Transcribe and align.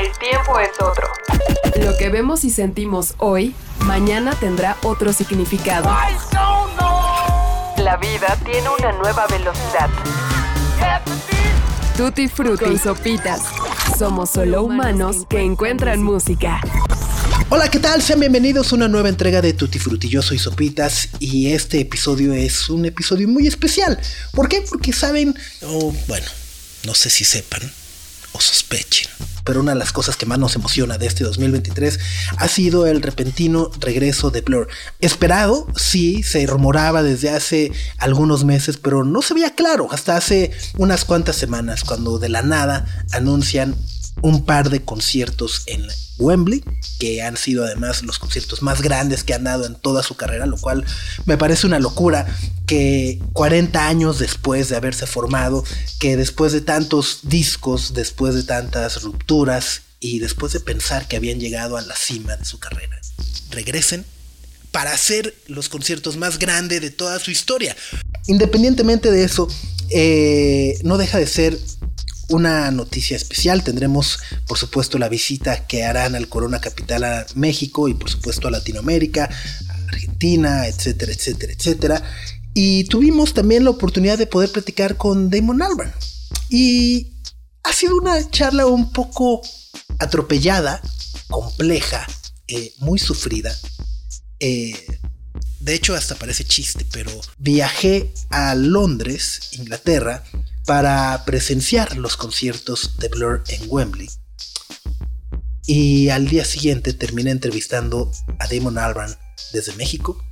el 0.00 0.10
tiempo 0.18 0.58
es 0.58 0.70
otro. 0.80 1.08
Lo 1.84 1.96
que 1.98 2.08
vemos 2.08 2.44
y 2.44 2.50
sentimos 2.50 3.14
hoy, 3.18 3.54
mañana 3.80 4.34
tendrá 4.34 4.76
otro 4.82 5.12
significado. 5.12 5.90
La 7.76 7.96
vida 7.98 8.38
tiene 8.44 8.68
una 8.78 8.92
nueva 8.92 9.26
velocidad. 9.26 9.90
Tutti 11.96 12.28
Frutti 12.28 12.70
y 12.70 12.78
Sopitas. 12.78 13.42
Somos 13.98 14.30
solo 14.30 14.62
humanos 14.62 15.26
que 15.28 15.40
encuentran 15.40 16.02
música. 16.02 16.60
Hola, 17.50 17.68
¿qué 17.68 17.78
tal? 17.78 18.00
Sean 18.00 18.20
bienvenidos 18.20 18.72
a 18.72 18.76
una 18.76 18.88
nueva 18.88 19.08
entrega 19.10 19.42
de 19.42 19.52
Tutti 19.52 19.78
Frutti. 19.78 20.08
Yo 20.08 20.22
soy 20.22 20.38
Sopitas 20.38 21.08
y 21.18 21.52
este 21.52 21.80
episodio 21.80 22.32
es 22.32 22.70
un 22.70 22.86
episodio 22.86 23.28
muy 23.28 23.46
especial. 23.46 24.00
¿Por 24.32 24.48
qué? 24.48 24.62
Porque 24.66 24.94
saben, 24.94 25.36
o 25.62 25.92
bueno, 26.06 26.26
no 26.86 26.94
sé 26.94 27.10
si 27.10 27.24
sepan 27.24 27.70
o 28.32 28.40
sospechen, 28.40 29.08
pero 29.44 29.60
una 29.60 29.72
de 29.72 29.78
las 29.78 29.92
cosas 29.92 30.16
que 30.16 30.26
más 30.26 30.38
nos 30.38 30.54
emociona 30.56 30.98
de 30.98 31.06
este 31.06 31.24
2023 31.24 31.98
ha 32.36 32.48
sido 32.48 32.86
el 32.86 33.02
repentino 33.02 33.70
regreso 33.80 34.30
de 34.30 34.42
Blur. 34.42 34.68
Esperado, 35.00 35.66
sí, 35.76 36.22
se 36.22 36.46
rumoraba 36.46 37.02
desde 37.02 37.30
hace 37.30 37.72
algunos 37.98 38.44
meses, 38.44 38.76
pero 38.76 39.04
no 39.04 39.22
se 39.22 39.34
veía 39.34 39.54
claro 39.54 39.88
hasta 39.90 40.16
hace 40.16 40.52
unas 40.76 41.04
cuantas 41.04 41.36
semanas 41.36 41.84
cuando 41.84 42.18
de 42.18 42.28
la 42.28 42.42
nada 42.42 42.86
anuncian 43.12 43.76
un 44.22 44.44
par 44.44 44.70
de 44.70 44.84
conciertos 44.84 45.62
en 45.66 45.86
Wembley, 46.18 46.62
que 46.98 47.22
han 47.22 47.36
sido 47.36 47.64
además 47.64 48.02
los 48.02 48.18
conciertos 48.18 48.62
más 48.62 48.82
grandes 48.82 49.24
que 49.24 49.34
han 49.34 49.44
dado 49.44 49.66
en 49.66 49.74
toda 49.74 50.02
su 50.02 50.16
carrera, 50.16 50.46
lo 50.46 50.58
cual 50.58 50.84
me 51.24 51.38
parece 51.38 51.66
una 51.66 51.78
locura 51.78 52.26
que 52.66 53.18
40 53.32 53.88
años 53.88 54.18
después 54.18 54.68
de 54.68 54.76
haberse 54.76 55.06
formado, 55.06 55.64
que 55.98 56.16
después 56.16 56.52
de 56.52 56.60
tantos 56.60 57.20
discos, 57.22 57.94
después 57.94 58.34
de 58.34 58.42
tantas 58.42 59.02
rupturas 59.02 59.82
y 59.98 60.18
después 60.18 60.52
de 60.52 60.60
pensar 60.60 61.08
que 61.08 61.16
habían 61.16 61.40
llegado 61.40 61.76
a 61.76 61.82
la 61.82 61.96
cima 61.96 62.36
de 62.36 62.44
su 62.44 62.58
carrera, 62.58 63.00
regresen 63.50 64.04
para 64.70 64.92
hacer 64.92 65.34
los 65.48 65.68
conciertos 65.68 66.16
más 66.16 66.38
grandes 66.38 66.80
de 66.80 66.90
toda 66.90 67.18
su 67.18 67.30
historia. 67.30 67.76
Independientemente 68.26 69.10
de 69.10 69.24
eso, 69.24 69.48
eh, 69.90 70.78
no 70.84 70.98
deja 70.98 71.18
de 71.18 71.26
ser 71.26 71.58
una 72.30 72.70
noticia 72.70 73.16
especial. 73.16 73.62
Tendremos, 73.62 74.18
por 74.46 74.58
supuesto, 74.58 74.98
la 74.98 75.08
visita 75.08 75.66
que 75.66 75.84
harán 75.84 76.14
al 76.14 76.28
Corona 76.28 76.60
Capital 76.60 77.04
a 77.04 77.26
México 77.34 77.88
y, 77.88 77.94
por 77.94 78.10
supuesto, 78.10 78.48
a 78.48 78.50
Latinoamérica, 78.50 79.28
a 79.68 79.88
Argentina, 79.88 80.66
etcétera, 80.66 81.12
etcétera, 81.12 81.52
etcétera. 81.52 82.02
Y 82.54 82.84
tuvimos 82.84 83.34
también 83.34 83.64
la 83.64 83.70
oportunidad 83.70 84.18
de 84.18 84.26
poder 84.26 84.50
platicar 84.50 84.96
con 84.96 85.30
Damon 85.30 85.62
Albarn. 85.62 85.92
Y 86.48 87.12
ha 87.62 87.72
sido 87.72 87.96
una 87.96 88.28
charla 88.30 88.66
un 88.66 88.92
poco 88.92 89.42
atropellada, 89.98 90.80
compleja, 91.28 92.06
eh, 92.48 92.72
muy 92.78 92.98
sufrida. 92.98 93.56
Eh, 94.40 94.74
de 95.60 95.74
hecho, 95.74 95.94
hasta 95.94 96.14
parece 96.14 96.44
chiste, 96.44 96.86
pero 96.90 97.12
viajé 97.38 98.12
a 98.30 98.54
Londres, 98.54 99.50
Inglaterra, 99.52 100.24
para 100.66 101.24
presenciar 101.24 101.96
los 101.96 102.16
conciertos 102.16 102.98
de 102.98 103.08
Blur 103.08 103.42
en 103.48 103.62
Wembley. 103.68 104.08
Y 105.66 106.08
al 106.08 106.28
día 106.28 106.44
siguiente 106.44 106.92
terminé 106.92 107.30
entrevistando 107.30 108.10
a 108.38 108.46
Damon 108.48 108.78
Albarn 108.78 109.16
desde 109.52 109.74
México 109.74 110.22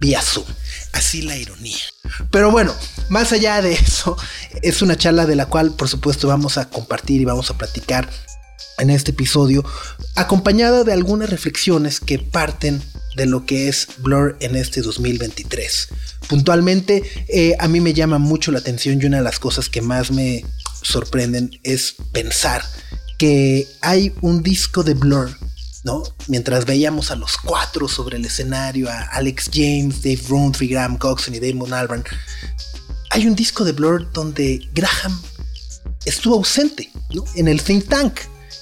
vía 0.00 0.20
Zoom. 0.22 0.46
Así 0.92 1.22
la 1.22 1.36
ironía. 1.36 1.82
Pero 2.30 2.50
bueno, 2.50 2.74
más 3.08 3.32
allá 3.32 3.60
de 3.62 3.72
eso, 3.72 4.16
es 4.62 4.82
una 4.82 4.96
charla 4.96 5.26
de 5.26 5.36
la 5.36 5.46
cual 5.46 5.74
por 5.74 5.88
supuesto 5.88 6.28
vamos 6.28 6.58
a 6.58 6.68
compartir 6.68 7.20
y 7.20 7.24
vamos 7.24 7.50
a 7.50 7.58
platicar 7.58 8.08
en 8.78 8.90
este 8.90 9.12
episodio, 9.12 9.64
acompañada 10.14 10.84
de 10.84 10.92
algunas 10.92 11.30
reflexiones 11.30 12.00
que 12.00 12.18
parten 12.18 12.82
de 13.16 13.26
lo 13.26 13.46
que 13.46 13.68
es 13.68 13.88
Blur 13.98 14.36
en 14.40 14.56
este 14.56 14.82
2023. 14.82 15.88
Puntualmente, 16.28 17.02
eh, 17.28 17.54
a 17.58 17.68
mí 17.68 17.80
me 17.80 17.94
llama 17.94 18.18
mucho 18.18 18.50
la 18.50 18.58
atención 18.58 19.00
y 19.00 19.06
una 19.06 19.18
de 19.18 19.22
las 19.22 19.38
cosas 19.38 19.68
que 19.68 19.82
más 19.82 20.10
me 20.10 20.44
sorprenden 20.82 21.50
es 21.62 21.94
pensar 22.12 22.62
que 23.18 23.66
hay 23.80 24.12
un 24.20 24.42
disco 24.42 24.82
de 24.82 24.94
Blur, 24.94 25.30
¿no? 25.84 26.02
Mientras 26.28 26.66
veíamos 26.66 27.10
a 27.10 27.16
los 27.16 27.36
cuatro 27.36 27.88
sobre 27.88 28.16
el 28.16 28.24
escenario, 28.24 28.90
a 28.90 29.02
Alex 29.02 29.50
James, 29.52 30.02
Dave 30.02 30.22
Rowntree, 30.28 30.68
Graham 30.68 30.98
Coxon 30.98 31.34
y 31.34 31.40
Damon 31.40 31.72
Albarn, 31.72 32.04
hay 33.10 33.26
un 33.26 33.36
disco 33.36 33.64
de 33.64 33.72
Blur 33.72 34.10
donde 34.12 34.68
Graham 34.72 35.20
estuvo 36.04 36.34
ausente, 36.34 36.90
¿no? 37.14 37.24
En 37.36 37.48
el 37.48 37.62
think 37.62 37.88
tank, 37.88 38.20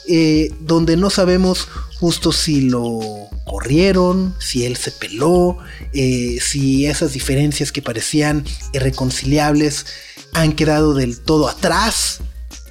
eh, 0.09 0.53
donde 0.61 0.97
no 0.97 1.11
sabemos 1.11 1.69
justo 1.99 2.33
si 2.33 2.63
lo 2.63 3.01
corrieron, 3.45 4.35
si 4.41 4.65
él 4.65 4.77
se 4.77 4.91
peló, 4.91 5.59
eh, 5.93 6.39
si 6.41 6.87
esas 6.87 7.13
diferencias 7.13 7.73
que 7.73 7.83
parecían 7.83 8.45
irreconciliables 8.73 9.87
han 10.33 10.55
quedado 10.55 10.95
del 10.95 11.21
todo 11.21 11.49
atrás. 11.49 12.21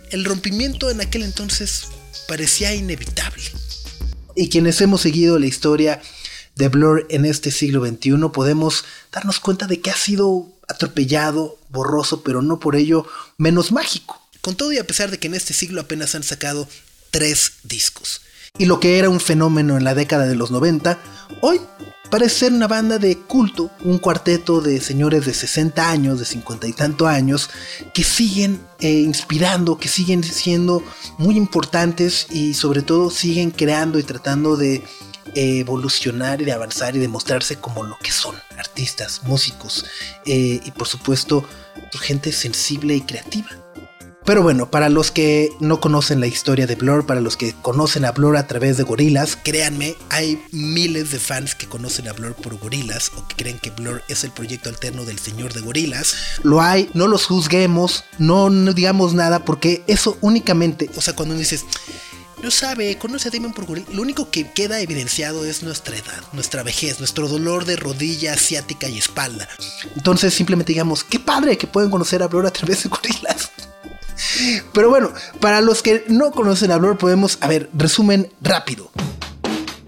El 0.09 0.25
rompimiento 0.25 0.89
en 0.89 1.01
aquel 1.01 1.23
entonces 1.23 1.87
parecía 2.27 2.73
inevitable. 2.73 3.43
Y 4.35 4.49
quienes 4.49 4.81
hemos 4.81 5.01
seguido 5.01 5.39
la 5.39 5.45
historia 5.45 6.01
de 6.55 6.67
Blur 6.67 7.05
en 7.09 7.25
este 7.25 7.51
siglo 7.51 7.85
XXI 7.85 8.29
podemos 8.33 8.85
darnos 9.11 9.39
cuenta 9.39 9.67
de 9.67 9.79
que 9.79 9.89
ha 9.89 9.95
sido 9.95 10.47
atropellado, 10.67 11.57
borroso, 11.69 12.23
pero 12.23 12.41
no 12.41 12.59
por 12.59 12.75
ello 12.75 13.05
menos 13.37 13.71
mágico. 13.71 14.21
Con 14.41 14.55
todo 14.55 14.71
y 14.71 14.77
a 14.77 14.87
pesar 14.87 15.11
de 15.11 15.19
que 15.19 15.27
en 15.27 15.35
este 15.35 15.53
siglo 15.53 15.81
apenas 15.81 16.15
han 16.15 16.23
sacado 16.23 16.67
tres 17.11 17.53
discos 17.63 18.21
y 18.57 18.65
lo 18.65 18.79
que 18.79 18.99
era 18.99 19.09
un 19.09 19.19
fenómeno 19.19 19.77
en 19.77 19.83
la 19.83 19.95
década 19.95 20.25
de 20.27 20.35
los 20.35 20.51
90, 20.51 20.99
hoy 21.41 21.61
parece 22.09 22.39
ser 22.39 22.53
una 22.53 22.67
banda 22.67 22.97
de 22.97 23.17
culto, 23.17 23.71
un 23.83 23.97
cuarteto 23.97 24.59
de 24.59 24.81
señores 24.81 25.25
de 25.25 25.33
60 25.33 25.89
años, 25.89 26.19
de 26.19 26.25
50 26.25 26.67
y 26.67 26.73
tanto 26.73 27.07
años, 27.07 27.49
que 27.93 28.03
siguen 28.03 28.61
eh, 28.79 28.91
inspirando, 28.91 29.77
que 29.77 29.87
siguen 29.87 30.23
siendo 30.23 30.83
muy 31.17 31.37
importantes 31.37 32.27
y 32.29 32.53
sobre 32.53 32.81
todo 32.81 33.09
siguen 33.09 33.51
creando 33.51 33.97
y 33.97 34.03
tratando 34.03 34.57
de 34.57 34.83
evolucionar 35.33 36.41
y 36.41 36.45
de 36.45 36.51
avanzar 36.51 36.95
y 36.95 36.99
de 36.99 37.07
mostrarse 37.07 37.55
como 37.55 37.83
lo 37.83 37.97
que 37.99 38.11
son, 38.11 38.35
artistas, 38.57 39.21
músicos 39.23 39.85
eh, 40.25 40.59
y 40.63 40.71
por 40.71 40.87
supuesto 40.87 41.45
gente 41.93 42.33
sensible 42.33 42.95
y 42.95 43.01
creativa. 43.01 43.60
Pero 44.23 44.43
bueno, 44.43 44.69
para 44.69 44.89
los 44.89 45.09
que 45.09 45.49
no 45.59 45.79
conocen 45.79 46.19
la 46.19 46.27
historia 46.27 46.67
de 46.67 46.75
Blur, 46.75 47.07
para 47.07 47.21
los 47.21 47.37
que 47.37 47.55
conocen 47.63 48.05
a 48.05 48.11
Blur 48.11 48.37
a 48.37 48.45
través 48.45 48.77
de 48.77 48.83
Gorilas, 48.83 49.35
créanme, 49.35 49.95
hay 50.09 50.39
miles 50.51 51.09
de 51.09 51.17
fans 51.17 51.55
que 51.55 51.67
conocen 51.67 52.07
a 52.07 52.13
Blur 52.13 52.35
por 52.35 52.59
Gorilas 52.59 53.11
o 53.17 53.27
que 53.27 53.35
creen 53.35 53.57
que 53.57 53.71
Blur 53.71 54.03
es 54.07 54.23
el 54.23 54.29
proyecto 54.29 54.69
alterno 54.69 55.05
del 55.05 55.17
señor 55.17 55.53
de 55.53 55.61
Gorilas. 55.61 56.15
Lo 56.43 56.61
hay, 56.61 56.87
no 56.93 57.07
los 57.07 57.25
juzguemos, 57.25 58.03
no, 58.19 58.51
digamos 58.73 59.15
nada, 59.15 59.43
porque 59.43 59.83
eso 59.87 60.19
únicamente, 60.21 60.91
o 60.95 61.01
sea, 61.01 61.15
cuando 61.15 61.33
dices, 61.33 61.65
no 62.43 62.51
sabe, 62.51 62.99
conoce 62.99 63.29
a 63.29 63.31
Damon 63.31 63.53
por 63.53 63.65
Gorilas, 63.65 63.91
lo 63.91 64.03
único 64.03 64.29
que 64.29 64.51
queda 64.51 64.81
evidenciado 64.81 65.45
es 65.45 65.63
nuestra 65.63 65.97
edad, 65.97 66.23
nuestra 66.31 66.61
vejez, 66.61 66.99
nuestro 66.99 67.27
dolor 67.27 67.65
de 67.65 67.75
rodilla 67.75 68.33
asiática 68.33 68.87
y 68.87 68.99
espalda. 68.99 69.49
Entonces 69.95 70.31
simplemente 70.31 70.73
digamos, 70.73 71.03
qué 71.03 71.19
padre 71.19 71.57
que 71.57 71.65
pueden 71.65 71.89
conocer 71.89 72.21
a 72.21 72.27
Blur 72.27 72.45
a 72.45 72.51
través 72.51 72.83
de 72.83 72.89
Gorilas. 72.89 73.50
Pero 74.73 74.89
bueno, 74.89 75.11
para 75.39 75.61
los 75.61 75.81
que 75.81 76.03
no 76.07 76.31
conocen 76.31 76.71
a 76.71 76.77
Blur, 76.77 76.97
podemos, 76.97 77.37
a 77.41 77.47
ver, 77.47 77.69
resumen 77.73 78.29
rápido. 78.41 78.91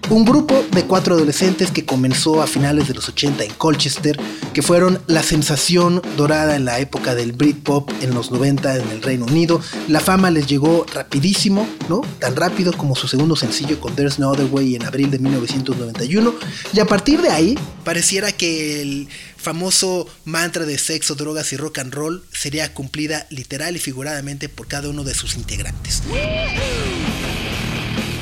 Un 0.10 0.26
grupo 0.26 0.64
de 0.72 0.84
cuatro 0.84 1.16
adolescentes 1.16 1.72
que 1.72 1.86
comenzó 1.86 2.42
a 2.42 2.48
finales 2.48 2.90
de 2.90 2.94
los 2.94 3.08
80 3.08 3.46
en 3.46 3.54
Colchester, 3.54 4.20
que 4.54 4.62
fueron 4.62 5.02
la 5.08 5.24
sensación 5.24 6.02
dorada 6.18 6.58
en 6.58 6.66
la 6.66 6.80
época 6.80 7.16
del 7.16 7.32
Britpop 7.32 7.90
en 8.02 8.14
los 8.14 8.30
90 8.30 8.78
en 8.78 8.90
el 8.90 9.02
Reino 9.02 9.26
Unido. 9.26 9.62
La 9.88 10.02
fama 10.02 10.30
les 10.30 10.46
llegó 10.46 10.86
rapidísimo, 10.94 11.68
¿no? 11.88 12.02
Tan 12.20 12.36
rápido 12.36 12.74
como 12.74 12.96
su 12.96 13.08
segundo 13.08 13.36
sencillo 13.38 13.79
con 13.79 13.96
There's 13.96 14.20
No 14.20 14.29
Other 14.29 14.47
Way 14.52 14.76
en 14.76 14.86
abril 14.86 15.09
de 15.09 15.20
1991. 15.20 16.34
Y 16.74 16.79
a 16.79 16.86
partir 16.86 17.22
de 17.22 17.29
ahí, 17.29 17.58
pareciera 17.86 18.34
que 18.34 18.82
el 18.82 19.08
famoso 19.43 20.07
mantra 20.25 20.66
de 20.66 20.78
sexo, 20.78 21.16
drogas 21.16 21.51
y 21.53 21.57
rock 21.57 21.79
and 21.79 21.93
roll 21.93 22.23
sería 22.31 22.73
cumplida 22.73 23.28
literal 23.29 23.75
y 23.75 23.79
figuradamente 23.79 24.49
por 24.49 24.67
cada 24.67 24.90
uno 24.90 25.03
de 25.03 25.13
sus 25.13 25.35
integrantes. 25.35 26.01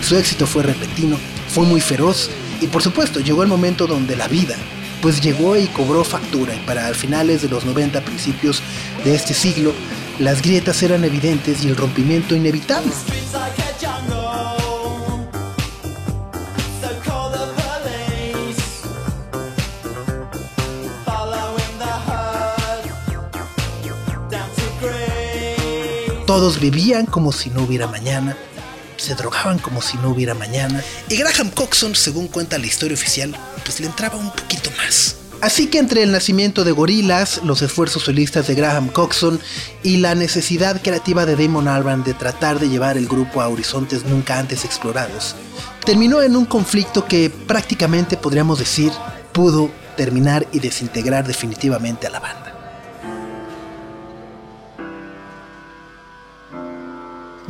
Su 0.01 0.17
éxito 0.17 0.47
fue 0.47 0.63
repentino, 0.63 1.17
fue 1.47 1.63
muy 1.65 1.79
feroz 1.79 2.29
y 2.59 2.67
por 2.67 2.81
supuesto 2.81 3.19
llegó 3.19 3.43
el 3.43 3.49
momento 3.49 3.87
donde 3.87 4.15
la 4.15 4.27
vida 4.27 4.55
pues 5.01 5.21
llegó 5.21 5.57
y 5.57 5.67
cobró 5.67 6.03
factura 6.03 6.55
y 6.55 6.59
para 6.59 6.93
finales 6.93 7.41
de 7.41 7.49
los 7.49 7.65
90 7.65 8.03
principios 8.03 8.61
de 9.03 9.15
este 9.15 9.33
siglo 9.33 9.73
las 10.19 10.41
grietas 10.41 10.83
eran 10.83 11.03
evidentes 11.03 11.63
y 11.63 11.69
el 11.69 11.75
rompimiento 11.75 12.35
inevitable. 12.35 12.91
Todos 26.31 26.61
vivían 26.61 27.07
como 27.07 27.33
si 27.33 27.49
no 27.49 27.63
hubiera 27.63 27.87
mañana. 27.87 28.37
se 28.95 29.15
drogaban 29.15 29.59
como 29.59 29.81
si 29.81 29.97
no 29.97 30.11
hubiera 30.11 30.33
mañana. 30.33 30.81
Y 31.09 31.17
Graham 31.17 31.49
Coxon, 31.49 31.93
según 31.93 32.29
cuenta 32.29 32.57
la 32.57 32.67
historia 32.67 32.95
oficial, 32.95 33.35
pues 33.65 33.81
le 33.81 33.87
entraba 33.87 34.15
un 34.15 34.31
poquito 34.31 34.69
más. 34.77 35.17
Así 35.41 35.67
que 35.67 35.77
entre 35.77 36.03
el 36.03 36.13
nacimiento 36.13 36.63
de 36.63 36.71
Gorillaz, 36.71 37.43
los 37.43 37.61
esfuerzos 37.61 38.03
solistas 38.03 38.47
de 38.47 38.55
Graham 38.55 38.87
Coxon 38.87 39.41
y 39.83 39.97
la 39.97 40.15
necesidad 40.15 40.81
creativa 40.81 41.25
de 41.25 41.35
Damon 41.35 41.67
Albarn 41.67 42.05
de 42.05 42.13
tratar 42.13 42.61
de 42.61 42.69
llevar 42.69 42.95
el 42.95 43.09
grupo 43.09 43.41
a 43.41 43.49
horizontes 43.49 44.05
nunca 44.05 44.39
antes 44.39 44.63
explorados, 44.63 45.35
terminó 45.85 46.21
en 46.21 46.37
un 46.37 46.45
conflicto 46.45 47.07
que 47.07 47.29
prácticamente 47.29 48.15
podríamos 48.15 48.57
decir 48.57 48.93
pudo 49.33 49.69
terminar 49.97 50.47
y 50.53 50.59
desintegrar 50.59 51.27
definitivamente 51.27 52.07
a 52.07 52.09
la 52.09 52.21
banda. 52.21 52.50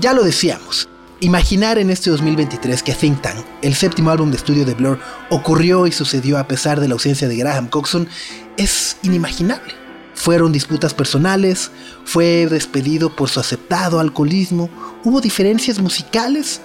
Ya 0.01 0.13
lo 0.13 0.24
decíamos, 0.24 0.89
Imaginar 1.24 1.77
en 1.77 1.92
este 1.92 2.09
2023 2.09 2.81
que 2.81 2.95
Think 2.95 3.21
Tank, 3.21 3.45
el 3.62 3.75
séptimo 3.75 4.09
álbum 4.09 4.31
de 4.31 4.38
estudio 4.38 4.65
de 4.65 4.74
Blur, 4.74 4.98
ocurrió 5.30 5.86
y 5.86 5.92
sucedió 5.92 6.39
a 6.39 6.48
pesar 6.48 6.80
de 6.80 6.88
la 6.88 6.95
ausencia 6.95 7.27
de 7.27 7.38
Graham 7.38 7.68
Coxon 7.68 8.09
es 8.57 8.98
inimaginable. 9.03 9.75
Fueron 10.15 10.51
disputas 10.51 10.95
personales, 10.95 11.69
fue 12.06 12.48
despedido 12.48 13.15
por 13.15 13.30
su 13.30 13.39
aceptado 13.39 14.00
alcoholismo, 14.00 14.71
hubo 15.03 15.21
diferencias 15.21 15.77
musicales. 15.77 16.62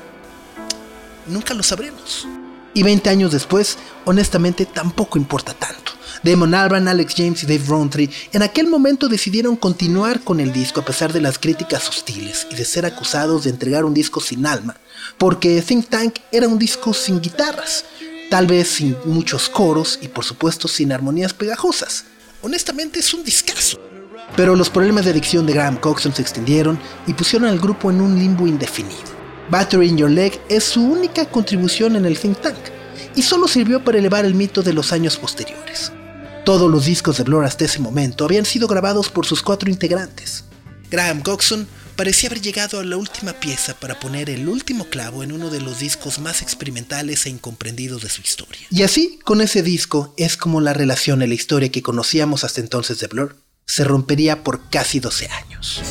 Nunca 1.26 1.52
lo 1.52 1.62
sabremos. 1.62 2.26
Y 2.72 2.82
20 2.82 3.10
años 3.10 3.32
después, 3.32 3.76
honestamente, 4.06 4.64
tampoco 4.64 5.18
importa 5.18 5.52
tanto. 5.52 5.92
Damon 6.22 6.54
Albarn, 6.54 6.88
Alex 6.88 7.14
James 7.16 7.42
y 7.42 7.46
Dave 7.46 7.64
Rowntree 7.66 8.10
en 8.32 8.42
aquel 8.42 8.66
momento 8.66 9.08
decidieron 9.08 9.56
continuar 9.56 10.20
con 10.20 10.40
el 10.40 10.52
disco 10.52 10.80
a 10.80 10.84
pesar 10.84 11.12
de 11.12 11.20
las 11.20 11.38
críticas 11.38 11.88
hostiles 11.88 12.46
y 12.50 12.54
de 12.54 12.64
ser 12.64 12.86
acusados 12.86 13.44
de 13.44 13.50
entregar 13.50 13.84
un 13.84 13.94
disco 13.94 14.20
sin 14.20 14.46
alma, 14.46 14.76
porque 15.18 15.62
Think 15.62 15.88
Tank 15.88 16.16
era 16.32 16.48
un 16.48 16.58
disco 16.58 16.94
sin 16.94 17.20
guitarras, 17.20 17.84
tal 18.30 18.46
vez 18.46 18.68
sin 18.68 18.96
muchos 19.04 19.48
coros 19.48 19.98
y 20.02 20.08
por 20.08 20.24
supuesto 20.24 20.68
sin 20.68 20.92
armonías 20.92 21.34
pegajosas. 21.34 22.04
Honestamente 22.42 23.00
es 23.00 23.12
un 23.14 23.24
discazo. 23.24 23.80
Pero 24.36 24.56
los 24.56 24.70
problemas 24.70 25.04
de 25.04 25.12
adicción 25.12 25.46
de 25.46 25.52
Graham 25.52 25.76
Coxon 25.76 26.14
se 26.14 26.22
extendieron 26.22 26.78
y 27.06 27.14
pusieron 27.14 27.48
al 27.48 27.58
grupo 27.58 27.90
en 27.90 28.00
un 28.00 28.18
limbo 28.18 28.46
indefinido. 28.46 29.16
Battery 29.48 29.88
in 29.88 29.98
Your 29.98 30.10
Leg 30.10 30.40
es 30.48 30.64
su 30.64 30.82
única 30.82 31.24
contribución 31.26 31.96
en 31.96 32.04
el 32.04 32.18
Think 32.18 32.40
Tank 32.40 32.56
y 33.14 33.22
solo 33.22 33.46
sirvió 33.46 33.82
para 33.84 33.98
elevar 33.98 34.24
el 34.24 34.34
mito 34.34 34.62
de 34.62 34.72
los 34.72 34.92
años 34.92 35.16
posteriores. 35.16 35.92
Todos 36.46 36.70
los 36.70 36.84
discos 36.84 37.16
de 37.16 37.24
Blur 37.24 37.44
hasta 37.44 37.64
ese 37.64 37.80
momento 37.80 38.24
habían 38.24 38.44
sido 38.44 38.68
grabados 38.68 39.08
por 39.08 39.26
sus 39.26 39.42
cuatro 39.42 39.68
integrantes. 39.68 40.44
Graham 40.92 41.20
Coxon 41.20 41.66
parecía 41.96 42.28
haber 42.28 42.40
llegado 42.40 42.78
a 42.78 42.84
la 42.84 42.96
última 42.96 43.32
pieza 43.32 43.74
para 43.74 43.98
poner 43.98 44.30
el 44.30 44.48
último 44.48 44.84
clavo 44.84 45.24
en 45.24 45.32
uno 45.32 45.50
de 45.50 45.60
los 45.60 45.80
discos 45.80 46.20
más 46.20 46.42
experimentales 46.42 47.26
e 47.26 47.30
incomprendidos 47.30 48.02
de 48.02 48.10
su 48.10 48.20
historia. 48.20 48.64
Y 48.70 48.84
así, 48.84 49.18
con 49.24 49.40
ese 49.40 49.64
disco, 49.64 50.14
es 50.16 50.36
como 50.36 50.60
la 50.60 50.72
relación 50.72 51.20
en 51.20 51.30
la 51.30 51.34
historia 51.34 51.72
que 51.72 51.82
conocíamos 51.82 52.44
hasta 52.44 52.60
entonces 52.60 53.00
de 53.00 53.08
Blur 53.08 53.34
se 53.66 53.82
rompería 53.82 54.44
por 54.44 54.70
casi 54.70 55.00
12 55.00 55.26
años. 55.26 55.82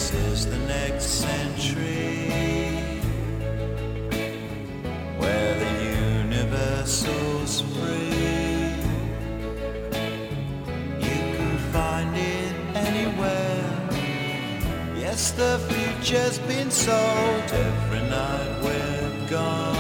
The 15.36 15.60
future's 15.68 16.40
been 16.40 16.72
sold 16.72 17.52
every 17.52 18.02
night 18.10 18.60
we're 18.64 19.30
gone. 19.30 19.76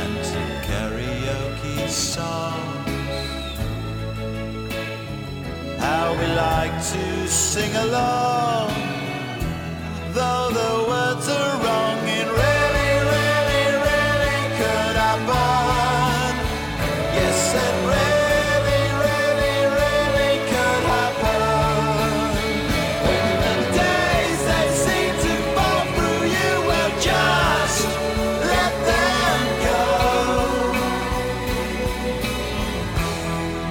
And 0.00 0.24
some 0.24 0.54
karaoke 0.68 1.88
songs. 1.88 2.88
How 5.78 6.12
we 6.18 6.26
like 6.34 6.76
to 6.92 7.28
sing 7.28 7.74
along, 7.76 8.70
though 10.12 10.48
the 10.60 10.88
words 10.88 11.28
are 11.28 11.64
wrong 11.64 12.03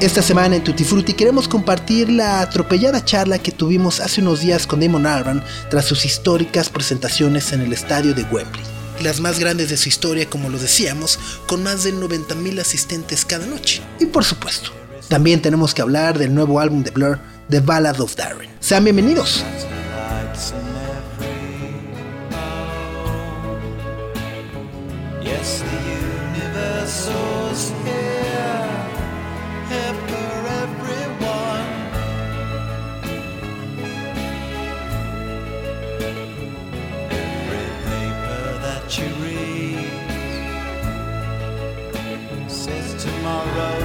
Esta 0.03 0.21
semana 0.21 0.57
en 0.57 0.65
Tutti 0.65 0.83
Frutti 0.83 1.13
queremos 1.13 1.47
compartir 1.47 2.09
la 2.09 2.41
atropellada 2.41 3.05
charla 3.05 3.39
que 3.39 3.53
tuvimos 3.53 4.01
hace 4.01 4.19
unos 4.19 4.41
días 4.41 4.67
con 4.67 4.81
Damon 4.81 5.05
Albarn 5.05 5.41
tras 5.69 5.85
sus 5.85 6.03
históricas 6.03 6.69
presentaciones 6.69 7.53
en 7.53 7.61
el 7.61 7.71
estadio 7.71 8.13
de 8.13 8.23
Wembley. 8.23 8.65
Las 9.01 9.21
más 9.21 9.39
grandes 9.39 9.69
de 9.69 9.77
su 9.77 9.87
historia, 9.87 10.29
como 10.29 10.49
lo 10.49 10.59
decíamos, 10.59 11.17
con 11.47 11.63
más 11.63 11.85
de 11.85 11.93
90.000 11.93 12.59
asistentes 12.59 13.23
cada 13.23 13.45
noche. 13.45 13.81
Y 13.97 14.07
por 14.07 14.25
supuesto, 14.25 14.71
también 15.07 15.41
tenemos 15.41 15.73
que 15.73 15.81
hablar 15.81 16.19
del 16.19 16.35
nuevo 16.35 16.59
álbum 16.59 16.83
de 16.83 16.91
Blur, 16.91 17.19
The 17.49 17.61
Ballad 17.61 18.01
of 18.01 18.13
Darren. 18.17 18.49
Sean 18.59 18.83
bienvenidos. 18.83 19.41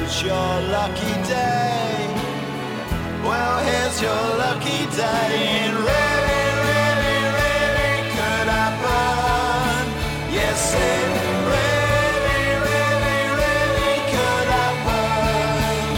Your 0.08 0.32
lucky 0.72 1.12
day. 1.28 2.08
Well, 3.22 3.58
here's 3.62 4.00
your 4.00 4.24
lucky 4.40 4.86
day. 4.96 5.68
It 5.68 5.72
really, 5.76 6.44
really, 6.64 7.18
really 7.36 7.94
could 8.16 8.48
happen. 8.48 9.84
Yes, 10.32 10.72
it 10.72 11.08
really, 11.52 12.42
really, 12.66 13.20
really 13.36 13.96
could 14.08 14.48
happen. 14.48 15.92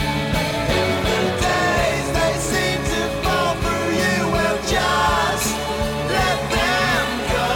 If 0.75 0.90
the 1.07 1.23
days 1.47 2.07
they 2.19 2.35
seem 2.50 2.79
to 2.93 3.00
fall 3.23 3.55
through 3.62 3.90
you, 3.95 4.19
well, 4.35 4.59
just 4.67 5.55
let 6.11 6.38
them 6.50 7.07
go. 7.31 7.49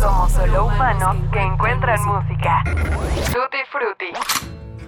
Somos 0.00 0.32
solo 0.32 0.60
humanos 0.64 1.16
que 1.30 1.40
encuentran 1.42 2.00
música. 2.06 2.73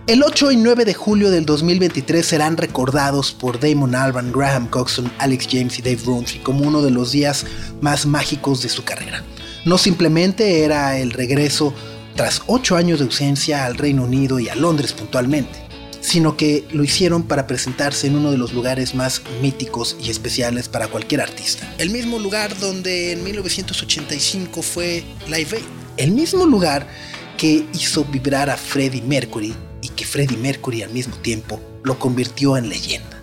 El 0.06 0.22
8 0.22 0.52
y 0.52 0.56
9 0.56 0.84
de 0.84 0.94
julio 0.94 1.30
del 1.30 1.44
2023 1.44 2.24
serán 2.24 2.56
recordados 2.56 3.32
por 3.32 3.58
Damon 3.58 3.94
Albarn, 3.94 4.30
Graham 4.30 4.68
Coxon, 4.68 5.10
Alex 5.18 5.48
James 5.50 5.78
y 5.80 5.82
Dave 5.82 6.00
Rowntree 6.06 6.40
como 6.42 6.66
uno 6.66 6.80
de 6.80 6.92
los 6.92 7.10
días 7.10 7.44
más 7.80 8.06
mágicos 8.06 8.62
de 8.62 8.68
su 8.68 8.84
carrera. 8.84 9.24
No 9.64 9.78
simplemente 9.78 10.62
era 10.62 10.98
el 10.98 11.10
regreso 11.10 11.74
tras 12.14 12.42
8 12.46 12.76
años 12.76 13.00
de 13.00 13.06
ausencia 13.06 13.66
al 13.66 13.76
Reino 13.76 14.04
Unido 14.04 14.38
y 14.38 14.48
a 14.48 14.54
Londres 14.54 14.92
puntualmente, 14.92 15.58
sino 16.00 16.36
que 16.36 16.64
lo 16.70 16.84
hicieron 16.84 17.24
para 17.24 17.48
presentarse 17.48 18.06
en 18.06 18.14
uno 18.14 18.30
de 18.30 18.38
los 18.38 18.52
lugares 18.52 18.94
más 18.94 19.22
míticos 19.42 19.96
y 20.00 20.10
especiales 20.10 20.68
para 20.68 20.86
cualquier 20.86 21.20
artista. 21.20 21.68
El 21.78 21.90
mismo 21.90 22.20
lugar 22.20 22.56
donde 22.60 23.10
en 23.10 23.24
1985 23.24 24.62
fue 24.62 25.02
Live 25.26 25.56
Aid. 25.56 25.64
El 25.96 26.12
mismo 26.12 26.46
lugar 26.46 26.86
que 27.36 27.66
hizo 27.72 28.04
vibrar 28.04 28.50
a 28.50 28.56
Freddie 28.56 29.02
Mercury 29.02 29.54
y 29.82 29.88
que 29.90 30.04
Freddie 30.04 30.38
Mercury 30.38 30.82
al 30.82 30.90
mismo 30.90 31.16
tiempo 31.16 31.60
lo 31.82 31.98
convirtió 31.98 32.56
en 32.56 32.68
leyenda. 32.68 33.22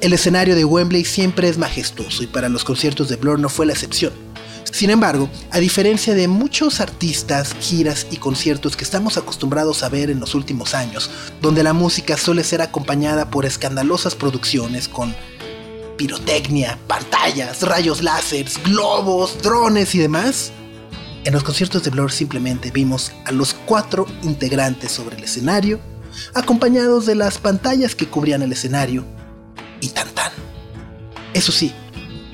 El 0.00 0.12
escenario 0.12 0.54
de 0.54 0.64
Wembley 0.64 1.04
siempre 1.04 1.48
es 1.48 1.56
majestuoso 1.56 2.22
y 2.22 2.26
para 2.26 2.48
los 2.48 2.64
conciertos 2.64 3.08
de 3.08 3.16
Blur 3.16 3.38
no 3.38 3.48
fue 3.48 3.66
la 3.66 3.72
excepción. 3.72 4.12
Sin 4.70 4.90
embargo, 4.90 5.30
a 5.50 5.60
diferencia 5.60 6.14
de 6.14 6.26
muchos 6.26 6.80
artistas, 6.80 7.54
giras 7.60 8.08
y 8.10 8.16
conciertos 8.16 8.76
que 8.76 8.82
estamos 8.82 9.16
acostumbrados 9.16 9.84
a 9.84 9.88
ver 9.88 10.10
en 10.10 10.18
los 10.18 10.34
últimos 10.34 10.74
años, 10.74 11.10
donde 11.40 11.62
la 11.62 11.72
música 11.72 12.16
suele 12.16 12.42
ser 12.42 12.60
acompañada 12.60 13.30
por 13.30 13.46
escandalosas 13.46 14.16
producciones 14.16 14.88
con 14.88 15.14
pirotecnia, 15.96 16.78
pantallas, 16.88 17.62
rayos 17.62 18.02
láseres, 18.02 18.60
globos, 18.64 19.40
drones 19.42 19.94
y 19.94 20.00
demás, 20.00 20.50
en 21.24 21.32
los 21.32 21.42
conciertos 21.42 21.82
de 21.82 21.90
Blur 21.90 22.12
simplemente 22.12 22.70
vimos 22.70 23.12
a 23.24 23.32
los 23.32 23.54
cuatro 23.54 24.06
integrantes 24.22 24.92
sobre 24.92 25.16
el 25.16 25.24
escenario, 25.24 25.80
acompañados 26.34 27.06
de 27.06 27.14
las 27.14 27.38
pantallas 27.38 27.94
que 27.94 28.06
cubrían 28.06 28.42
el 28.42 28.52
escenario, 28.52 29.04
y 29.80 29.88
tan 29.88 30.08
tan. 30.10 30.32
Eso 31.32 31.52
sí, 31.52 31.72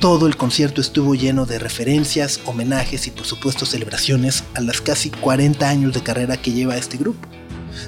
Todo 0.00 0.26
el 0.26 0.38
concierto 0.38 0.80
estuvo 0.80 1.14
lleno 1.14 1.44
de 1.44 1.58
referencias, 1.58 2.40
homenajes 2.46 3.06
y 3.06 3.10
por 3.10 3.26
supuesto 3.26 3.66
celebraciones 3.66 4.44
a 4.54 4.62
las 4.62 4.80
casi 4.80 5.10
40 5.10 5.68
años 5.68 5.92
de 5.92 6.02
carrera 6.02 6.38
que 6.38 6.52
lleva 6.52 6.78
este 6.78 6.96
grupo. 6.96 7.28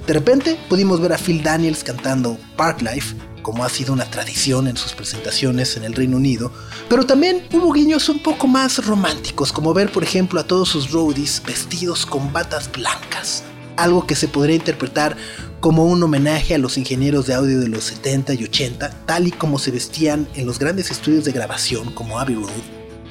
De 0.06 0.12
repente 0.12 0.58
pudimos 0.68 1.00
ver 1.00 1.14
a 1.14 1.16
Phil 1.16 1.42
Daniels 1.42 1.82
cantando 1.82 2.36
Park 2.54 2.82
Life, 2.82 3.16
como 3.42 3.64
ha 3.64 3.68
sido 3.68 3.92
una 3.92 4.04
tradición 4.04 4.68
en 4.68 4.76
sus 4.76 4.92
presentaciones 4.92 5.76
en 5.76 5.84
el 5.84 5.94
Reino 5.94 6.16
Unido, 6.16 6.52
pero 6.88 7.04
también 7.04 7.42
hubo 7.52 7.72
guiños 7.72 8.08
un 8.08 8.20
poco 8.20 8.46
más 8.46 8.84
románticos, 8.86 9.52
como 9.52 9.74
ver 9.74 9.90
por 9.90 10.02
ejemplo 10.02 10.40
a 10.40 10.46
todos 10.46 10.68
sus 10.68 10.90
roadies 10.92 11.42
vestidos 11.44 12.06
con 12.06 12.32
batas 12.32 12.70
blancas, 12.72 13.44
algo 13.76 14.06
que 14.06 14.14
se 14.14 14.28
podría 14.28 14.56
interpretar 14.56 15.16
como 15.60 15.84
un 15.84 16.02
homenaje 16.02 16.56
a 16.56 16.58
los 16.58 16.76
ingenieros 16.76 17.26
de 17.26 17.34
audio 17.34 17.60
de 17.60 17.68
los 17.68 17.84
70 17.84 18.34
y 18.34 18.44
80, 18.44 18.90
tal 19.06 19.28
y 19.28 19.30
como 19.30 19.58
se 19.58 19.70
vestían 19.70 20.26
en 20.34 20.46
los 20.46 20.58
grandes 20.58 20.90
estudios 20.90 21.24
de 21.24 21.32
grabación 21.32 21.92
como 21.92 22.18
Abbey 22.18 22.34
Road, 22.34 22.50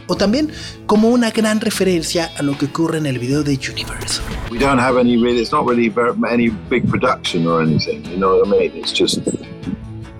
o 0.07 0.15
también 0.17 0.51
como 0.85 1.09
una 1.09 1.31
gran 1.31 1.61
referencia 1.61 2.29
a 2.37 2.43
lo 2.43 2.57
que 2.57 2.65
ocurre 2.65 2.97
en 2.97 3.05
el 3.05 3.19
video 3.19 3.43
de 3.43 3.57
Universal. 3.71 4.25
We 4.51 4.59
don't 4.59 4.81
have 4.81 4.99
any 4.99 5.15
really, 5.15 5.41
it's 5.41 5.53
not 5.53 5.65
really 5.65 5.93
any 6.29 6.49
big 6.69 6.85
production 6.89 7.47
or 7.47 7.63
anything, 7.63 8.03
you 8.03 8.17
know 8.17 8.37
what 8.37 8.45
I 8.45 8.51
mean? 8.51 8.71
It's 8.75 8.91
just, 8.91 9.19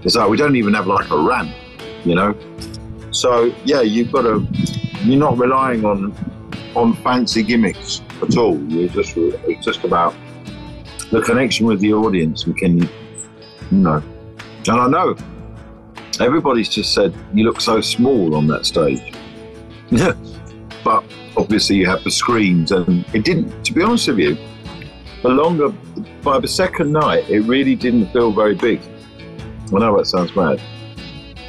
it's 0.03 0.15
like 0.15 0.29
we 0.29 0.37
don't 0.37 0.55
even 0.55 0.73
have 0.73 0.87
like 0.87 1.09
a 1.09 1.17
ramp, 1.17 1.51
you 2.05 2.15
know? 2.15 2.35
So 3.11 3.53
yeah, 3.65 3.81
you've 3.81 4.11
got 4.11 4.23
to, 4.23 4.47
you're 5.03 5.19
not 5.19 5.37
relying 5.37 5.85
on, 5.85 6.13
on 6.75 6.95
fancy 6.97 7.43
gimmicks 7.43 8.01
at 8.21 8.37
all. 8.37 8.57
You're 8.63 8.89
just, 8.89 9.15
it's 9.15 9.65
just 9.65 9.83
about 9.83 10.15
the 11.11 11.21
connection 11.21 11.65
with 11.65 11.79
the 11.81 11.93
audience 11.93 12.45
and 12.45 12.57
can 12.57 12.77
you, 12.79 12.89
you 13.71 13.77
know. 13.77 14.03
And 14.67 14.79
I 14.79 14.87
know 14.87 15.15
everybody's 16.19 16.69
just 16.69 16.93
said 16.93 17.13
you 17.33 17.43
look 17.43 17.61
so 17.61 17.81
small 17.81 18.35
on 18.35 18.47
that 18.47 18.65
stage. 18.65 19.13
Yeah, 19.89 20.13
but 20.83 21.03
obviously 21.37 21.75
you 21.77 21.87
have 21.87 22.03
the 22.03 22.11
screens 22.11 22.71
and 22.71 23.05
it 23.13 23.23
didn't 23.23 23.63
to 23.65 23.73
be 23.73 23.81
honest 23.81 24.07
with 24.07 24.19
you 24.19 24.37
the 25.21 25.29
longer 25.29 25.69
by 26.21 26.39
the 26.39 26.47
second 26.47 26.91
night 26.91 27.29
it 27.29 27.41
really 27.41 27.75
didn't 27.75 28.11
feel 28.11 28.31
very 28.31 28.55
big 28.55 28.81
That 29.71 30.05
sounds 30.05 30.31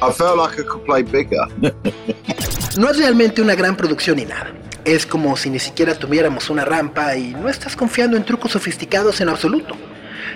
I 0.01 0.11
felt 0.11 0.37
like 0.37 0.59
I 0.59 0.63
could 0.63 0.85
play 0.85 1.03
bigger 1.03 1.47
no 2.77 2.89
es 2.89 2.97
realmente 2.97 3.41
una 3.41 3.55
gran 3.55 3.75
producción 3.75 4.17
ni 4.17 4.25
nada 4.25 4.53
Es 4.85 5.05
como 5.05 5.37
si 5.37 5.49
ni 5.49 5.59
siquiera 5.59 5.95
tuviéramos 5.95 6.49
una 6.49 6.65
rampa 6.65 7.15
y 7.15 7.33
no 7.33 7.47
estás 7.47 7.75
confiando 7.75 8.17
en 8.17 8.25
trucos 8.25 8.51
sofisticados 8.51 9.21
en 9.21 9.29
absoluto. 9.29 9.75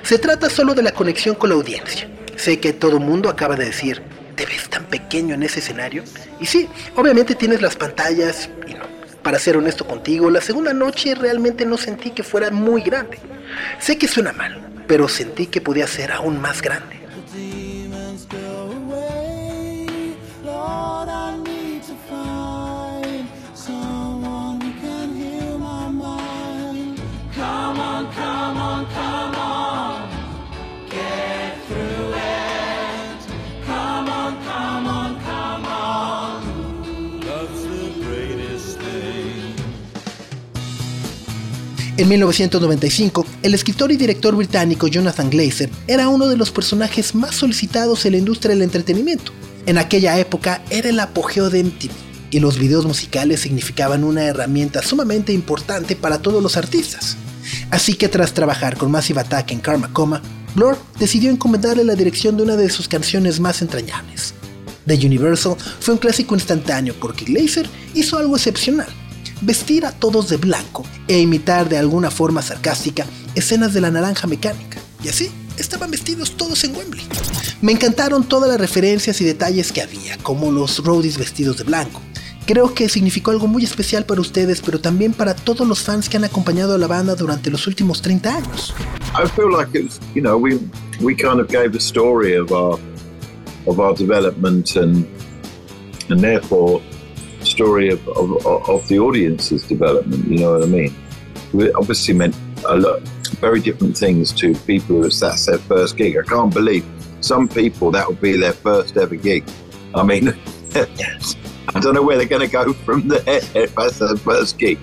Se 0.03 0.19
trata 0.19 0.49
solo 0.49 0.73
de 0.73 0.83
la 0.83 0.93
conexión 0.93 1.35
con 1.35 1.49
la 1.49 1.55
audiencia. 1.55 2.09
Sé 2.37 2.57
que 2.61 2.71
todo 2.71 2.99
mundo 2.99 3.27
acaba 3.27 3.57
de 3.57 3.65
decir, 3.65 4.01
¿te 4.35 4.45
ves 4.45 4.69
tan 4.69 4.85
pequeño 4.85 5.35
en 5.35 5.43
ese 5.43 5.59
escenario? 5.59 6.03
Y 6.39 6.45
sí, 6.45 6.69
obviamente 6.95 7.35
tienes 7.35 7.61
las 7.61 7.75
pantallas 7.75 8.49
y 8.65 8.75
no. 8.75 8.85
Para 9.21 9.37
ser 9.37 9.57
honesto 9.57 9.85
contigo, 9.85 10.29
la 10.29 10.39
segunda 10.39 10.71
noche 10.71 11.13
realmente 11.13 11.65
no 11.65 11.75
sentí 11.75 12.11
que 12.11 12.23
fuera 12.23 12.49
muy 12.49 12.81
grande. 12.81 13.19
Sé 13.79 13.97
que 13.97 14.07
suena 14.07 14.31
mal, 14.31 14.61
pero 14.87 15.09
sentí 15.09 15.47
que 15.47 15.59
podía 15.59 15.87
ser 15.87 16.13
aún 16.13 16.39
más 16.39 16.61
grande. 16.61 17.06
En 41.97 42.07
1995, 42.09 43.25
el 43.41 43.55
escritor 43.55 43.91
y 43.91 43.97
director 43.97 44.35
británico 44.35 44.85
Jonathan 44.85 45.31
Glazer 45.31 45.71
era 45.87 46.09
uno 46.09 46.27
de 46.27 46.37
los 46.37 46.51
personajes 46.51 47.15
más 47.15 47.33
solicitados 47.33 48.05
en 48.05 48.11
la 48.11 48.19
industria 48.19 48.53
del 48.53 48.61
entretenimiento. 48.61 49.31
En 49.65 49.79
aquella 49.79 50.19
época 50.19 50.61
era 50.69 50.89
el 50.89 50.99
apogeo 50.99 51.49
de 51.49 51.63
MTV 51.63 51.89
y 52.29 52.39
los 52.39 52.59
videos 52.59 52.85
musicales 52.85 53.39
significaban 53.39 54.03
una 54.03 54.25
herramienta 54.25 54.83
sumamente 54.83 55.33
importante 55.33 55.95
para 55.95 56.21
todos 56.21 56.43
los 56.43 56.55
artistas. 56.55 57.17
Así 57.71 57.95
que 57.95 58.09
tras 58.09 58.31
trabajar 58.31 58.77
con 58.77 58.91
Massive 58.91 59.21
Attack 59.21 59.49
en 59.51 59.59
Karma 59.59 59.91
Coma, 59.91 60.21
Blur 60.53 60.77
decidió 60.99 61.31
encomendarle 61.31 61.83
la 61.83 61.95
dirección 61.95 62.37
de 62.37 62.43
una 62.43 62.57
de 62.57 62.69
sus 62.69 62.87
canciones 62.87 63.39
más 63.39 63.63
entrañables. 63.63 64.35
The 64.85 65.03
Universal 65.03 65.55
fue 65.79 65.95
un 65.95 65.99
clásico 65.99 66.35
instantáneo 66.35 66.93
porque 66.99 67.25
Glazer 67.25 67.67
hizo 67.95 68.19
algo 68.19 68.35
excepcional 68.35 68.87
vestir 69.41 69.85
a 69.85 69.91
todos 69.91 70.29
de 70.29 70.37
blanco 70.37 70.83
e 71.07 71.19
imitar 71.19 71.69
de 71.69 71.77
alguna 71.77 72.11
forma 72.11 72.41
sarcástica 72.41 73.05
escenas 73.35 73.73
de 73.73 73.81
la 73.81 73.91
naranja 73.91 74.27
mecánica. 74.27 74.79
Y 75.03 75.09
así, 75.09 75.29
estaban 75.57 75.91
vestidos 75.91 76.31
todos 76.31 76.63
en 76.63 76.75
Wembley. 76.75 77.05
Me 77.61 77.71
encantaron 77.71 78.23
todas 78.23 78.49
las 78.49 78.59
referencias 78.59 79.21
y 79.21 79.25
detalles 79.25 79.71
que 79.71 79.81
había, 79.81 80.17
como 80.17 80.51
los 80.51 80.83
roadies 80.83 81.17
vestidos 81.17 81.57
de 81.57 81.63
blanco. 81.63 82.01
Creo 82.45 82.73
que 82.73 82.87
significó 82.87 83.31
algo 83.31 83.47
muy 83.47 83.63
especial 83.63 84.05
para 84.05 84.21
ustedes, 84.21 84.61
pero 84.61 84.79
también 84.79 85.13
para 85.13 85.35
todos 85.35 85.67
los 85.67 85.81
fans 85.81 86.07
que 86.07 86.15
han 86.15 86.23
acompañado 86.23 86.75
a 86.75 86.77
la 86.77 86.87
banda 86.87 87.13
durante 87.13 87.49
los 87.51 87.67
últimos 87.67 88.01
30 88.01 88.37
años. 88.37 88.73
I 89.13 89.27
feel 89.35 89.51
like 89.51 89.77
you 90.15 90.21
know, 90.21 90.37
we 90.37 90.57
we 91.01 91.13
kind 91.13 91.41
of 91.41 91.49
gave 91.49 91.71
the 91.71 91.79
story 91.79 92.37
of 92.37 92.51
our 92.51 92.79
of 93.65 93.79
our 93.79 93.93
development 93.93 94.77
and 94.77 95.05
therefore 96.21 96.81
story 97.45 97.89
of, 97.89 98.07
of, 98.07 98.87
the 98.87 98.99
audience's 98.99 99.63
development. 99.67 100.27
You 100.27 100.39
know 100.39 100.53
what 100.53 100.63
I 100.63 100.67
mean? 100.67 100.95
Obviously 101.75 102.13
meant 102.13 102.35
a 102.65 102.75
lot, 102.75 103.01
very 103.39 103.59
different 103.59 103.97
things 103.97 104.31
to 104.33 104.53
people 104.65 105.01
who 105.01 105.09
that's 105.09 105.45
their 105.45 105.57
first 105.57 105.97
gig. 105.97 106.17
I 106.17 106.23
can't 106.23 106.53
believe 106.53 106.85
some 107.21 107.47
people 107.47 107.91
that 107.91 108.07
would 108.07 108.21
be 108.21 108.37
their 108.37 108.53
first 108.53 108.97
ever 108.97 109.15
gig. 109.15 109.43
I 109.95 110.03
mean, 110.03 110.29
I 110.75 111.79
don't 111.79 111.93
know 111.93 112.03
where 112.03 112.17
they're 112.17 112.27
going 112.27 112.47
to 112.47 112.51
go 112.51 112.73
from 112.73 113.07
there 113.07 113.67
first 114.17 114.57
gig. 114.57 114.79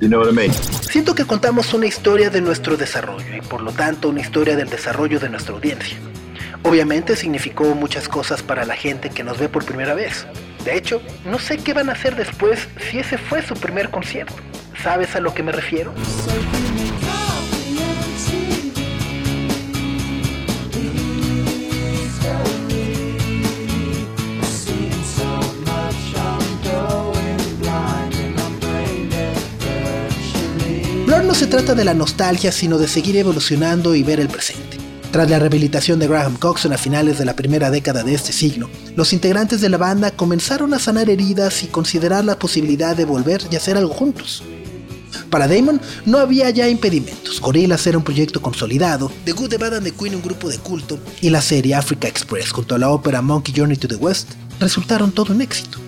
You 0.00 0.08
know 0.08 0.18
what 0.18 0.28
I 0.28 0.32
mean? 0.32 0.52
Siento 0.52 1.14
que 1.14 1.24
contamos 1.24 1.72
una 1.74 1.86
historia 1.86 2.30
de 2.30 2.40
nuestro 2.40 2.76
desarrollo 2.76 3.36
y 3.36 3.40
por 3.40 3.62
lo 3.62 3.72
tanto 3.72 4.08
una 4.08 4.20
historia 4.20 4.56
del 4.56 4.68
desarrollo 4.68 5.18
de 5.18 5.28
nuestra 5.28 5.54
audiencia. 5.54 5.96
Obviamente 6.62 7.16
significó 7.16 7.74
muchas 7.74 8.08
cosas 8.08 8.42
para 8.42 8.64
la 8.64 8.76
gente 8.76 9.10
que 9.10 9.22
nos 9.22 9.38
ve 9.38 9.48
por 9.48 9.64
primera 9.64 9.94
vez. 9.94 10.26
De 10.66 10.76
hecho, 10.76 11.00
no 11.24 11.38
sé 11.38 11.58
qué 11.58 11.72
van 11.74 11.88
a 11.90 11.92
hacer 11.92 12.16
después 12.16 12.66
si 12.90 12.98
ese 12.98 13.18
fue 13.18 13.40
su 13.40 13.54
primer 13.54 13.88
concierto. 13.88 14.34
¿Sabes 14.82 15.14
a 15.14 15.20
lo 15.20 15.32
que 15.32 15.44
me 15.44 15.52
refiero? 15.52 15.94
Blur 31.06 31.24
no 31.24 31.34
se 31.34 31.46
trata 31.46 31.76
de 31.76 31.84
la 31.84 31.94
nostalgia, 31.94 32.50
sino 32.50 32.76
de 32.76 32.88
seguir 32.88 33.16
evolucionando 33.16 33.94
y 33.94 34.02
ver 34.02 34.18
el 34.18 34.26
presente. 34.26 34.85
Tras 35.16 35.30
la 35.30 35.38
rehabilitación 35.38 35.98
de 35.98 36.08
Graham 36.08 36.36
Coxon 36.36 36.74
a 36.74 36.76
finales 36.76 37.16
de 37.16 37.24
la 37.24 37.34
primera 37.34 37.70
década 37.70 38.02
de 38.02 38.12
este 38.12 38.34
siglo, 38.34 38.68
los 38.96 39.14
integrantes 39.14 39.62
de 39.62 39.70
la 39.70 39.78
banda 39.78 40.10
comenzaron 40.10 40.74
a 40.74 40.78
sanar 40.78 41.08
heridas 41.08 41.62
y 41.62 41.68
considerar 41.68 42.22
la 42.22 42.38
posibilidad 42.38 42.94
de 42.94 43.06
volver 43.06 43.40
y 43.50 43.56
hacer 43.56 43.78
algo 43.78 43.94
juntos. 43.94 44.42
Para 45.30 45.48
Damon 45.48 45.80
no 46.04 46.18
había 46.18 46.50
ya 46.50 46.68
impedimentos. 46.68 47.40
Gorillaz 47.40 47.86
era 47.86 47.96
un 47.96 48.04
proyecto 48.04 48.42
consolidado, 48.42 49.10
The 49.24 49.32
Good, 49.32 49.48
The 49.48 49.56
Bad 49.56 49.76
and 49.76 49.84
The 49.84 49.92
Queen 49.92 50.16
un 50.16 50.20
grupo 50.20 50.50
de 50.50 50.58
culto, 50.58 50.98
y 51.22 51.30
la 51.30 51.40
serie 51.40 51.74
Africa 51.74 52.08
Express 52.08 52.52
junto 52.52 52.74
a 52.74 52.78
la 52.78 52.90
ópera 52.90 53.22
Monkey 53.22 53.54
Journey 53.56 53.78
to 53.78 53.88
the 53.88 53.96
West 53.96 54.32
resultaron 54.60 55.12
todo 55.12 55.32
un 55.32 55.40
éxito. 55.40 55.78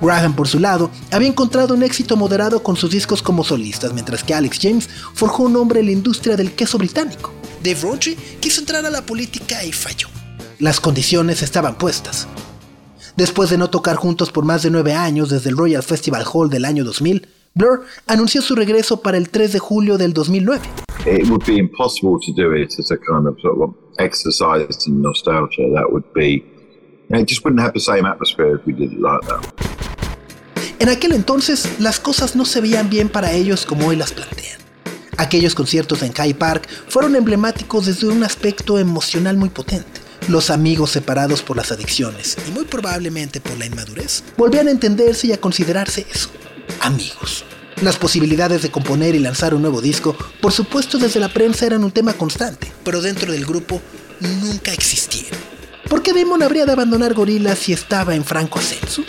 Graham, 0.00 0.36
por 0.36 0.46
su 0.46 0.60
lado, 0.60 0.92
había 1.10 1.26
encontrado 1.26 1.74
un 1.74 1.82
éxito 1.82 2.16
moderado 2.16 2.62
con 2.62 2.76
sus 2.76 2.92
discos 2.92 3.20
como 3.20 3.42
solistas, 3.42 3.92
mientras 3.94 4.22
que 4.22 4.32
Alex 4.32 4.60
James 4.62 4.88
forjó 5.12 5.42
un 5.42 5.54
nombre 5.54 5.80
en 5.80 5.86
la 5.86 5.92
industria 5.92 6.36
del 6.36 6.52
queso 6.52 6.78
británico. 6.78 7.39
Dave 7.62 7.80
Rowntree 7.82 8.16
quiso 8.40 8.60
entrar 8.60 8.84
a 8.86 8.90
la 8.90 9.04
política 9.04 9.64
y 9.64 9.72
falló. 9.72 10.08
Las 10.58 10.80
condiciones 10.80 11.42
estaban 11.42 11.76
puestas. 11.78 12.26
Después 13.16 13.50
de 13.50 13.58
no 13.58 13.70
tocar 13.70 13.96
juntos 13.96 14.30
por 14.30 14.44
más 14.44 14.62
de 14.62 14.70
nueve 14.70 14.94
años 14.94 15.30
desde 15.30 15.50
el 15.50 15.56
Royal 15.56 15.82
Festival 15.82 16.24
Hall 16.32 16.48
del 16.48 16.64
año 16.64 16.84
2000, 16.84 17.26
Blur 17.54 17.84
anunció 18.06 18.42
su 18.42 18.54
regreso 18.54 19.02
para 19.02 19.18
el 19.18 19.28
3 19.28 19.52
de 19.52 19.58
julio 19.58 19.98
del 19.98 20.12
2009. 20.12 20.62
It 21.06 21.28
would 21.28 21.44
be 21.46 21.56
impossible 21.56 22.18
to 22.24 22.32
do 22.32 22.54
it 22.54 22.78
as 22.78 22.90
a 22.90 22.96
kind 22.96 23.26
of 23.26 23.38
sort 23.40 23.60
of 23.60 23.74
exercise 23.98 24.86
in 24.86 25.02
nostalgia. 25.02 25.62
That 25.74 25.90
would 25.90 26.04
be, 26.14 26.44
it 27.10 27.26
just 27.26 27.44
wouldn't 27.44 27.62
have 27.62 27.72
the 27.72 27.80
same 27.80 28.06
atmosphere 28.06 28.56
if 28.56 28.66
we 28.66 28.72
did 28.72 28.92
it 28.92 29.00
like 29.00 29.26
that. 29.26 29.44
En 30.78 30.88
aquel 30.88 31.12
entonces, 31.12 31.78
las 31.78 32.00
cosas 32.00 32.36
no 32.36 32.44
se 32.44 32.60
veían 32.60 32.88
bien 32.88 33.10
para 33.10 33.32
ellos 33.32 33.66
como 33.66 33.88
hoy 33.88 33.96
las 33.96 34.12
plantean. 34.12 34.49
Aquellos 35.20 35.54
conciertos 35.54 36.02
en 36.02 36.14
High 36.14 36.32
Park 36.32 36.66
fueron 36.88 37.14
emblemáticos 37.14 37.84
desde 37.84 38.06
un 38.06 38.24
aspecto 38.24 38.78
emocional 38.78 39.36
muy 39.36 39.50
potente. 39.50 40.00
Los 40.28 40.48
amigos 40.48 40.92
separados 40.92 41.42
por 41.42 41.58
las 41.58 41.70
adicciones 41.70 42.38
y 42.48 42.52
muy 42.52 42.64
probablemente 42.64 43.38
por 43.38 43.58
la 43.58 43.66
inmadurez 43.66 44.24
volvían 44.38 44.68
a 44.68 44.70
entenderse 44.70 45.26
y 45.26 45.32
a 45.34 45.38
considerarse 45.38 46.06
eso, 46.10 46.30
amigos. 46.80 47.44
Las 47.82 47.98
posibilidades 47.98 48.62
de 48.62 48.70
componer 48.70 49.14
y 49.14 49.18
lanzar 49.18 49.52
un 49.52 49.60
nuevo 49.60 49.82
disco, 49.82 50.16
por 50.40 50.52
supuesto 50.52 50.96
desde 50.96 51.20
la 51.20 51.28
prensa 51.28 51.66
eran 51.66 51.84
un 51.84 51.92
tema 51.92 52.14
constante, 52.14 52.72
pero 52.82 53.02
dentro 53.02 53.30
del 53.30 53.44
grupo 53.44 53.82
nunca 54.20 54.72
existieron. 54.72 55.38
¿Por 55.90 56.02
qué 56.02 56.14
Damon 56.14 56.42
habría 56.42 56.64
de 56.64 56.72
abandonar 56.72 57.12
Gorillaz 57.12 57.58
si 57.58 57.74
estaba 57.74 58.14
en 58.14 58.24
franco 58.24 58.58
ascenso? 58.58 59.04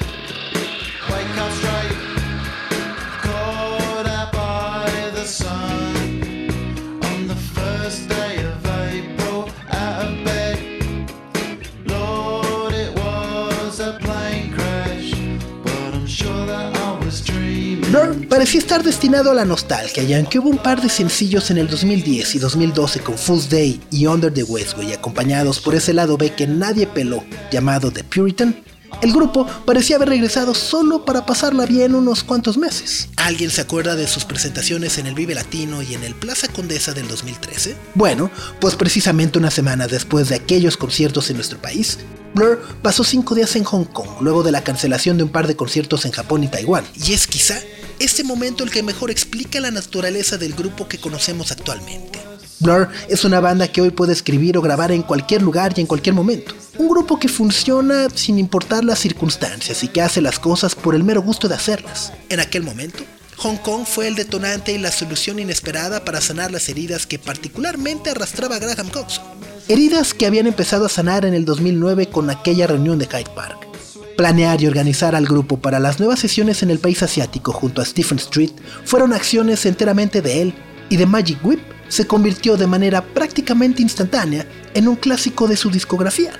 Parecía 18.29 18.59
estar 18.59 18.83
destinado 18.83 19.31
a 19.31 19.33
la 19.33 19.45
nostalgia, 19.45 20.03
y 20.03 20.13
aunque 20.13 20.39
hubo 20.39 20.49
un 20.49 20.57
par 20.57 20.81
de 20.81 20.89
sencillos 20.89 21.51
en 21.51 21.57
el 21.57 21.67
2010 21.67 22.35
y 22.35 22.39
2012 22.39 22.99
con 23.01 23.17
Fool's 23.17 23.49
Day 23.49 23.81
y 23.91 24.05
Under 24.07 24.33
the 24.33 24.43
Westway, 24.43 24.93
acompañados 24.93 25.59
por 25.59 25.75
ese 25.75 25.93
lado 25.93 26.17
B 26.17 26.33
que 26.33 26.47
nadie 26.47 26.87
peló, 26.87 27.23
llamado 27.51 27.91
The 27.91 28.03
Puritan, 28.03 28.55
el 29.01 29.13
grupo 29.13 29.47
parecía 29.65 29.95
haber 29.95 30.09
regresado 30.09 30.53
solo 30.53 31.05
para 31.05 31.25
pasarla 31.25 31.65
bien 31.65 31.95
unos 31.95 32.23
cuantos 32.23 32.57
meses. 32.57 33.09
¿Alguien 33.15 33.49
se 33.49 33.61
acuerda 33.61 33.95
de 33.95 34.07
sus 34.07 34.25
presentaciones 34.25 34.97
en 34.97 35.07
el 35.07 35.15
Vive 35.15 35.33
Latino 35.33 35.81
y 35.81 35.93
en 35.95 36.03
el 36.03 36.13
Plaza 36.13 36.47
Condesa 36.49 36.93
del 36.93 37.07
2013? 37.07 37.75
Bueno, 37.95 38.29
pues 38.59 38.75
precisamente 38.75 39.39
una 39.39 39.49
semana 39.49 39.87
después 39.87 40.29
de 40.29 40.35
aquellos 40.35 40.77
conciertos 40.77 41.29
en 41.29 41.37
nuestro 41.37 41.59
país, 41.59 41.99
Blur 42.33 42.61
pasó 42.81 43.03
cinco 43.03 43.35
días 43.35 43.55
en 43.55 43.63
Hong 43.63 43.85
Kong, 43.85 44.21
luego 44.21 44.43
de 44.43 44.51
la 44.51 44.63
cancelación 44.63 45.17
de 45.17 45.23
un 45.23 45.29
par 45.29 45.47
de 45.47 45.55
conciertos 45.55 46.05
en 46.05 46.11
Japón 46.11 46.43
y 46.43 46.47
Taiwán, 46.47 46.85
y 47.03 47.13
es 47.13 47.27
quizá 47.27 47.59
este 48.03 48.23
momento 48.23 48.63
el 48.63 48.71
que 48.71 48.81
mejor 48.81 49.11
explica 49.11 49.59
la 49.59 49.69
naturaleza 49.69 50.37
del 50.37 50.53
grupo 50.53 50.87
que 50.87 50.97
conocemos 50.97 51.51
actualmente. 51.51 52.19
Blur 52.59 52.89
es 53.09 53.25
una 53.25 53.39
banda 53.39 53.67
que 53.67 53.81
hoy 53.81 53.91
puede 53.91 54.13
escribir 54.13 54.57
o 54.57 54.61
grabar 54.61 54.91
en 54.91 55.03
cualquier 55.03 55.41
lugar 55.41 55.73
y 55.75 55.81
en 55.81 55.87
cualquier 55.87 56.15
momento. 56.15 56.53
Un 56.77 56.89
grupo 56.89 57.19
que 57.19 57.27
funciona 57.27 58.07
sin 58.13 58.39
importar 58.39 58.83
las 58.83 58.99
circunstancias 58.99 59.83
y 59.83 59.87
que 59.87 60.01
hace 60.01 60.21
las 60.21 60.39
cosas 60.39 60.73
por 60.73 60.95
el 60.95 61.03
mero 61.03 61.21
gusto 61.21 61.47
de 61.47 61.55
hacerlas. 61.55 62.11
En 62.29 62.39
aquel 62.39 62.63
momento, 62.63 63.03
Hong 63.37 63.57
Kong 63.57 63.85
fue 63.85 64.07
el 64.07 64.15
detonante 64.15 64.71
y 64.71 64.77
la 64.77 64.91
solución 64.91 65.39
inesperada 65.39 66.03
para 66.03 66.21
sanar 66.21 66.51
las 66.51 66.69
heridas 66.69 67.07
que 67.07 67.19
particularmente 67.19 68.11
arrastraba 68.11 68.59
Graham 68.59 68.89
Coxon. 68.89 69.23
Heridas 69.67 70.13
que 70.13 70.25
habían 70.25 70.47
empezado 70.47 70.85
a 70.85 70.89
sanar 70.89 71.25
en 71.25 71.33
el 71.33 71.45
2009 71.45 72.09
con 72.09 72.29
aquella 72.29 72.67
reunión 72.67 72.99
de 72.99 73.05
Hyde 73.05 73.31
Park. 73.35 73.70
Planear 74.17 74.61
y 74.61 74.67
organizar 74.67 75.15
al 75.15 75.25
grupo 75.25 75.57
para 75.57 75.79
las 75.79 75.99
nuevas 75.99 76.19
sesiones 76.19 76.63
en 76.63 76.69
el 76.69 76.79
país 76.79 77.01
asiático 77.03 77.51
junto 77.51 77.81
a 77.81 77.85
Stephen 77.85 78.17
Street 78.17 78.51
fueron 78.83 79.13
acciones 79.13 79.65
enteramente 79.65 80.21
de 80.21 80.41
él 80.41 80.53
y 80.89 80.97
The 80.97 81.05
Magic 81.05 81.43
Whip 81.43 81.61
se 81.87 82.07
convirtió 82.07 82.57
de 82.57 82.67
manera 82.67 83.01
prácticamente 83.01 83.81
instantánea 83.81 84.45
en 84.73 84.87
un 84.87 84.95
clásico 84.95 85.47
de 85.47 85.57
su 85.57 85.69
discografía. 85.69 86.31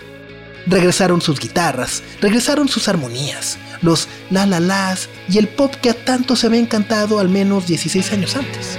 Regresaron 0.68 1.22
sus 1.22 1.40
guitarras, 1.40 2.04
regresaron 2.22 2.68
sus 2.68 2.88
armonías, 2.88 3.58
los 3.82 4.08
la 4.30 4.46
la 4.46 4.60
las 4.60 5.10
y 5.28 5.40
el 5.40 5.48
pop 5.48 5.74
que 5.76 5.90
a 5.90 6.06
tanto 6.06 6.36
se 6.36 6.48
había 6.48 6.60
encantado 6.60 7.20
al 7.20 7.30
menos 7.30 7.68
16 7.68 8.12
años 8.14 8.36
antes. 8.36 8.78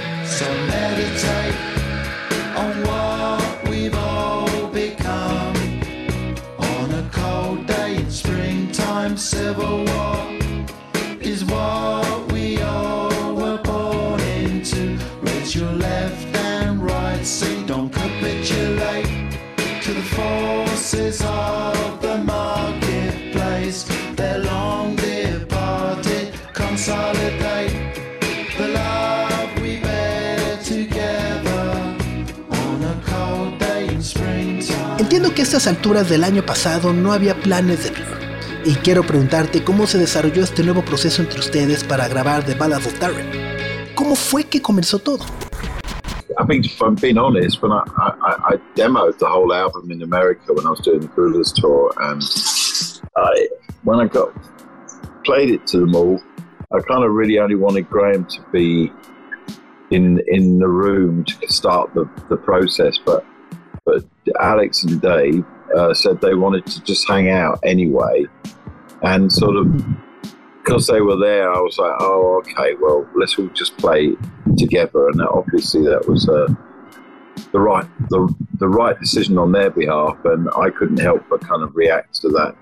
Entiendo 34.99 35.33
que 35.33 35.41
a 35.41 35.43
estas 35.43 35.65
alturas 35.65 36.07
del 36.07 36.23
año 36.23 36.45
pasado 36.45 36.93
no 36.93 37.13
había 37.13 37.33
planes 37.35 37.83
de 37.83 37.91
y 38.65 38.75
quiero 38.75 39.03
preguntarte 39.03 39.63
cómo 39.63 39.87
se 39.87 39.97
desarrolló 39.97 40.43
este 40.43 40.63
nuevo 40.63 40.85
proceso 40.85 41.21
entre 41.21 41.39
ustedes 41.39 41.83
para 41.83 42.07
grabar 42.07 42.45
The 42.45 42.53
Ballad 42.53 42.85
of 42.85 42.99
Darren. 42.99 43.27
¿Cómo 43.95 44.15
fue 44.15 44.45
que 44.45 44.61
comenzó 44.61 44.99
todo? 44.99 45.25
I 46.39 46.45
think, 46.45 46.65
if 46.65 46.81
I'm 46.81 46.95
being 46.95 47.17
honest, 47.17 47.61
when 47.61 47.71
I, 47.71 47.83
I, 47.97 48.53
I 48.53 48.57
demoed 48.75 49.17
the 49.17 49.27
whole 49.27 49.53
album 49.53 49.91
in 49.91 50.01
America 50.01 50.53
when 50.53 50.65
I 50.65 50.69
was 50.69 50.79
doing 50.79 51.01
the 51.01 51.07
Cruelers 51.07 51.51
tour, 51.51 51.91
and 51.99 52.21
I, 53.15 53.49
when 53.83 53.99
I 53.99 54.07
got 54.07 54.31
played 55.23 55.49
it 55.49 55.67
to 55.67 55.79
them 55.79 55.95
all, 55.95 56.21
I 56.71 56.79
kind 56.79 57.03
of 57.03 57.11
really 57.11 57.39
only 57.39 57.55
wanted 57.55 57.89
Graham 57.89 58.25
to 58.25 58.41
be 58.51 58.91
in 59.91 60.21
in 60.27 60.59
the 60.59 60.67
room 60.67 61.23
to 61.25 61.47
start 61.47 61.93
the, 61.93 62.09
the 62.29 62.37
process, 62.37 62.97
but 62.97 63.25
but 63.85 64.05
Alex 64.39 64.83
and 64.83 65.01
Dave 65.01 65.45
uh, 65.75 65.93
said 65.93 66.21
they 66.21 66.35
wanted 66.35 66.65
to 66.67 66.83
just 66.83 67.07
hang 67.07 67.29
out 67.29 67.59
anyway, 67.63 68.25
and 69.01 69.31
sort 69.31 69.55
of 69.55 69.67
because 70.63 70.87
they 70.87 71.01
were 71.01 71.17
there, 71.17 71.51
I 71.51 71.59
was 71.59 71.77
like, 71.77 71.91
oh, 71.99 72.37
okay, 72.37 72.75
well, 72.79 73.05
let's 73.15 73.37
all 73.37 73.47
just 73.49 73.77
play 73.77 74.15
together, 74.57 75.09
and 75.09 75.21
obviously 75.21 75.81
that 75.83 76.07
was 76.07 76.29
uh, 76.29 76.47
the 77.51 77.59
right 77.59 77.85
the 78.09 78.33
the 78.59 78.67
right 78.67 78.97
decision 78.99 79.37
on 79.37 79.51
their 79.51 79.69
behalf, 79.69 80.17
and 80.25 80.49
I 80.57 80.69
couldn't 80.69 80.99
help 80.99 81.23
but 81.29 81.41
kind 81.41 81.63
of 81.63 81.75
react 81.75 82.21
to 82.21 82.29
that 82.29 82.55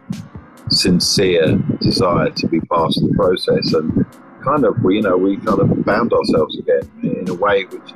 sincere 0.70 1.58
desire 1.80 2.30
to 2.32 2.48
be 2.48 2.60
part 2.62 2.96
of 2.98 3.04
the 3.04 3.14
process, 3.16 3.74
and 3.74 4.06
kind 4.44 4.66
of 4.66 4.76
you 4.90 5.02
know 5.02 5.18
we 5.18 5.38
kind 5.38 5.60
of 5.60 5.86
found 5.86 6.14
ourselves 6.14 6.58
again 6.58 6.90
in 7.04 7.30
a 7.30 7.34
way 7.34 7.66
which 7.66 7.94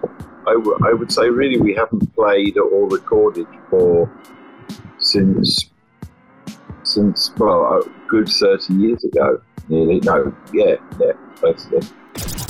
I, 0.47 0.53
w- 0.53 0.77
I 0.83 0.93
would 0.93 1.11
say 1.11 1.29
really 1.29 1.57
we 1.57 1.73
haven't 1.73 2.13
played 2.15 2.57
or 2.57 2.87
recorded 2.89 3.47
for 3.69 4.09
since 4.99 5.71
well 7.37 7.63
a 7.65 7.81
good 8.07 8.29
30 8.29 8.73
years 8.73 9.03
ago 9.03 9.41
nearly 9.69 9.99
no 10.01 10.33
yeah 10.53 10.75
yeah 10.99 11.13
basically 11.41 11.87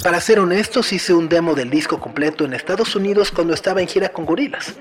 Para 0.04 0.22
ser 0.22 0.40
honestos, 0.40 0.94
hice 0.94 1.16
un 1.16 1.28
demo 1.28 1.56
del 1.56 1.72
disco 1.72 2.00
completo 2.00 2.46
en 2.46 2.54
Estados 2.54 2.96
Unidos 2.96 3.32
cuando 3.32 3.56
estaba 3.56 3.82
en 3.82 3.88
gira 3.88 4.10
con 4.10 4.26
Gorillaz. 4.26 4.76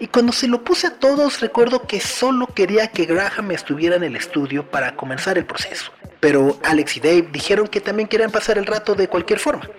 Y 0.00 0.08
cuando 0.08 0.32
se 0.32 0.48
lo 0.48 0.64
puse 0.64 0.88
a 0.88 0.98
todos, 0.98 1.40
recuerdo 1.40 1.86
que 1.86 2.00
solo 2.00 2.48
quería 2.48 2.88
que 2.88 3.04
Graham 3.04 3.52
estuviera 3.52 3.94
en 3.94 4.02
el 4.02 4.16
estudio 4.16 4.68
para 4.68 4.96
comenzar 4.96 5.38
el 5.38 5.46
proceso. 5.46 5.92
Pero 6.18 6.58
Alex 6.64 6.96
y 6.96 7.00
Dave 7.00 7.28
dijeron 7.30 7.68
que 7.68 7.80
también 7.80 8.08
querían 8.08 8.32
pasar 8.32 8.58
el 8.58 8.66
rato 8.66 8.96
de 8.96 9.06
cualquier 9.06 9.38
forma. 9.38 9.70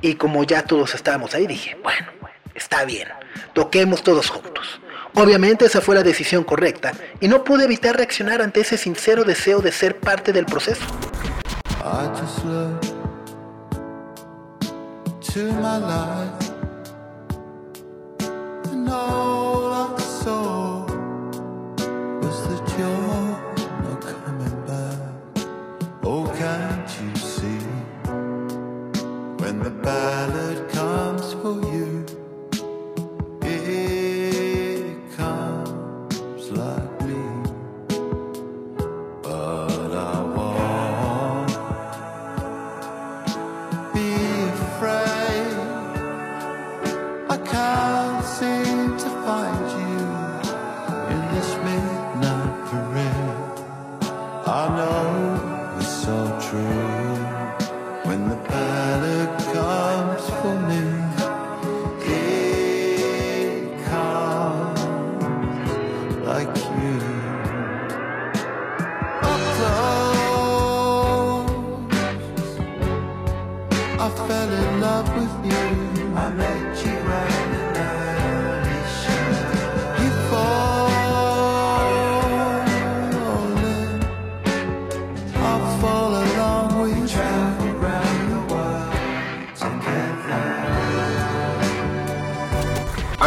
Y 0.00 0.14
como 0.14 0.42
ya 0.42 0.64
todos 0.64 0.96
estábamos 0.96 1.32
ahí, 1.36 1.46
dije, 1.46 1.76
bueno, 1.80 2.06
está 2.54 2.84
bien, 2.84 3.08
toquemos 3.52 4.02
todos 4.02 4.30
juntos. 4.30 4.80
Obviamente 5.14 5.66
esa 5.66 5.80
fue 5.80 5.94
la 5.94 6.02
decisión 6.02 6.42
correcta 6.42 6.92
y 7.20 7.28
no 7.28 7.44
pude 7.44 7.64
evitar 7.64 7.96
reaccionar 7.96 8.40
ante 8.40 8.60
ese 8.60 8.78
sincero 8.78 9.24
deseo 9.24 9.60
de 9.60 9.72
ser 9.72 10.00
parte 10.00 10.32
del 10.32 10.46
proceso. 10.46 10.84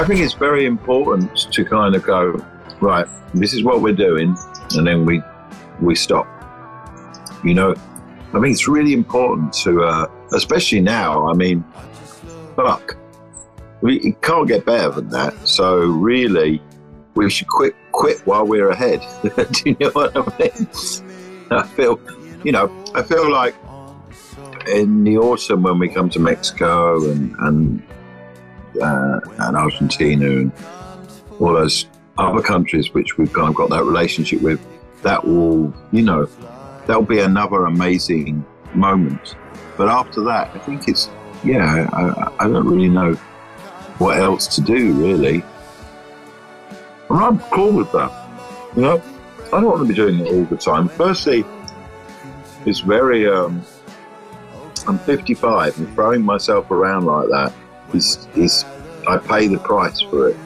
I 0.05 0.07
think 0.07 0.19
it's 0.19 0.35
very 0.35 0.67
important 0.67 1.35
to 1.51 1.65
kind 1.65 1.95
of 1.95 2.03
go 2.03 2.39
right. 2.79 3.07
This 3.33 3.55
is 3.55 3.63
what 3.63 3.81
we're 3.81 3.95
doing, 3.95 4.37
and 4.75 4.85
then 4.85 5.03
we 5.03 5.19
we 5.81 5.95
stop. 5.95 6.27
You 7.43 7.55
know, 7.55 7.73
I 8.31 8.39
think 8.39 8.53
it's 8.53 8.67
really 8.67 8.93
important 8.93 9.51
to, 9.63 9.83
uh, 9.83 10.05
especially 10.31 10.81
now. 10.81 11.27
I 11.27 11.33
mean, 11.33 11.63
fuck, 12.55 12.95
we 13.81 13.97
it 14.01 14.21
can't 14.21 14.47
get 14.47 14.63
better 14.63 14.91
than 14.91 15.09
that. 15.09 15.33
So 15.47 15.79
really, 15.79 16.61
we 17.15 17.27
should 17.27 17.47
quit 17.47 17.75
quit 17.91 18.19
while 18.27 18.45
we're 18.45 18.69
ahead. 18.69 19.01
Do 19.23 19.43
you 19.65 19.75
know 19.79 19.89
what 19.89 20.15
I 20.15 20.19
mean? 20.37 20.67
I 21.49 21.63
feel, 21.65 21.99
you 22.43 22.51
know, 22.51 22.69
I 22.93 23.01
feel 23.01 23.31
like 23.31 23.55
in 24.67 25.03
the 25.03 25.17
autumn 25.17 25.63
when 25.63 25.79
we 25.79 25.89
come 25.89 26.11
to 26.11 26.19
Mexico 26.19 27.03
and 27.09 27.35
and 27.39 27.81
uh, 28.81 29.19
and 29.39 29.55
Argentina 29.55 30.25
and 30.25 30.51
all 31.39 31.53
those 31.53 31.87
other 32.17 32.41
countries 32.41 32.93
which 32.93 33.17
we've 33.17 33.31
kind 33.33 33.49
of 33.49 33.55
got 33.55 33.69
that 33.69 33.83
relationship 33.83 34.41
with, 34.41 34.59
that 35.01 35.25
will, 35.25 35.73
you 35.91 36.01
know, 36.01 36.25
that'll 36.87 37.03
be 37.03 37.19
another 37.19 37.65
amazing 37.65 38.45
moment. 38.73 39.35
But 39.77 39.89
after 39.89 40.21
that, 40.23 40.55
I 40.55 40.59
think 40.59 40.87
it's, 40.87 41.09
yeah, 41.43 41.87
I, 41.91 42.45
I 42.45 42.47
don't 42.47 42.67
really 42.67 42.89
know 42.89 43.13
what 43.97 44.17
else 44.17 44.47
to 44.55 44.61
do, 44.61 44.93
really. 44.93 45.43
And 47.09 47.19
I'm 47.19 47.39
cool 47.51 47.73
with 47.73 47.91
that. 47.91 48.11
You 48.75 48.81
know, 48.81 49.03
I 49.47 49.61
don't 49.61 49.65
want 49.65 49.81
to 49.81 49.87
be 49.87 49.93
doing 49.93 50.19
it 50.19 50.33
all 50.33 50.43
the 50.45 50.57
time. 50.57 50.89
Firstly, 50.89 51.45
it's 52.65 52.79
very, 52.79 53.27
um, 53.27 53.63
I'm 54.87 54.99
55 54.99 55.77
and 55.77 55.93
throwing 55.93 56.21
myself 56.21 56.71
around 56.71 57.05
like 57.05 57.29
that 57.29 57.53
is, 57.95 58.27
is 58.35 58.65
I 59.07 59.17
pay 59.17 59.47
the 59.47 59.57
price 59.59 60.01
for 60.01 60.29
it. 60.29 60.37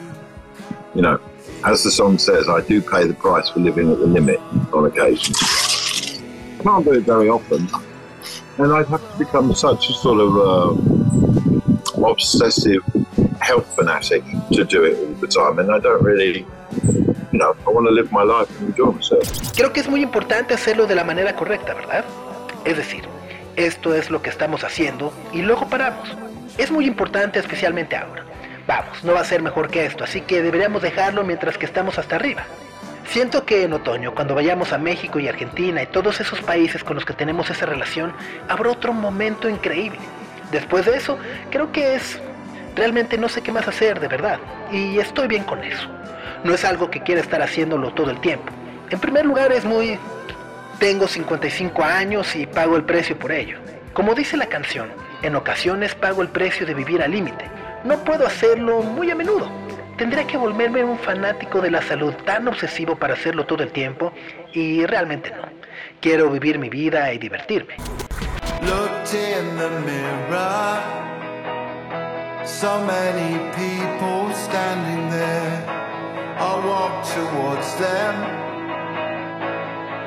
You 0.94 1.02
know, 1.02 1.20
as 1.64 1.82
the 1.82 1.90
song 1.90 2.18
says, 2.18 2.48
I 2.48 2.60
do 2.62 2.80
pay 2.80 3.06
the 3.06 3.14
price 3.14 3.48
for 3.48 3.60
living 3.60 3.90
at 3.92 3.98
the 3.98 4.06
limit 4.06 4.40
on 4.72 4.86
occasion. 4.86 5.34
I 5.38 6.62
can't 6.62 6.84
do 6.84 6.92
it 6.92 7.04
very 7.04 7.28
often, 7.28 7.68
and 8.58 8.72
I'd 8.72 8.86
have 8.86 9.12
to 9.12 9.18
become 9.18 9.54
such 9.54 9.88
a 9.88 9.92
sort 9.92 10.20
of 10.20 10.30
uh, 10.36 12.06
obsessive 12.06 12.82
health 13.40 13.74
fanatic 13.74 14.22
to 14.52 14.64
do 14.64 14.84
it 14.84 14.98
all 14.98 15.14
the 15.14 15.26
time, 15.26 15.58
and 15.58 15.70
I 15.70 15.78
don't 15.78 16.02
really, 16.02 16.46
you 17.32 17.38
know, 17.38 17.54
I 17.66 17.70
want 17.70 17.86
to 17.86 17.92
live 17.92 18.12
my 18.12 18.22
life 18.22 18.50
and 18.60 18.70
enjoy 18.70 18.92
myself. 18.92 19.24
Creo 19.54 19.72
que 19.72 19.80
es 19.80 19.88
muy 19.88 20.02
importante 20.02 20.54
hacerlo 20.54 20.86
de 20.86 20.94
la 20.94 21.04
manera 21.04 21.34
correcta, 21.34 21.74
¿verdad? 21.74 22.04
Es 22.64 22.76
decir, 22.76 23.04
esto 23.56 23.94
es 23.94 24.10
lo 24.10 24.20
que 24.22 24.30
estamos 24.30 24.64
haciendo 24.64 25.12
y 25.32 25.42
luego 25.42 25.66
paramos. 25.68 26.08
Es 26.58 26.70
muy 26.70 26.86
importante 26.86 27.38
especialmente 27.38 27.96
ahora. 27.96 28.24
Vamos, 28.66 29.02
no 29.02 29.14
va 29.14 29.20
a 29.20 29.24
ser 29.24 29.42
mejor 29.42 29.68
que 29.70 29.86
esto, 29.86 30.04
así 30.04 30.20
que 30.20 30.42
deberíamos 30.42 30.82
dejarlo 30.82 31.24
mientras 31.24 31.58
que 31.58 31.66
estamos 31.66 31.98
hasta 31.98 32.16
arriba. 32.16 32.44
Siento 33.08 33.44
que 33.44 33.64
en 33.64 33.72
otoño, 33.72 34.14
cuando 34.14 34.36
vayamos 34.36 34.72
a 34.72 34.78
México 34.78 35.18
y 35.18 35.26
Argentina 35.26 35.82
y 35.82 35.86
todos 35.86 36.20
esos 36.20 36.40
países 36.42 36.84
con 36.84 36.94
los 36.94 37.04
que 37.04 37.12
tenemos 37.12 37.50
esa 37.50 37.66
relación, 37.66 38.12
habrá 38.48 38.70
otro 38.70 38.92
momento 38.92 39.48
increíble. 39.48 39.98
Después 40.52 40.86
de 40.86 40.96
eso, 40.96 41.18
creo 41.50 41.72
que 41.72 41.96
es... 41.96 42.20
Realmente 42.76 43.18
no 43.18 43.28
sé 43.28 43.42
qué 43.42 43.50
más 43.50 43.66
hacer, 43.66 43.98
de 43.98 44.06
verdad. 44.06 44.38
Y 44.70 44.98
estoy 45.00 45.26
bien 45.26 45.42
con 45.42 45.64
eso. 45.64 45.88
No 46.44 46.54
es 46.54 46.64
algo 46.64 46.88
que 46.88 47.02
quiera 47.02 47.20
estar 47.20 47.42
haciéndolo 47.42 47.92
todo 47.94 48.12
el 48.12 48.20
tiempo. 48.20 48.52
En 48.90 49.00
primer 49.00 49.26
lugar 49.26 49.50
es 49.52 49.64
muy... 49.64 49.98
Tengo 50.78 51.08
55 51.08 51.82
años 51.82 52.36
y 52.36 52.46
pago 52.46 52.76
el 52.76 52.84
precio 52.84 53.18
por 53.18 53.32
ello. 53.32 53.58
Como 53.92 54.14
dice 54.14 54.36
la 54.36 54.46
canción, 54.46 54.88
en 55.22 55.34
ocasiones 55.36 55.94
pago 55.94 56.22
el 56.22 56.28
precio 56.28 56.66
de 56.66 56.74
vivir 56.74 57.02
al 57.02 57.12
límite. 57.12 57.44
No 57.84 57.96
puedo 58.04 58.26
hacerlo 58.26 58.82
muy 58.82 59.10
a 59.10 59.14
menudo. 59.14 59.50
Tendría 59.96 60.26
que 60.26 60.36
volverme 60.36 60.82
un 60.82 60.98
fanático 60.98 61.60
de 61.60 61.70
la 61.70 61.82
salud 61.82 62.14
tan 62.24 62.48
obsesivo 62.48 62.96
para 62.96 63.14
hacerlo 63.14 63.44
todo 63.44 63.62
el 63.62 63.70
tiempo 63.70 64.12
y 64.52 64.86
realmente 64.86 65.30
no. 65.30 65.42
Quiero 66.00 66.30
vivir 66.30 66.58
mi 66.58 66.68
vida 66.68 67.12
y 67.12 67.18
divertirme. 67.18 67.76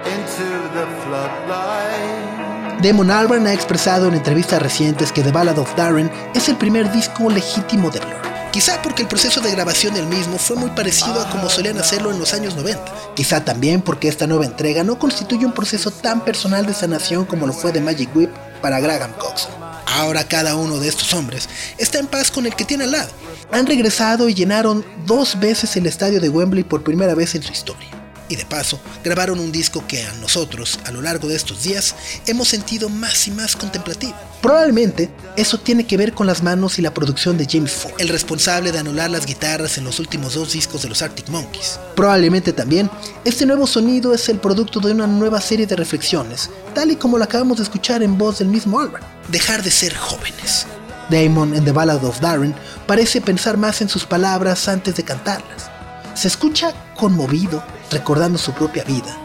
Into 0.06 0.70
the. 0.74 2.43
Damon 2.84 3.12
Albarn 3.12 3.48
ha 3.48 3.54
expresado 3.54 4.10
en 4.10 4.14
entrevistas 4.14 4.62
recientes 4.62 5.14
que 5.14 5.24
The 5.24 5.32
Ballad 5.32 5.58
of 5.58 5.74
Darren 5.78 6.12
es 6.36 6.50
el 6.50 6.58
primer 6.58 6.92
disco 6.92 7.30
legítimo 7.30 7.90
de 7.90 8.02
Blur. 8.02 8.22
Quizá 8.52 8.82
porque 8.82 9.04
el 9.04 9.08
proceso 9.08 9.40
de 9.40 9.52
grabación 9.52 9.94
del 9.94 10.06
mismo 10.06 10.38
fue 10.38 10.58
muy 10.58 10.70
parecido 10.72 11.22
a 11.22 11.30
como 11.30 11.50
solían 11.50 11.78
hacerlo 11.78 12.12
en 12.12 12.20
los 12.20 12.34
años 12.34 12.58
90. 12.58 12.84
Quizá 13.16 13.46
también 13.46 13.82
porque 13.82 14.10
esta 14.10 14.28
nueva 14.28 14.44
entrega 14.44 14.84
no 14.84 15.00
constituye 15.00 15.46
un 15.46 15.54
proceso 15.54 15.92
tan 15.92 16.26
personal 16.26 16.66
de 16.66 16.74
sanación 16.74 17.24
como 17.24 17.48
lo 17.48 17.54
fue 17.54 17.72
de 17.72 17.80
Magic 17.80 18.14
Whip 18.14 18.32
para 18.62 18.82
Graham 18.82 19.14
Coxon. 19.14 19.54
Ahora 19.86 20.28
cada 20.28 20.58
uno 20.58 20.78
de 20.78 20.90
estos 20.90 21.14
hombres 21.14 21.48
está 21.78 22.00
en 22.00 22.08
paz 22.08 22.32
con 22.32 22.46
el 22.46 22.54
que 22.54 22.66
tiene 22.66 22.84
al 22.84 22.92
lado. 22.92 23.12
Han 23.54 23.66
regresado 23.66 24.28
y 24.28 24.34
llenaron 24.34 24.84
dos 25.06 25.40
veces 25.40 25.78
el 25.78 25.86
estadio 25.86 26.20
de 26.20 26.28
Wembley 26.28 26.66
por 26.66 26.84
primera 26.84 27.16
vez 27.16 27.34
en 27.34 27.44
su 27.44 27.54
historia. 27.54 28.03
Y 28.30 28.36
de 28.36 28.46
paso, 28.46 28.80
grabaron 29.04 29.40
un 29.40 29.52
disco 29.52 29.86
que 29.88 30.04
a 30.04 30.14
nosotros, 30.14 30.80
a 30.86 30.92
lo 30.92 31.02
largo 31.02 31.28
de 31.28 31.36
estos 31.36 31.64
días, 31.64 31.96
hemos 32.26 32.48
sentido 32.48 32.90
más 32.90 33.28
y 33.28 33.32
más 33.32 33.56
contemplativo. 33.56 34.16
Probablemente 34.42 35.10
eso 35.36 35.60
tiene 35.60 35.86
que 35.86 35.98
ver 35.98 36.14
con 36.14 36.28
las 36.28 36.44
manos 36.44 36.80
y 36.80 36.82
la 36.82 36.94
producción 36.94 37.38
de 37.38 37.48
James 37.50 37.72
Ford, 37.72 37.94
el 37.98 38.10
responsable 38.10 38.72
de 38.72 38.80
anular 38.80 39.10
las 39.10 39.26
guitarras 39.26 39.78
en 39.78 39.84
los 39.84 40.00
últimos 40.00 40.34
dos 40.34 40.54
discos 40.54 40.82
de 40.82 40.90
los 40.90 41.02
Arctic 41.02 41.30
Monkeys. 41.30 41.80
Probablemente 41.96 42.54
también 42.54 42.90
este 43.26 43.46
nuevo 43.46 43.68
sonido 43.68 44.14
es 44.14 44.28
el 44.30 44.40
producto 44.40 44.80
de 44.80 44.92
una 44.92 45.08
nueva 45.08 45.40
serie 45.40 45.68
de 45.68 45.76
reflexiones, 45.76 46.50
tal 46.74 46.92
y 46.92 46.96
como 46.96 47.18
lo 47.18 47.24
acabamos 47.24 47.58
de 47.58 47.64
escuchar 47.64 48.04
en 48.04 48.18
voz 48.18 48.40
del 48.40 48.48
mismo 48.48 48.80
Albarn. 48.80 49.06
Dejar 49.30 49.64
de 49.64 49.72
ser 49.72 49.96
jóvenes. 49.96 50.66
Damon 51.10 51.54
en 51.54 51.66
The 51.66 51.72
Ballad 51.72 52.04
of 52.04 52.20
Darren 52.20 52.56
parece 52.88 53.22
pensar 53.22 53.58
más 53.58 53.82
en 53.82 53.90
sus 53.90 54.06
palabras 54.06 54.68
antes 54.68 54.96
de 54.96 55.04
cantarlas. 55.04 55.73
Se 56.16 56.28
escucha 56.28 56.74
conmovido, 56.96 57.64
recordando 57.92 58.38
su 58.38 58.52
propia 58.54 58.84
vida. 58.84 59.18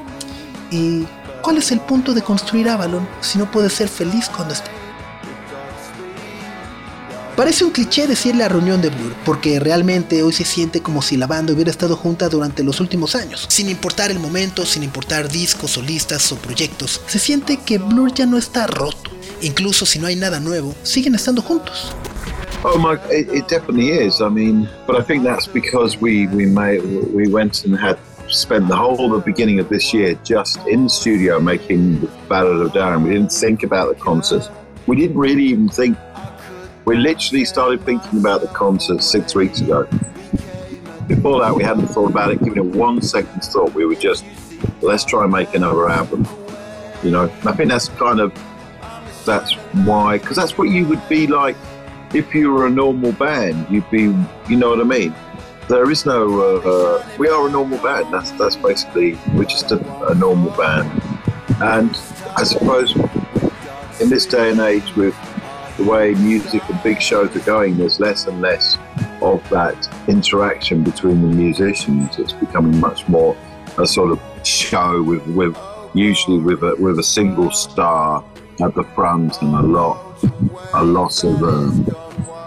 ¿Y 0.70 1.06
cuál 1.42 1.58
es 1.58 1.70
el 1.70 1.80
punto 1.80 2.14
de 2.14 2.22
construir 2.22 2.68
Avalon 2.68 3.06
si 3.20 3.38
no 3.38 3.50
puede 3.50 3.70
ser 3.70 3.88
feliz 3.88 4.28
cuando 4.34 4.54
está? 4.54 4.70
Parece 7.36 7.64
un 7.64 7.70
cliché 7.70 8.08
decirle 8.08 8.42
a 8.42 8.48
reunión 8.48 8.82
de 8.82 8.88
Blur, 8.88 9.14
porque 9.24 9.60
realmente 9.60 10.24
hoy 10.24 10.32
se 10.32 10.44
siente 10.44 10.82
como 10.82 11.02
si 11.02 11.16
la 11.16 11.28
banda 11.28 11.52
hubiera 11.52 11.70
estado 11.70 11.94
junta 11.94 12.28
durante 12.28 12.64
los 12.64 12.80
últimos 12.80 13.14
años. 13.14 13.46
Sin 13.48 13.68
importar 13.68 14.10
el 14.10 14.18
momento, 14.18 14.66
sin 14.66 14.82
importar 14.82 15.28
discos, 15.28 15.70
solistas 15.70 16.32
o 16.32 16.36
proyectos, 16.36 17.00
se 17.06 17.20
siente 17.20 17.58
que 17.58 17.78
Blur 17.78 18.12
ya 18.12 18.26
no 18.26 18.38
está 18.38 18.66
roto. 18.66 19.10
Incluso 19.40 19.86
si 19.86 20.00
no 20.00 20.08
hay 20.08 20.16
nada 20.16 20.40
nuevo, 20.40 20.74
siguen 20.82 21.14
estando 21.14 21.40
juntos. 21.40 21.94
Oh 22.64 22.76
my! 22.76 22.94
It, 23.08 23.28
it 23.28 23.48
definitely 23.48 23.90
is. 23.90 24.20
I 24.20 24.28
mean, 24.28 24.68
but 24.84 24.96
I 24.96 25.00
think 25.00 25.22
that's 25.22 25.46
because 25.46 25.98
we 25.98 26.26
we 26.26 26.44
made 26.44 26.82
we 27.12 27.28
went 27.28 27.64
and 27.64 27.78
had 27.78 27.98
spent 28.28 28.66
the 28.66 28.74
whole 28.74 29.08
the 29.08 29.18
beginning 29.18 29.60
of 29.60 29.68
this 29.68 29.94
year 29.94 30.14
just 30.24 30.58
in 30.66 30.84
the 30.84 30.90
studio 30.90 31.38
making 31.38 32.00
the 32.00 32.08
Ballad 32.28 32.60
of 32.60 32.72
Darren. 32.72 33.04
We 33.04 33.10
didn't 33.10 33.30
think 33.30 33.62
about 33.62 33.94
the 33.96 34.02
concerts. 34.02 34.50
We 34.88 34.96
didn't 34.96 35.16
really 35.16 35.44
even 35.44 35.68
think. 35.68 35.96
We 36.84 36.96
literally 36.96 37.44
started 37.44 37.80
thinking 37.82 38.18
about 38.18 38.40
the 38.40 38.48
concert 38.48 39.04
six 39.04 39.36
weeks 39.36 39.60
ago. 39.60 39.84
Before 41.06 41.40
that, 41.40 41.54
we 41.54 41.62
hadn't 41.62 41.86
thought 41.86 42.10
about 42.10 42.32
it, 42.32 42.42
given 42.42 42.58
it 42.58 42.76
one 42.76 43.00
second's 43.02 43.48
thought. 43.48 43.72
We 43.72 43.86
were 43.86 43.94
just, 43.94 44.24
let's 44.82 45.04
try 45.04 45.22
and 45.22 45.32
make 45.32 45.54
another 45.54 45.88
album. 45.88 46.26
You 47.04 47.12
know, 47.12 47.24
I 47.44 47.52
think 47.52 47.70
that's 47.70 47.88
kind 47.90 48.18
of 48.18 48.32
that's 49.24 49.52
why, 49.86 50.18
because 50.18 50.36
that's 50.36 50.58
what 50.58 50.70
you 50.70 50.86
would 50.86 51.06
be 51.08 51.26
like 51.26 51.56
if 52.14 52.34
you 52.34 52.52
were 52.52 52.66
a 52.66 52.70
normal 52.70 53.12
band. 53.12 53.66
You'd 53.70 53.90
be, 53.90 54.14
you 54.48 54.56
know 54.56 54.70
what 54.70 54.80
I 54.80 54.84
mean. 54.84 55.14
There 55.68 55.90
is 55.90 56.06
no. 56.06 56.40
Uh, 56.40 57.06
we 57.18 57.28
are 57.28 57.46
a 57.46 57.50
normal 57.50 57.78
band. 57.78 58.12
That's 58.12 58.30
that's 58.32 58.56
basically 58.56 59.18
we're 59.34 59.44
just 59.44 59.70
a, 59.70 60.06
a 60.06 60.14
normal 60.14 60.50
band. 60.56 60.90
And 61.60 61.90
I 62.36 62.44
suppose 62.44 62.96
in 64.00 64.08
this 64.08 64.24
day 64.24 64.50
and 64.50 64.60
age, 64.60 64.94
with 64.96 65.14
the 65.76 65.84
way 65.84 66.14
music 66.14 66.62
and 66.70 66.82
big 66.82 67.02
shows 67.02 67.36
are 67.36 67.40
going, 67.40 67.76
there's 67.76 68.00
less 68.00 68.26
and 68.26 68.40
less 68.40 68.78
of 69.20 69.46
that 69.50 69.88
interaction 70.08 70.82
between 70.82 71.20
the 71.20 71.36
musicians. 71.36 72.18
It's 72.18 72.32
becoming 72.32 72.80
much 72.80 73.06
more 73.08 73.36
a 73.76 73.86
sort 73.86 74.10
of 74.10 74.20
show 74.46 75.02
with 75.02 75.26
with 75.26 75.56
usually 75.94 76.38
with 76.38 76.62
a 76.62 76.76
with 76.76 76.98
a 76.98 77.02
single 77.02 77.50
star 77.50 78.24
at 78.60 78.74
the 78.74 78.84
front 78.94 79.40
and 79.42 79.54
a 79.54 79.62
lot, 79.62 80.07
a 80.74 80.84
lot 80.84 81.24
of 81.24 81.42
um, 81.42 81.86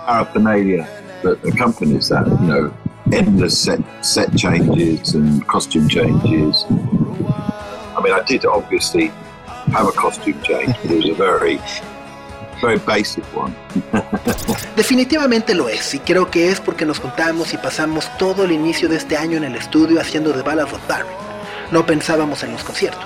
paraphernalia 0.06 0.88
that 1.24 1.44
accompanies 1.46 2.10
that. 2.10 2.28
You 2.28 2.48
know, 2.48 2.74
endless 3.12 3.58
set 3.58 3.80
set 4.02 4.36
changes 4.36 5.16
and 5.16 5.46
costume 5.48 5.88
changes. 5.88 6.66
I 6.70 8.02
mean, 8.04 8.14
I 8.14 8.24
did 8.26 8.46
obviously 8.46 9.08
have 9.74 9.88
a 9.88 9.92
costume 9.92 10.42
change, 10.44 10.76
but 10.82 10.92
it 10.92 10.98
was 10.98 11.10
a 11.10 11.14
very, 11.14 11.60
very 12.62 12.80
basic 12.80 13.24
one. 13.36 13.56
Definitivamente 14.76 15.54
lo 15.54 15.70
es, 15.70 15.94
y 15.94 16.00
creo 16.00 16.30
que 16.30 16.50
es 16.50 16.60
porque 16.60 16.86
nos 16.86 17.00
juntamos 17.00 17.54
y 17.54 17.58
pasamos 17.58 18.10
todo 18.18 18.46
el 18.46 18.52
inicio 18.52 18.88
de 18.90 18.98
este 18.98 19.18
año 19.18 19.38
en 19.38 19.44
el 19.44 19.56
estudio 19.56 20.00
haciendo 20.00 20.34
The 20.34 20.42
Ballad 20.42 20.74
of 20.74 20.88
Darwin. 20.88 21.16
No 21.72 21.86
pensábamos 21.86 22.44
en 22.44 22.54
los 22.54 22.64
conciertos. 22.64 23.06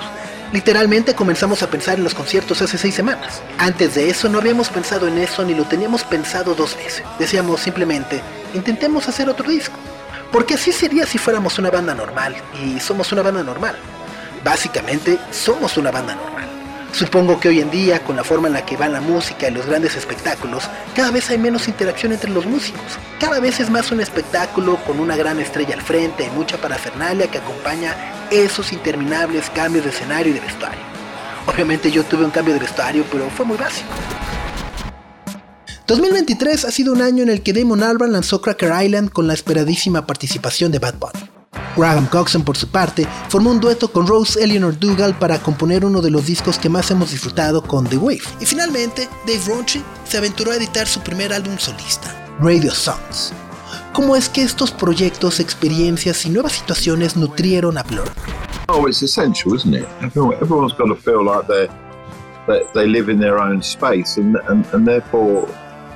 Literalmente 0.55 1.15
comenzamos 1.15 1.63
a 1.63 1.69
pensar 1.69 1.97
en 1.97 2.05
los 2.05 2.15
conciertos 2.15 2.61
hace 2.61 2.77
seis 2.77 2.95
semanas. 2.95 3.41
Antes 3.57 3.95
de 3.95 4.09
eso 4.09 4.29
no 4.29 4.37
habíamos 4.37 4.69
pensado 4.69 5.05
en 5.05 5.17
eso 5.17 5.43
ni 5.43 5.53
lo 5.53 5.65
teníamos 5.65 6.05
pensado 6.05 6.55
dos 6.55 6.77
veces. 6.77 7.03
Decíamos 7.19 7.59
simplemente, 7.59 8.21
intentemos 8.53 9.09
hacer 9.09 9.27
otro 9.27 9.49
disco. 9.49 9.75
Porque 10.31 10.53
así 10.53 10.71
sería 10.71 11.05
si 11.05 11.17
fuéramos 11.17 11.59
una 11.59 11.71
banda 11.71 11.93
normal, 11.93 12.37
y 12.63 12.79
somos 12.79 13.11
una 13.11 13.21
banda 13.21 13.43
normal. 13.43 13.75
Básicamente, 14.45 15.19
somos 15.29 15.75
una 15.75 15.91
banda 15.91 16.15
normal. 16.15 16.34
Supongo 16.95 17.41
que 17.41 17.49
hoy 17.49 17.59
en 17.59 17.69
día, 17.69 18.01
con 18.05 18.15
la 18.15 18.23
forma 18.23 18.47
en 18.47 18.53
la 18.53 18.65
que 18.65 18.77
va 18.77 18.87
la 18.87 19.01
música 19.01 19.49
y 19.49 19.51
los 19.51 19.65
grandes 19.65 19.97
espectáculos, 19.97 20.63
cada 20.95 21.11
vez 21.11 21.29
hay 21.29 21.37
menos 21.37 21.67
interacción 21.67 22.13
entre 22.13 22.31
los 22.31 22.45
músicos. 22.45 22.79
Cada 23.19 23.41
vez 23.41 23.59
es 23.59 23.69
más 23.69 23.91
un 23.91 23.99
espectáculo 23.99 24.77
con 24.85 25.01
una 25.01 25.17
gran 25.17 25.37
estrella 25.41 25.73
al 25.73 25.81
frente 25.81 26.23
y 26.25 26.29
mucha 26.29 26.55
parafernalia 26.55 27.29
que 27.29 27.39
acompaña 27.39 27.93
esos 28.31 28.71
interminables 28.71 29.49
cambios 29.49 29.83
de 29.83 29.91
escenario 29.91 30.31
y 30.31 30.35
de 30.35 30.39
vestuario. 30.39 30.79
Obviamente 31.45 31.91
yo 31.91 32.05
tuve 32.05 32.23
un 32.23 32.31
cambio 32.31 32.53
de 32.53 32.61
vestuario, 32.61 33.03
pero 33.11 33.29
fue 33.29 33.45
muy 33.45 33.57
básico. 33.57 33.89
2023 35.87 36.63
ha 36.63 36.71
sido 36.71 36.93
un 36.93 37.01
año 37.01 37.23
en 37.23 37.29
el 37.29 37.43
que 37.43 37.51
Damon 37.51 37.83
Albarn 37.83 38.13
lanzó 38.13 38.39
Cracker 38.39 38.71
Island 38.85 39.11
con 39.11 39.27
la 39.27 39.33
esperadísima 39.33 40.07
participación 40.07 40.71
de 40.71 40.79
Bad 40.79 40.95
Bunny. 40.97 41.34
Graham 41.75 42.07
Coxon, 42.07 42.43
por 42.43 42.57
su 42.57 42.67
parte, 42.67 43.07
formó 43.29 43.51
un 43.51 43.59
dueto 43.59 43.89
con 43.89 44.07
Rose 44.07 44.41
Eleanor 44.41 44.79
Dougal 44.79 45.17
para 45.17 45.39
componer 45.39 45.85
uno 45.85 46.01
de 46.01 46.11
los 46.11 46.25
discos 46.25 46.57
que 46.57 46.69
más 46.69 46.89
hemos 46.91 47.11
disfrutado 47.11 47.61
con 47.61 47.85
The 47.85 47.97
Wave. 47.97 48.21
Y 48.39 48.45
finalmente, 48.45 49.09
Dave 49.25 49.41
Ronchi 49.47 49.83
se 50.05 50.17
aventuró 50.17 50.51
a 50.51 50.55
editar 50.55 50.87
su 50.87 50.99
primer 51.01 51.33
álbum 51.33 51.57
solista, 51.57 52.15
Radio 52.39 52.73
Songs. 52.73 53.33
¿Cómo 53.93 54.15
es 54.15 54.27
que 54.27 54.43
estos 54.43 54.71
proyectos, 54.71 55.39
experiencias 55.39 56.25
y 56.25 56.29
nuevas 56.29 56.53
situaciones 56.53 57.15
nutrieron 57.15 57.77
a 57.77 57.83
Blur? 57.83 58.09
Oh, 58.67 58.87
it's 58.87 59.01
essential, 59.03 59.55
isn't 59.55 59.73
it? 59.73 59.87
Everyone, 60.01 60.35
everyone's 60.41 60.73
got 60.73 60.87
to 60.87 60.95
feel 60.95 61.23
like 61.23 61.47
they 61.47 61.67
that 62.47 62.73
they 62.73 62.87
live 62.87 63.09
in 63.09 63.19
their 63.19 63.39
own 63.39 63.61
space, 63.61 64.17
and, 64.17 64.37
and 64.49 64.65
and 64.73 64.85
therefore 64.85 65.47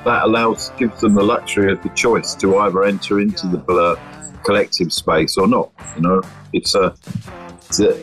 that 0.06 0.24
allows 0.24 0.72
gives 0.78 1.02
them 1.02 1.14
the 1.14 1.24
luxury 1.24 1.72
of 1.72 1.82
the 1.84 1.90
choice 1.90 2.36
to 2.36 2.60
either 2.60 2.86
enter 2.86 3.20
into 3.20 3.48
the 3.48 3.58
blur 3.58 3.98
collective 4.44 4.92
space 4.94 5.38
or 5.38 5.48
not. 5.48 5.72
You 5.96 6.02
know, 6.02 6.22
it's 6.54 6.76
a 6.76 6.96
it's, 7.68 7.80
a, 7.80 8.00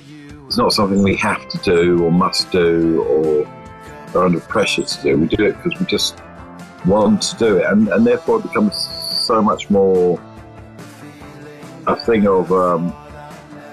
it's 0.47 0.57
not 0.57 0.73
something 0.73 1.03
we 1.03 1.17
have 1.17 1.49
to 1.49 1.59
do 1.59 2.05
or 2.05 2.11
must 2.11 2.51
do 2.53 3.03
or 3.03 3.47
are 4.15 4.27
under 4.27 4.41
pressure 4.41 4.85
to 4.85 5.03
do. 5.03 5.19
We 5.19 5.27
do 5.27 5.47
it 5.47 5.57
because 5.63 5.79
we 5.79 5.87
just 5.87 6.21
want 6.87 7.23
to 7.23 7.37
do 7.37 7.57
it, 7.59 7.67
and 7.67 7.89
and 7.89 8.07
therefore 8.07 8.39
it 8.39 8.45
becomes 8.45 8.77
so 8.77 9.43
much 9.43 9.71
more 9.71 10.21
a 11.87 11.97
thing 11.97 12.27
of 12.27 12.53
um, 12.53 12.95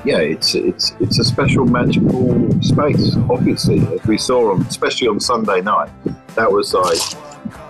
yeah, 0.05 0.17
it's 0.17 0.55
it's 0.55 0.95
it's 0.99 1.19
a 1.19 1.23
special 1.23 1.65
magical 1.65 2.61
space. 2.61 3.15
Obviously, 3.29 3.79
as 3.79 4.05
we 4.05 4.17
saw 4.17 4.51
on, 4.51 4.61
especially 4.63 5.07
on 5.07 5.19
Sunday 5.19 5.61
night, 5.61 5.89
that 6.35 6.51
was 6.51 6.73
like, 6.73 6.99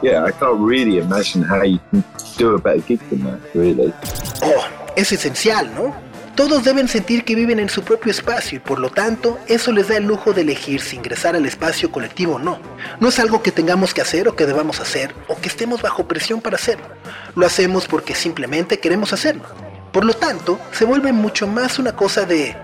yeah, 0.02 0.24
I 0.24 0.32
can't 0.32 0.60
really 0.60 0.98
imagine 0.98 1.44
how 1.44 1.62
you 1.62 1.80
can 1.92 2.04
do 2.38 2.56
a 2.56 2.60
better 2.60 2.82
gig 2.82 3.00
than 3.10 3.24
that. 3.24 3.40
Really, 3.54 3.92
es 4.96 5.12
esencial, 5.12 5.74
¿no? 5.74 5.96
Todos 6.36 6.64
deben 6.64 6.88
sentir 6.88 7.26
que 7.26 7.36
viven 7.36 7.60
en 7.60 7.70
su 7.70 7.84
propio 7.84 8.10
espacio 8.10 8.58
y 8.58 8.60
por 8.60 8.80
lo 8.80 8.90
tanto 8.90 9.38
eso 9.48 9.72
les 9.72 9.88
da 9.88 9.98
el 9.98 10.06
lujo 10.06 10.34
de 10.34 10.42
elegir 10.42 10.82
si 10.82 10.96
ingresar 10.96 11.36
al 11.36 11.46
espacio 11.46 11.92
colectivo 11.92 12.36
o 12.36 12.40
no. 12.40 12.58
No 13.00 13.10
es 13.10 13.20
algo 13.20 13.44
que 13.44 13.52
tengamos 13.52 13.94
que 13.94 14.02
hacer 14.02 14.28
o 14.28 14.36
que 14.36 14.48
debamos 14.48 14.80
hacer 14.80 15.14
o 15.28 15.40
que 15.40 15.48
estemos 15.48 15.84
bajo 15.84 16.08
presión 16.08 16.42
para 16.42 16.56
hacerlo. 16.56 16.88
Lo 17.36 17.46
hacemos 17.46 17.88
porque 17.88 18.16
simplemente 18.16 18.80
queremos 18.80 19.14
hacerlo. 19.14 19.44
Por 19.92 20.06
lo 20.06 20.16
tanto, 20.16 20.60
se 20.72 20.86
vuelve 20.86 21.14
mucho 21.14 21.46
más 21.46 21.78
una 21.78 21.96
cosa 21.96 22.26
de... 22.26 22.56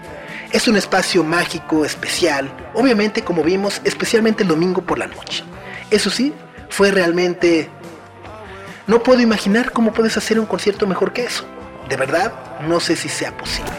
Es 0.52 0.68
un 0.68 0.76
espacio 0.76 1.24
mágico, 1.24 1.86
especial, 1.86 2.52
obviamente 2.74 3.22
como 3.22 3.44
vimos, 3.44 3.82
especialmente 3.84 4.42
el 4.42 4.50
domingo 4.50 4.82
por 4.82 4.98
la 4.98 5.06
noche. 5.06 5.44
Eso 5.92 6.10
sí, 6.10 6.34
fue 6.70 6.89
realmente... 6.89 7.70
No 8.88 9.04
puedo 9.04 9.22
imaginar 9.22 9.72
cómo 9.72 9.94
puedes 9.94 10.18
hacer 10.18 10.39
un 10.39 10.48
concierto 10.48 10.88
mejor 10.88 11.13
que 11.13 11.26
eso. 11.26 11.46
De 11.89 11.97
verdad, 11.97 12.32
no 12.62 12.80
sé 12.80 12.95
si 12.95 13.10
sea 13.10 13.36
posible. 13.36 13.71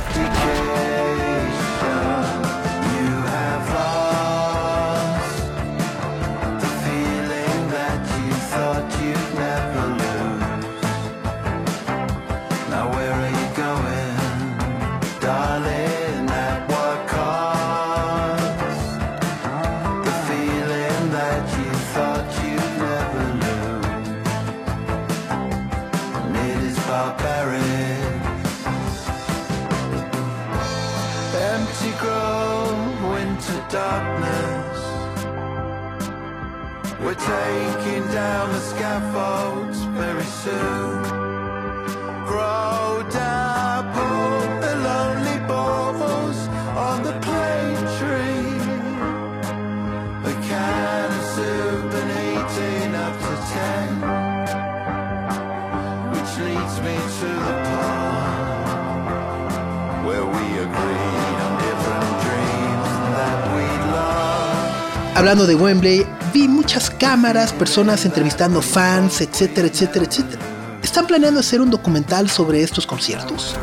Hablando 65.14 65.46
de 65.46 65.54
Wembley, 65.54 66.06
vi 66.32 66.48
muchas 66.48 66.88
cámaras, 66.90 67.52
personas 67.52 68.06
entrevistando 68.06 68.62
fans, 68.62 69.20
etcétera, 69.20 69.68
etcétera, 69.68 70.06
etcétera. 70.06 70.40
¿Están 70.82 71.06
planeando 71.06 71.40
hacer 71.40 71.60
un 71.60 71.70
documental 71.70 72.30
sobre 72.30 72.62
estos 72.62 72.86
conciertos? 72.86 73.54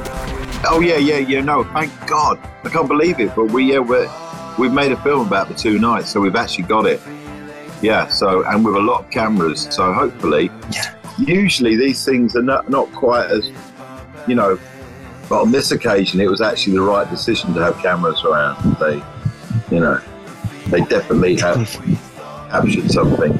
oh 0.69 0.81
yeah, 0.81 0.97
yeah, 0.97 1.17
yeah. 1.17 1.41
No, 1.41 1.63
thank 1.73 1.91
God, 2.07 2.39
I 2.63 2.69
can't 2.69 2.87
believe 2.87 3.19
it. 3.19 3.35
But 3.35 3.51
we 3.51 3.71
yeah, 3.71 3.79
we're, 3.79 4.09
we've 4.57 4.73
made 4.73 4.91
a 4.91 4.97
film 4.97 5.25
about 5.25 5.47
the 5.47 5.53
two 5.53 5.79
nights, 5.79 6.09
so 6.09 6.19
we've 6.19 6.35
actually 6.35 6.65
got 6.65 6.85
it. 6.85 7.01
Yeah, 7.81 8.07
so 8.07 8.43
and 8.45 8.65
with 8.65 8.75
a 8.75 8.79
lot 8.79 9.05
of 9.05 9.09
cameras, 9.09 9.67
so 9.69 9.93
hopefully, 9.93 10.51
usually 11.17 11.75
these 11.75 12.03
things 12.03 12.35
are 12.35 12.41
not 12.41 12.69
not 12.69 12.91
quite 12.93 13.29
as, 13.29 13.51
you 14.27 14.35
know, 14.35 14.59
but 15.29 15.41
on 15.41 15.51
this 15.51 15.71
occasion 15.71 16.19
it 16.19 16.29
was 16.29 16.41
actually 16.41 16.73
the 16.73 16.81
right 16.81 17.09
decision 17.09 17.53
to 17.53 17.59
have 17.61 17.77
cameras 17.81 18.23
around. 18.23 18.57
They, 18.79 19.01
you 19.71 19.79
know, 19.79 19.99
they 20.69 20.81
definitely 20.81 21.37
have 21.37 21.67
captured 22.49 22.91
something. 22.91 23.33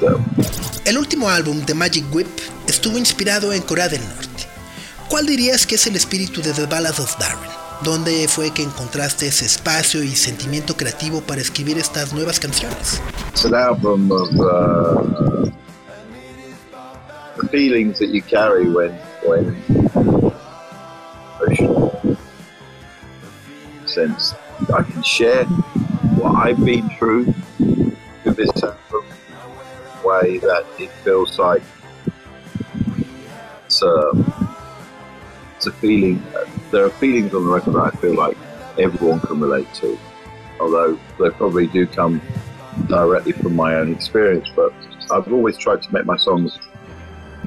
That, 0.00 0.82
El 0.84 0.98
último 0.98 1.28
álbum 1.28 1.64
de 1.66 1.74
Magic 1.74 2.04
Whip 2.12 2.28
estuvo 2.66 2.98
inspirado 2.98 3.52
en 3.52 3.62
Corea 3.62 3.88
del 3.88 4.00
Norte. 4.00 4.46
¿Cuál 5.08 5.26
dirías 5.26 5.66
que 5.66 5.76
es 5.76 5.86
el 5.86 5.96
espíritu 5.96 6.42
de 6.42 6.52
The 6.52 6.66
Ballad 6.66 6.98
of 7.00 7.16
Darwin? 7.18 7.50
¿Dónde 7.82 8.26
fue 8.28 8.50
que 8.50 8.62
encontraste 8.62 9.28
ese 9.28 9.46
espacio 9.46 10.02
y 10.02 10.16
sentimiento 10.16 10.76
creativo 10.76 11.20
para 11.20 11.40
escribir 11.40 11.78
estas 11.78 12.12
nuevas 12.12 12.40
canciones? 12.40 13.00
it's 13.38 13.44
an 13.44 13.54
album 13.54 14.10
of 14.10 14.28
uh, 14.40 15.48
the 17.36 17.48
feelings 17.52 18.00
that 18.00 18.08
you 18.08 18.20
carry 18.20 18.68
when 18.68 18.90
when 19.24 19.54
sense 23.88 24.34
I 24.74 24.82
can 24.82 25.02
share 25.02 25.44
what 26.16 26.36
I've 26.36 26.64
been 26.64 26.88
through 26.90 27.34
with 28.24 28.36
this 28.36 28.50
way 30.04 30.38
that 30.38 30.64
it 30.78 30.90
feels 31.04 31.38
like 31.38 31.62
it's 33.66 33.82
a 33.82 34.12
it's 35.56 35.66
a 35.66 35.72
feeling 35.72 36.22
there 36.70 36.84
are 36.84 36.90
feelings 36.90 37.34
on 37.34 37.44
the 37.44 37.50
record 37.50 37.74
that 37.74 37.94
I 37.94 37.96
feel 37.96 38.14
like 38.14 38.36
everyone 38.78 39.20
can 39.20 39.40
relate 39.40 39.72
to 39.74 39.98
although 40.60 40.98
they 41.18 41.30
probably 41.30 41.66
do 41.66 41.86
come 41.86 42.20
directly 42.86 43.32
from 43.32 43.56
my 43.56 43.74
own 43.74 43.92
experience, 43.92 44.48
but 44.54 44.72
I've 45.10 45.32
always 45.32 45.56
tried 45.56 45.82
to 45.82 45.92
make 45.92 46.06
my 46.06 46.16
songs 46.16 46.58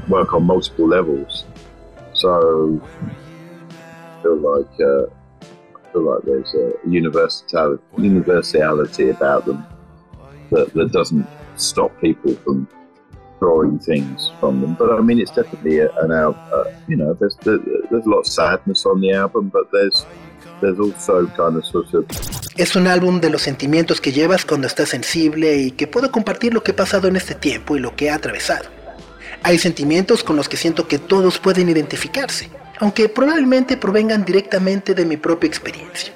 work 0.08 0.34
on 0.34 0.44
multiple 0.44 0.88
levels. 0.88 1.46
So 2.14 2.82
I 3.02 4.22
feel 4.22 4.38
like 4.38 4.80
uh, 4.80 5.06
feel 5.92 6.04
like 6.04 6.24
there's 6.24 6.54
a 6.54 6.74
universality 6.88 7.82
universality 7.98 9.10
about 9.10 9.46
them 9.46 9.66
that, 10.52 10.74
that 10.74 10.92
doesn't 10.92 11.28
stop 11.56 11.92
people 12.02 12.36
from 12.44 12.68
drawing 13.40 13.80
things 13.80 14.32
from 14.40 14.62
them. 14.62 14.76
But 14.76 14.92
I 14.92 15.02
mean, 15.02 15.20
it's 15.20 15.32
definitely 15.32 15.80
an 15.80 16.12
album. 16.12 16.40
Uh, 16.54 16.66
you 16.88 16.96
know, 16.96 17.14
there's 17.14 17.36
there, 17.38 17.60
there's 17.90 18.06
a 18.06 18.10
lot 18.10 18.20
of 18.20 18.28
sadness 18.28 18.86
on 18.86 19.02
the 19.02 19.12
album, 19.14 19.50
but 19.50 19.72
there's 19.72 20.06
there's 20.62 20.80
also 20.80 21.28
kind 21.28 21.58
of 21.58 21.66
sort 21.66 21.94
of 21.94 22.06
Es 22.58 22.76
un 22.76 22.88
álbum 22.88 23.22
de 23.22 23.30
los 23.30 23.42
sentimientos 23.42 24.02
que 24.02 24.12
llevas 24.12 24.46
cuando 24.46 24.68
estás 24.68 24.90
sensible 24.90 25.56
y 25.56 25.72
que 25.72 25.88
puedo 25.88 26.12
compartir 26.12 26.54
lo 26.54 26.62
que 26.62 26.72
he 26.72 26.74
pasado 26.76 27.08
en 27.08 27.16
este 27.16 27.34
tiempo 27.34 27.76
y 27.76 27.80
lo 27.80 27.96
que 27.96 28.06
he 28.06 28.12
atravesado. 28.12 28.70
Hay 29.42 29.58
sentimientos 29.58 30.24
con 30.24 30.36
los 30.36 30.48
que 30.48 30.58
siento 30.58 30.88
que 30.88 31.00
todos 31.00 31.40
pueden 31.40 31.70
identificarse, 31.70 32.52
aunque 32.82 33.08
probablemente 33.10 33.78
provengan 33.78 34.26
directamente 34.26 34.96
de 34.96 35.06
mi 35.06 35.16
propia 35.16 35.48
experiencia. 35.48 36.12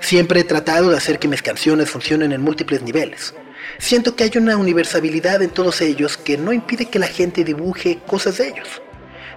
Siempre 0.00 0.40
he 0.40 0.44
tratado 0.44 0.90
de 0.90 0.98
hacer 0.98 1.18
que 1.18 1.28
mis 1.28 1.40
canciones 1.40 1.88
funcionen 1.88 2.30
en 2.32 2.42
múltiples 2.42 2.82
niveles. 2.82 3.34
Siento 3.78 4.14
que 4.14 4.24
hay 4.24 4.32
una 4.36 4.58
universalidad 4.58 5.40
en 5.40 5.48
todos 5.48 5.80
ellos 5.80 6.18
que 6.18 6.36
no 6.36 6.52
impide 6.52 6.90
que 6.90 6.98
la 6.98 7.06
gente 7.06 7.42
dibuje 7.42 8.00
cosas 8.06 8.36
de 8.36 8.48
ellos. 8.48 8.68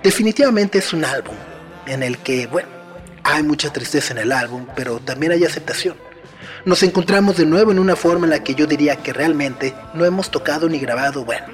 Definitivamente 0.04 0.80
es 0.80 0.92
un 0.92 1.06
álbum 1.06 1.36
en 1.86 2.04
el 2.04 2.18
que, 2.18 2.48
bueno, 2.48 2.68
hay 3.24 3.44
mucha 3.44 3.72
tristeza 3.72 4.12
en 4.12 4.20
el 4.20 4.34
álbum, 4.34 4.68
pero 4.76 5.00
también 5.00 5.32
hay 5.32 5.46
aceptación. 5.46 5.96
Nos 6.66 6.84
encontramos 6.84 7.38
de 7.38 7.46
nuevo 7.46 7.72
en 7.72 7.80
una 7.80 7.96
forma 7.96 8.26
en 8.26 8.32
la 8.32 8.44
que 8.44 8.56
yo 8.56 8.66
diría 8.66 8.98
que 8.98 9.14
realmente 9.14 9.74
no 9.94 10.04
hemos 10.04 10.30
tocado 10.30 10.68
ni 10.68 10.80
grabado, 10.80 11.24
bueno, 11.24 11.48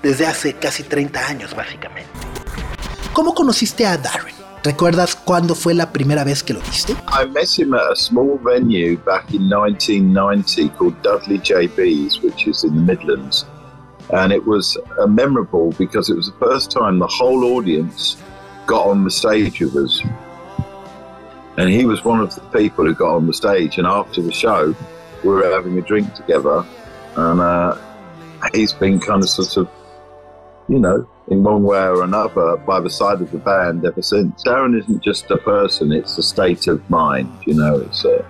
desde 0.00 0.26
hace 0.26 0.54
casi 0.54 0.84
30 0.84 1.26
años 1.26 1.56
básicamente. 1.56 2.08
¿Cómo 3.12 3.34
conociste 3.34 3.84
a 3.84 3.96
Darren? 3.96 4.43
¿Recuerdas 4.64 5.14
cuándo 5.14 5.54
fue 5.54 5.74
la 5.74 5.92
primera 5.92 6.24
vez 6.24 6.42
que 6.42 6.54
lo 6.54 6.60
viste? 6.60 6.96
I 7.08 7.26
met 7.26 7.58
him 7.58 7.74
at 7.74 7.92
a 7.92 7.94
small 7.94 8.38
venue 8.42 8.96
back 8.96 9.34
in 9.34 9.50
1990 9.50 10.70
called 10.70 10.94
Dudley 11.02 11.38
JB's, 11.38 12.22
which 12.22 12.46
is 12.46 12.64
in 12.64 12.74
the 12.74 12.80
Midlands. 12.80 13.44
And 14.14 14.32
it 14.32 14.42
was 14.46 14.78
uh, 14.98 15.06
memorable 15.06 15.72
because 15.78 16.08
it 16.08 16.16
was 16.16 16.30
the 16.30 16.46
first 16.46 16.70
time 16.70 16.98
the 16.98 17.06
whole 17.06 17.44
audience 17.44 18.16
got 18.64 18.86
on 18.86 19.04
the 19.04 19.10
stage 19.10 19.60
with 19.60 19.76
us. 19.76 20.02
And 21.58 21.68
he 21.68 21.84
was 21.84 22.02
one 22.02 22.20
of 22.20 22.34
the 22.34 22.40
people 22.58 22.86
who 22.86 22.94
got 22.94 23.16
on 23.16 23.26
the 23.26 23.34
stage. 23.34 23.76
And 23.76 23.86
after 23.86 24.22
the 24.22 24.32
show, 24.32 24.74
we 25.22 25.28
were 25.28 25.52
having 25.52 25.76
a 25.76 25.82
drink 25.82 26.14
together. 26.14 26.64
And 27.16 27.38
uh, 27.38 27.76
he's 28.54 28.72
been 28.72 28.98
kind 28.98 29.22
of 29.22 29.28
sort 29.28 29.58
of, 29.58 29.68
you 30.70 30.78
know, 30.78 31.06
in 31.28 31.42
one 31.42 31.62
way 31.62 31.78
or 31.78 32.02
another 32.02 32.56
by 32.58 32.80
the 32.80 32.90
side 32.90 33.20
of 33.20 33.30
the 33.30 33.38
band 33.38 33.84
ever 33.84 34.02
since. 34.02 34.42
Darren 34.44 34.78
isn't 34.78 35.02
just 35.02 35.30
a 35.30 35.38
person; 35.38 35.92
it's 35.92 36.18
a 36.18 36.22
state 36.22 36.66
of 36.66 36.88
mind. 36.90 37.30
You 37.46 37.54
know, 37.54 37.76
it's. 37.76 38.04
A, 38.04 38.24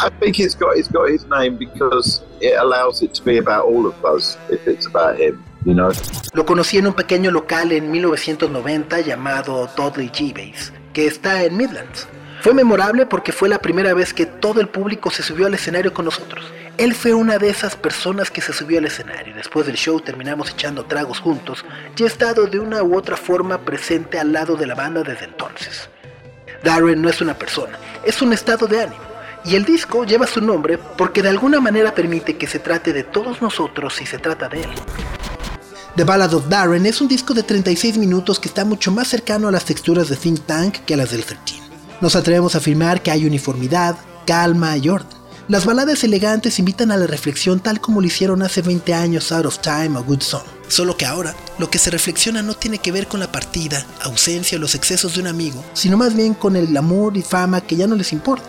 I 0.00 0.10
think 0.20 0.38
it's 0.38 0.54
got 0.54 0.76
it's 0.76 0.88
got 0.88 1.08
his 1.08 1.24
name 1.26 1.56
because 1.56 2.22
it 2.40 2.56
allows 2.58 3.02
it 3.02 3.14
to 3.14 3.24
be 3.24 3.38
about 3.38 3.64
all 3.64 3.86
of 3.86 4.04
us 4.04 4.38
if 4.50 4.66
it's 4.66 4.86
about 4.86 5.18
him. 5.18 5.42
You 5.64 5.74
know. 5.74 5.92
Lo 6.34 6.44
conocí 6.44 6.78
en 6.78 6.86
un 6.86 6.94
pequeño 6.94 7.30
local 7.30 7.72
en 7.72 7.90
1990 7.90 9.00
llamado 9.00 9.68
Dudley 9.76 10.08
G 10.10 10.32
Base, 10.32 10.72
que 10.92 11.06
está 11.06 11.44
en 11.44 11.56
Midlands. 11.56 12.06
Fue 12.40 12.54
memorable 12.54 13.04
porque 13.04 13.32
fue 13.32 13.48
la 13.48 13.58
primera 13.58 13.94
vez 13.94 14.14
que 14.14 14.24
todo 14.24 14.60
el 14.60 14.68
público 14.68 15.10
se 15.10 15.24
subió 15.24 15.46
al 15.46 15.54
escenario 15.54 15.92
con 15.92 16.04
nosotros. 16.04 16.44
Él 16.76 16.94
fue 16.94 17.12
una 17.12 17.36
de 17.38 17.50
esas 17.50 17.74
personas 17.74 18.30
que 18.30 18.40
se 18.40 18.52
subió 18.52 18.78
al 18.78 18.84
escenario. 18.84 19.34
Después 19.34 19.66
del 19.66 19.74
show 19.74 20.00
terminamos 20.00 20.50
echando 20.50 20.84
tragos 20.84 21.18
juntos 21.18 21.64
y 21.96 22.04
he 22.04 22.06
estado 22.06 22.46
de 22.46 22.60
una 22.60 22.84
u 22.84 22.96
otra 22.96 23.16
forma 23.16 23.58
presente 23.58 24.20
al 24.20 24.32
lado 24.32 24.54
de 24.56 24.66
la 24.66 24.76
banda 24.76 25.02
desde 25.02 25.24
entonces. 25.24 25.88
Darren 26.62 27.02
no 27.02 27.08
es 27.08 27.20
una 27.20 27.34
persona, 27.34 27.76
es 28.04 28.22
un 28.22 28.32
estado 28.32 28.68
de 28.68 28.82
ánimo. 28.82 29.02
Y 29.44 29.56
el 29.56 29.64
disco 29.64 30.04
lleva 30.04 30.26
su 30.26 30.40
nombre 30.40 30.78
porque 30.78 31.22
de 31.22 31.30
alguna 31.30 31.60
manera 31.60 31.92
permite 31.92 32.36
que 32.36 32.46
se 32.46 32.60
trate 32.60 32.92
de 32.92 33.02
todos 33.02 33.42
nosotros 33.42 33.94
si 33.94 34.06
se 34.06 34.18
trata 34.18 34.48
de 34.48 34.62
él. 34.62 34.70
The 35.96 36.04
Ballad 36.04 36.34
of 36.34 36.48
Darren 36.48 36.86
es 36.86 37.00
un 37.00 37.08
disco 37.08 37.34
de 37.34 37.42
36 37.42 37.98
minutos 37.98 38.38
que 38.38 38.46
está 38.46 38.64
mucho 38.64 38.92
más 38.92 39.08
cercano 39.08 39.48
a 39.48 39.50
las 39.50 39.64
texturas 39.64 40.08
de 40.08 40.16
Think 40.16 40.46
Tank 40.46 40.76
que 40.86 40.94
a 40.94 40.96
las 40.96 41.10
del 41.10 41.24
13. 41.24 41.67
Nos 42.00 42.14
atrevemos 42.14 42.54
a 42.54 42.58
afirmar 42.58 43.02
que 43.02 43.10
hay 43.10 43.26
uniformidad, 43.26 43.96
calma 44.24 44.76
y 44.76 44.88
orden. 44.88 45.18
Las 45.48 45.64
baladas 45.64 46.04
elegantes 46.04 46.58
invitan 46.58 46.92
a 46.92 46.96
la 46.96 47.06
reflexión 47.06 47.58
tal 47.58 47.80
como 47.80 48.00
lo 48.00 48.06
hicieron 48.06 48.42
hace 48.42 48.62
20 48.62 48.94
años 48.94 49.32
Out 49.32 49.46
of 49.46 49.58
Time 49.58 49.98
o 49.98 50.04
Good 50.04 50.20
Song. 50.20 50.44
Solo 50.68 50.96
que 50.96 51.06
ahora, 51.06 51.34
lo 51.58 51.70
que 51.70 51.78
se 51.78 51.90
reflexiona 51.90 52.42
no 52.42 52.54
tiene 52.54 52.78
que 52.78 52.92
ver 52.92 53.08
con 53.08 53.18
la 53.18 53.32
partida, 53.32 53.84
ausencia 54.02 54.58
o 54.58 54.60
los 54.60 54.74
excesos 54.74 55.14
de 55.14 55.22
un 55.22 55.26
amigo, 55.26 55.64
sino 55.72 55.96
más 55.96 56.14
bien 56.14 56.34
con 56.34 56.54
el 56.54 56.76
amor 56.76 57.16
y 57.16 57.22
fama 57.22 57.62
que 57.62 57.76
ya 57.76 57.86
no 57.86 57.96
les 57.96 58.12
importa. 58.12 58.46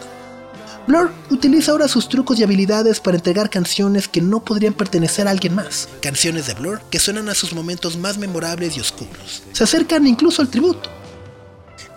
Blur 0.85 1.11
utiliza 1.29 1.71
ahora 1.71 1.87
sus 1.87 2.09
trucos 2.09 2.39
y 2.39 2.43
habilidades 2.43 2.99
para 2.99 3.17
entregar 3.17 3.49
canciones 3.49 4.07
que 4.07 4.21
no 4.21 4.43
podrían 4.43 4.73
pertenecer 4.73 5.27
a 5.27 5.31
alguien 5.31 5.55
más. 5.55 5.87
Canciones 6.01 6.47
de 6.47 6.53
Blur 6.53 6.81
que 6.89 6.99
suenan 6.99 7.29
a 7.29 7.35
sus 7.35 7.53
momentos 7.53 7.97
más 7.97 8.17
memorables 8.17 8.75
y 8.75 8.81
oscuros. 8.81 9.43
Se 9.53 9.63
acercan 9.63 10.05
incluso 10.05 10.41
al 10.41 10.49
tributo. 10.49 10.98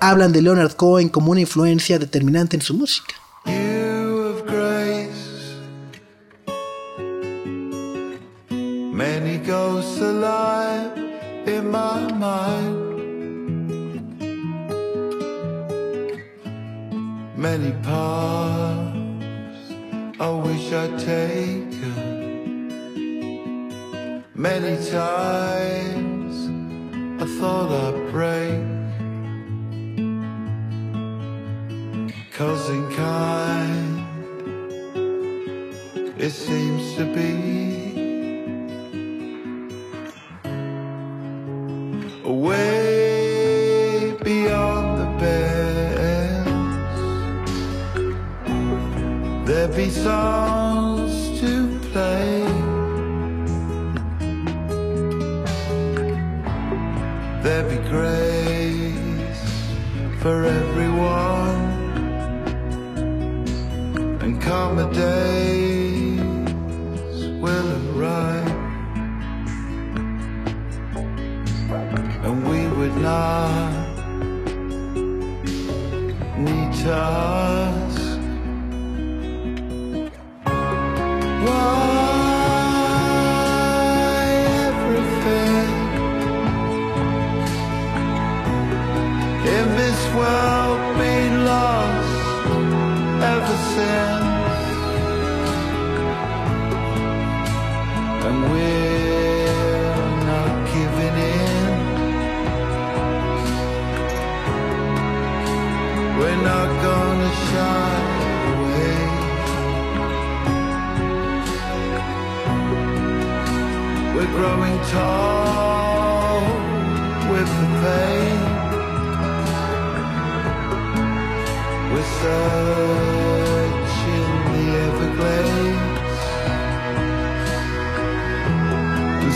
Hablan 0.04 0.32
de 0.32 0.42
Leonard 0.42 0.74
Cohen 0.74 1.08
como 1.08 1.30
una 1.30 1.42
influencia 1.42 1.96
determinante 1.96 2.56
en 2.56 2.62
su 2.62 2.74
música. 2.74 3.14
Many 8.50 9.38
ghosts 9.46 10.00
alive 10.00 10.98
in 11.46 11.70
my 11.70 12.12
mind. 12.18 12.90
Many 17.36 17.70
paths 17.84 18.96
I 20.18 20.30
wish 20.30 20.72
I'd 20.72 20.98
taken. 20.98 22.34
Many 24.34 24.76
times 24.90 26.50
I 27.22 27.26
thought 27.38 27.70
I'd 27.70 28.10
break. 28.10 28.81
Cousin 32.34 32.90
kind, 32.94 34.06
it 36.18 36.30
seems 36.30 36.94
to 36.96 37.04
be 37.14 37.71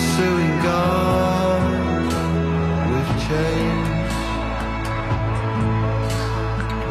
pursuing 0.06 0.54
God 0.62 1.62
with 2.90 3.10
chains. 3.26 4.12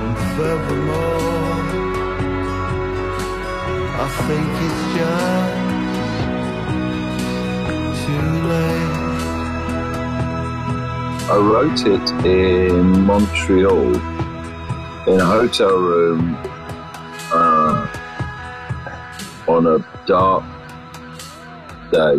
And 0.01 0.15
furthermore, 0.35 1.63
I 4.03 4.07
think 4.27 4.49
it's 4.67 4.83
just 4.97 5.59
too 8.05 8.29
late. 8.51 9.05
I 11.31 11.37
wrote 11.37 11.83
it 11.87 12.07
in 12.25 12.85
Montreal 13.05 13.91
in 15.07 15.17
a 15.21 15.25
hotel 15.25 15.77
room 15.77 16.37
uh, 17.31 17.87
on 19.47 19.67
a 19.67 19.77
dark 20.05 20.43
day, 21.91 22.17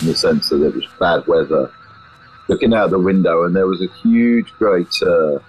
in 0.00 0.06
the 0.08 0.14
sense 0.14 0.48
that 0.50 0.62
it 0.62 0.74
was 0.74 0.86
bad 0.98 1.26
weather. 1.26 1.70
Looking 2.48 2.74
out 2.74 2.90
the 2.90 2.98
window, 2.98 3.44
and 3.44 3.56
there 3.56 3.66
was 3.66 3.82
a 3.82 3.88
huge, 4.02 4.52
great 4.52 5.02
uh, 5.02 5.40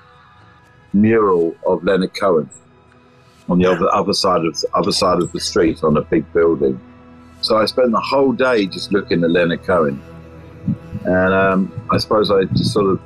mural 0.93 1.55
of 1.65 1.83
Leonard 1.83 2.13
Cohen 2.15 2.49
on 3.49 3.59
the 3.59 3.65
other 3.65 3.87
other 3.93 4.13
side 4.13 4.43
of 4.43 4.59
the 4.59 4.67
other 4.73 4.91
side 4.91 5.21
of 5.21 5.31
the 5.31 5.39
street 5.39 5.83
on 5.83 5.95
a 5.97 6.01
big 6.01 6.31
building. 6.33 6.79
So 7.41 7.57
I 7.57 7.65
spent 7.65 7.91
the 7.91 7.99
whole 7.99 8.33
day 8.33 8.65
just 8.65 8.91
looking 8.91 9.23
at 9.23 9.29
Leonard 9.29 9.63
Cohen, 9.63 10.01
and 11.05 11.33
um, 11.33 11.87
I 11.91 11.97
suppose 11.99 12.31
I 12.31 12.45
just 12.45 12.73
sort 12.73 12.87
of 12.87 13.01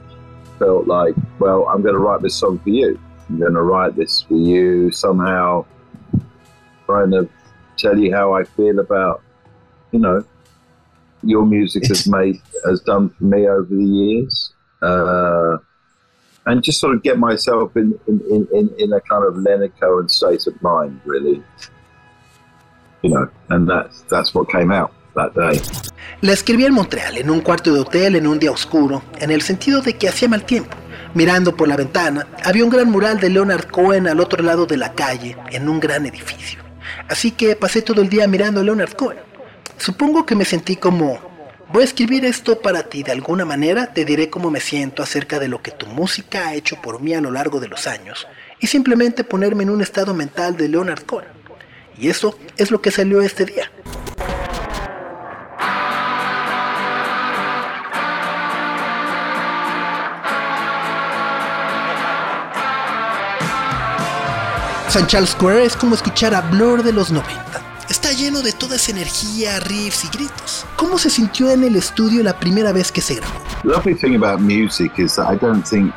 felt 0.58 0.88
like, 0.88 1.16
well, 1.40 1.68
I'm 1.68 1.82
going 1.82 1.96
to 1.96 2.00
write 2.00 2.22
this 2.22 2.36
song 2.36 2.60
for 2.60 2.70
you. 2.70 3.00
I'm 3.28 3.40
going 3.40 3.54
to 3.54 3.62
write 3.62 3.96
this 3.96 4.22
for 4.22 4.36
you 4.36 4.92
somehow, 4.92 5.66
trying 6.86 7.12
to 7.12 7.28
tell 7.78 7.98
you 7.98 8.14
how 8.14 8.34
I 8.34 8.44
feel 8.44 8.80
about, 8.80 9.22
you 9.92 10.00
know, 10.00 10.24
your 11.24 11.46
music 11.46 11.88
has 11.88 12.08
made 12.08 12.42
has 12.66 12.82
done 12.82 13.10
for 13.10 13.24
me 13.24 13.48
over 13.48 13.68
the 13.70 13.84
years, 13.84 14.54
uh, 14.82 15.58
and 16.46 16.64
just 16.64 16.80
sort 16.80 16.96
of 16.96 17.04
get 17.04 17.18
myself 17.20 17.76
in 17.76 18.00
in, 18.08 18.22
in, 18.30 18.48
in 18.54 18.70
in 18.78 18.94
a 18.94 19.02
kind 19.02 19.24
of 19.24 19.38
Leonard 19.38 19.74
Cohen 19.80 20.10
state 20.10 20.48
of 20.48 20.62
mind, 20.62 21.00
really. 21.06 21.44
You 23.02 23.10
know, 23.10 23.30
and 23.50 23.68
that's 23.68 24.02
that's 24.04 24.34
what 24.34 24.50
came 24.50 24.72
out 24.72 24.92
that 25.16 25.34
day. 25.34 25.60
La 26.22 26.34
escribí 26.34 26.66
en 26.66 26.74
Montreal, 26.74 27.18
en 27.18 27.30
un 27.30 27.42
cuarto 27.42 27.74
de 27.74 27.80
hotel, 27.80 28.16
en 28.16 28.28
un 28.28 28.38
día 28.38 28.52
oscuro, 28.52 29.02
en 29.20 29.32
el 29.32 29.42
sentido 29.42 29.82
de 29.82 29.98
que 29.98 30.08
hacía 30.08 30.28
mal 30.28 30.46
tiempo. 30.46 30.78
Mirando 31.14 31.56
por 31.56 31.68
la 31.68 31.76
ventana, 31.76 32.28
había 32.44 32.64
un 32.64 32.70
gran 32.70 32.90
mural 32.90 33.20
de 33.20 33.30
Leonard 33.30 33.70
Cohen 33.70 34.08
al 34.08 34.20
otro 34.20 34.44
lado 34.44 34.66
de 34.66 34.78
la 34.78 34.94
calle, 34.94 35.36
en 35.52 35.68
un 35.68 35.80
gran 35.80 36.06
edificio. 36.06 36.62
Así 37.10 37.32
que 37.32 37.56
pasé 37.56 37.82
todo 37.82 38.02
el 38.02 38.10
día 38.10 38.28
mirando 38.28 38.62
a 38.62 38.64
Leonard 38.64 38.94
Cohen. 38.94 39.31
Supongo 39.82 40.28
que 40.28 40.36
me 40.36 40.46
sentí 40.46 40.76
como, 40.76 41.20
voy 41.74 41.82
a 41.82 41.86
escribir 41.86 42.24
esto 42.24 42.62
para 42.62 42.84
ti 42.84 43.02
de 43.02 43.14
alguna 43.14 43.46
manera, 43.46 43.92
te 43.92 44.06
diré 44.06 44.30
cómo 44.30 44.52
me 44.52 44.60
siento 44.60 45.02
acerca 45.02 45.40
de 45.40 45.48
lo 45.48 45.64
que 45.64 45.72
tu 45.72 45.88
música 45.88 46.48
ha 46.48 46.54
hecho 46.54 46.80
por 46.84 47.02
mí 47.02 47.16
a 47.16 47.20
lo 47.20 47.32
largo 47.32 47.60
de 47.60 47.68
los 47.68 47.88
años, 47.88 48.28
y 48.60 48.68
simplemente 48.68 49.24
ponerme 49.24 49.64
en 49.64 49.72
un 49.72 49.82
estado 49.82 50.14
mental 50.14 50.56
de 50.56 50.68
Leonard 50.68 51.02
Cohen. 51.06 51.30
Y 51.98 52.10
eso 52.10 52.38
es 52.58 52.70
lo 52.70 52.80
que 52.80 52.92
salió 52.92 53.24
este 53.24 53.46
día. 53.46 53.72
San 64.90 65.08
Charles 65.08 65.32
Square 65.32 65.66
es 65.66 65.76
como 65.76 65.96
escuchar 65.96 66.36
a 66.36 66.42
Blur 66.42 66.84
de 66.84 66.94
los 66.94 67.10
90. 67.10 67.61
Está 68.12 68.24
lleno 68.24 68.42
de 68.42 68.52
toda 68.52 68.76
esa 68.76 68.92
energía, 68.92 69.58
riffs 69.62 70.04
y 70.04 70.10
gritos. 70.10 70.66
¿Cómo 70.76 70.98
se 70.98 71.10
sintió 71.10 71.50
en 71.50 71.64
el 71.64 71.78
estudio 71.78 72.22
la 72.22 72.38
primera 72.38 72.74
vez 72.74 72.92
que 72.92 73.00
se 73.00 73.16
grabó? 73.16 73.40
The 73.62 73.70
lovely 73.70 73.96
thing 73.96 74.22
about 74.22 74.42
music 74.42 74.92
is 74.98 75.16
that 75.16 75.34
I 75.34 75.38
don't 75.38 75.66
think, 75.66 75.94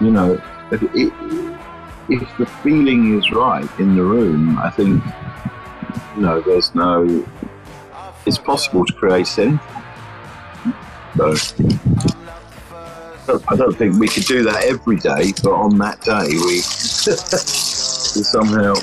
you 0.00 0.12
know, 0.12 0.40
if, 0.70 0.80
it, 0.94 1.12
if 2.08 2.22
the 2.38 2.46
feeling 2.62 3.18
is 3.18 3.32
right 3.32 3.68
in 3.80 3.96
the 3.96 4.02
room, 4.02 4.56
I 4.60 4.70
think, 4.70 5.02
you 6.14 6.22
know, 6.22 6.40
there's 6.42 6.72
no, 6.76 7.24
it's 8.24 8.38
possible 8.38 8.84
to 8.84 8.92
create 8.92 9.36
anything. 9.36 9.58
So, 13.26 13.42
I 13.48 13.56
don't 13.56 13.76
think 13.76 13.98
we 13.98 14.06
could 14.06 14.26
do 14.26 14.44
that 14.44 14.62
every 14.62 14.98
day, 14.98 15.32
but 15.42 15.54
on 15.54 15.76
that 15.78 16.02
day, 16.02 16.28
we, 16.28 16.62
we 18.14 18.22
somehow, 18.22 18.74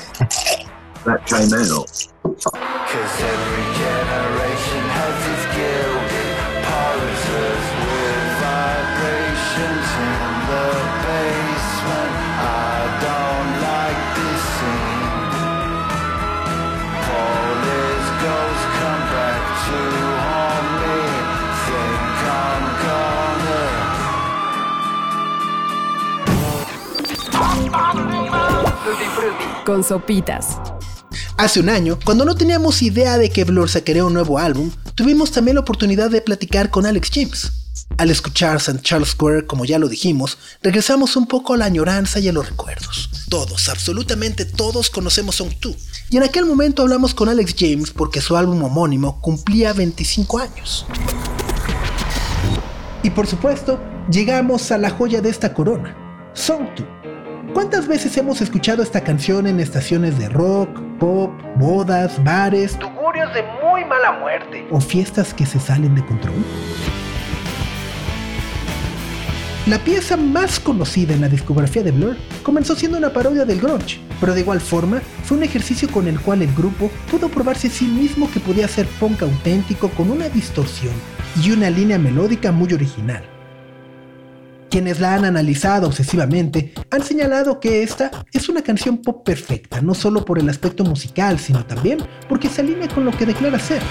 that 1.05 1.21
came 1.27 1.53
out. 1.53 1.85
Cause 2.25 3.15
every 3.21 3.67
generation 3.77 4.83
has 4.97 5.17
its 5.33 5.45
gilded 5.53 6.33
poses 6.65 7.65
with 7.85 8.25
vibrations 8.41 9.89
in 10.01 10.33
the 10.49 10.65
basement. 11.05 12.13
I 12.41 12.89
don't 13.05 13.51
like 13.69 14.01
this 14.17 14.41
scene. 14.57 15.13
Police 17.05 18.09
ghosts 18.25 18.65
come 18.81 19.03
back 19.13 19.41
to 19.65 19.79
haunt 20.25 20.67
me. 20.81 20.97
Think 21.69 22.17
I'm 22.33 22.65
gonna 22.81 23.85
Con 29.65 29.83
sopitas. 29.83 30.74
Hace 31.37 31.59
un 31.59 31.67
año, 31.67 31.99
cuando 32.05 32.23
no 32.23 32.35
teníamos 32.35 32.81
idea 32.81 33.17
de 33.17 33.29
que 33.29 33.43
Blur 33.43 33.69
sacaría 33.69 34.05
un 34.05 34.13
nuevo 34.13 34.39
álbum, 34.39 34.71
tuvimos 34.95 35.31
también 35.31 35.55
la 35.55 35.61
oportunidad 35.61 36.09
de 36.09 36.21
platicar 36.21 36.69
con 36.69 36.85
Alex 36.85 37.09
James. 37.13 37.51
Al 37.97 38.09
escuchar 38.09 38.55
St. 38.55 38.79
Charles 38.81 39.09
Square, 39.09 39.45
como 39.45 39.65
ya 39.65 39.77
lo 39.77 39.89
dijimos, 39.89 40.37
regresamos 40.63 41.17
un 41.17 41.27
poco 41.27 41.53
a 41.53 41.57
la 41.57 41.65
añoranza 41.65 42.19
y 42.19 42.29
a 42.29 42.31
los 42.31 42.49
recuerdos. 42.49 43.09
Todos, 43.29 43.67
absolutamente 43.67 44.45
todos 44.45 44.89
conocemos 44.89 45.35
Song 45.35 45.51
2. 45.59 45.75
Y 46.09 46.17
en 46.17 46.23
aquel 46.23 46.45
momento 46.45 46.83
hablamos 46.83 47.13
con 47.13 47.27
Alex 47.27 47.53
James 47.59 47.91
porque 47.91 48.21
su 48.21 48.37
álbum 48.37 48.63
homónimo 48.63 49.19
cumplía 49.19 49.73
25 49.73 50.39
años. 50.39 50.85
Y 53.03 53.09
por 53.09 53.27
supuesto, 53.27 53.77
llegamos 54.09 54.71
a 54.71 54.77
la 54.77 54.89
joya 54.89 55.19
de 55.19 55.29
esta 55.29 55.53
corona, 55.53 56.31
Song 56.33 56.69
2. 56.77 56.94
¿Cuántas 57.55 57.87
veces 57.87 58.17
hemos 58.17 58.41
escuchado 58.41 58.83
esta 58.83 58.99
canción 58.99 59.47
en 59.47 59.61
estaciones 59.61 60.19
de 60.19 60.27
rock, 60.27 60.77
pop, 60.99 61.31
bodas, 61.55 62.21
bares, 62.21 62.77
tugurios 62.77 63.33
de 63.33 63.43
muy 63.63 63.85
mala 63.85 64.19
muerte 64.19 64.67
o 64.71 64.81
fiestas 64.81 65.33
que 65.33 65.45
se 65.45 65.57
salen 65.57 65.95
de 65.95 66.05
control? 66.05 66.35
La 69.67 69.79
pieza 69.79 70.17
más 70.17 70.59
conocida 70.59 71.13
en 71.13 71.21
la 71.21 71.29
discografía 71.29 71.81
de 71.81 71.91
Blur 71.91 72.17
comenzó 72.43 72.75
siendo 72.75 72.97
una 72.97 73.13
parodia 73.13 73.45
del 73.45 73.61
grunge, 73.61 74.01
pero 74.19 74.33
de 74.33 74.41
igual 74.41 74.59
forma 74.59 74.99
fue 75.23 75.37
un 75.37 75.43
ejercicio 75.43 75.89
con 75.89 76.09
el 76.09 76.19
cual 76.19 76.41
el 76.41 76.53
grupo 76.53 76.91
pudo 77.09 77.29
probarse 77.29 77.67
a 77.67 77.71
sí 77.71 77.85
mismo 77.85 78.29
que 78.33 78.41
podía 78.41 78.67
ser 78.67 78.85
punk 78.99 79.21
auténtico 79.21 79.87
con 79.91 80.11
una 80.11 80.27
distorsión 80.27 80.93
y 81.41 81.51
una 81.51 81.69
línea 81.69 81.97
melódica 81.97 82.51
muy 82.51 82.73
original. 82.73 83.23
Quienes 84.69 84.99
la 84.99 85.15
han 85.15 85.25
analizado 85.25 85.87
obsesivamente 85.87 86.73
han 86.91 87.03
señalado 87.03 87.59
que 87.59 87.83
esta 87.83 88.11
es 88.33 88.49
una 88.49 88.61
canción 88.61 88.97
pop 88.97 89.23
perfecta, 89.23 89.81
no 89.81 89.93
solo 89.93 90.25
por 90.25 90.39
el 90.39 90.49
aspecto 90.49 90.83
musical, 90.83 91.39
sino 91.39 91.65
también 91.65 91.99
porque 92.27 92.49
se 92.49 92.61
alinea 92.61 92.87
con 92.89 93.05
lo 93.05 93.11
que 93.11 93.25
declara 93.25 93.59
ser. 93.59 93.81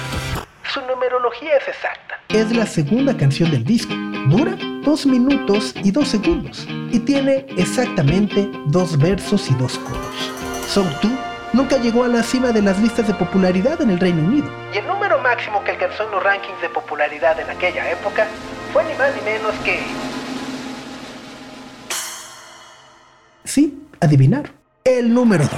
Su 0.72 0.80
numerología 0.82 1.56
es 1.56 1.68
exacta. 1.68 2.20
Es 2.28 2.54
la 2.54 2.66
segunda 2.66 3.16
canción 3.16 3.50
del 3.50 3.64
disco. 3.64 3.94
Dura 4.28 4.56
2 4.84 5.06
minutos 5.06 5.74
y 5.82 5.90
2 5.90 6.08
segundos 6.08 6.66
y 6.90 6.98
tiene 7.00 7.46
exactamente 7.56 8.50
dos 8.66 8.98
versos 8.98 9.50
y 9.50 9.54
dos 9.54 9.78
coros. 9.78 10.32
Song 10.68 10.88
2 11.02 11.12
nunca 11.52 11.76
llegó 11.78 12.04
a 12.04 12.08
la 12.08 12.22
cima 12.22 12.52
de 12.52 12.62
las 12.62 12.78
listas 12.80 13.06
de 13.06 13.14
popularidad 13.14 13.80
en 13.80 13.90
el 13.90 14.00
Reino 14.00 14.22
Unido. 14.22 14.50
Y 14.72 14.78
el 14.78 14.86
número 14.86 15.18
máximo 15.20 15.62
que 15.64 15.72
alcanzó 15.72 16.04
en 16.04 16.10
los 16.10 16.22
rankings 16.22 16.60
de 16.60 16.68
popularidad 16.68 17.38
en 17.38 17.48
aquella 17.48 17.90
época 17.90 18.26
fue 18.72 18.84
ni 18.84 18.94
más 18.94 19.14
ni 19.14 19.22
menos 19.22 19.54
que 19.64 19.80
Sí, 23.54 23.72
adivinar. 24.00 24.50
El 24.84 25.14
número 25.14 25.48
2. 25.48 25.56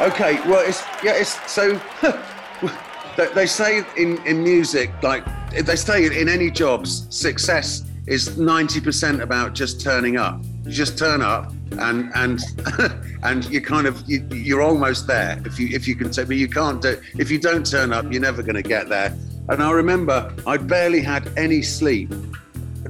Okay, 0.00 0.38
well, 0.48 0.62
it's 0.64 0.84
yeah, 1.02 1.14
it's 1.14 1.34
so. 1.50 1.80
they- 3.34 3.46
say 3.46 3.82
in 3.96 4.24
in 4.28 4.44
music, 4.44 4.92
like 5.02 5.24
they 5.50 5.74
say 5.74 6.06
in 6.06 6.28
any 6.28 6.52
jobs, 6.52 7.08
success 7.10 7.82
is 8.06 8.38
ninety 8.38 8.80
percent 8.80 9.20
about 9.20 9.54
just 9.54 9.80
turning 9.80 10.16
up. 10.16 10.40
You 10.64 10.70
just 10.70 10.96
turn 10.96 11.20
up, 11.20 11.52
and 11.72 12.12
and 12.14 12.38
and 13.24 13.44
you 13.46 13.60
kind 13.60 13.88
of 13.88 14.08
you, 14.08 14.24
you're 14.30 14.62
almost 14.62 15.08
there. 15.08 15.42
If 15.44 15.58
you 15.58 15.66
if 15.74 15.88
you 15.88 15.96
can 15.96 16.12
say, 16.12 16.22
but 16.22 16.36
you 16.36 16.48
can't 16.48 16.80
do. 16.80 16.96
If 17.18 17.28
you 17.28 17.40
don't 17.40 17.66
turn 17.68 17.92
up, 17.92 18.04
you're 18.12 18.22
never 18.22 18.40
going 18.42 18.62
to 18.62 18.68
get 18.76 18.88
there. 18.88 19.16
And 19.48 19.60
I 19.64 19.72
remember 19.72 20.32
I 20.46 20.58
barely 20.58 21.00
had 21.00 21.28
any 21.36 21.60
sleep 21.60 22.14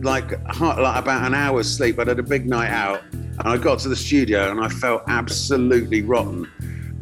like, 0.02 0.30
like 0.60 1.02
about 1.02 1.26
an 1.26 1.34
hour's 1.34 1.70
sleep. 1.70 1.98
I'd 1.98 2.08
had 2.08 2.18
a 2.18 2.22
big 2.22 2.46
night 2.46 2.70
out, 2.70 3.02
and 3.12 3.42
I 3.42 3.56
got 3.56 3.78
to 3.80 3.88
the 3.88 3.96
studio, 3.96 4.50
and 4.50 4.60
I 4.60 4.68
felt 4.68 5.02
absolutely 5.08 6.02
rotten. 6.02 6.48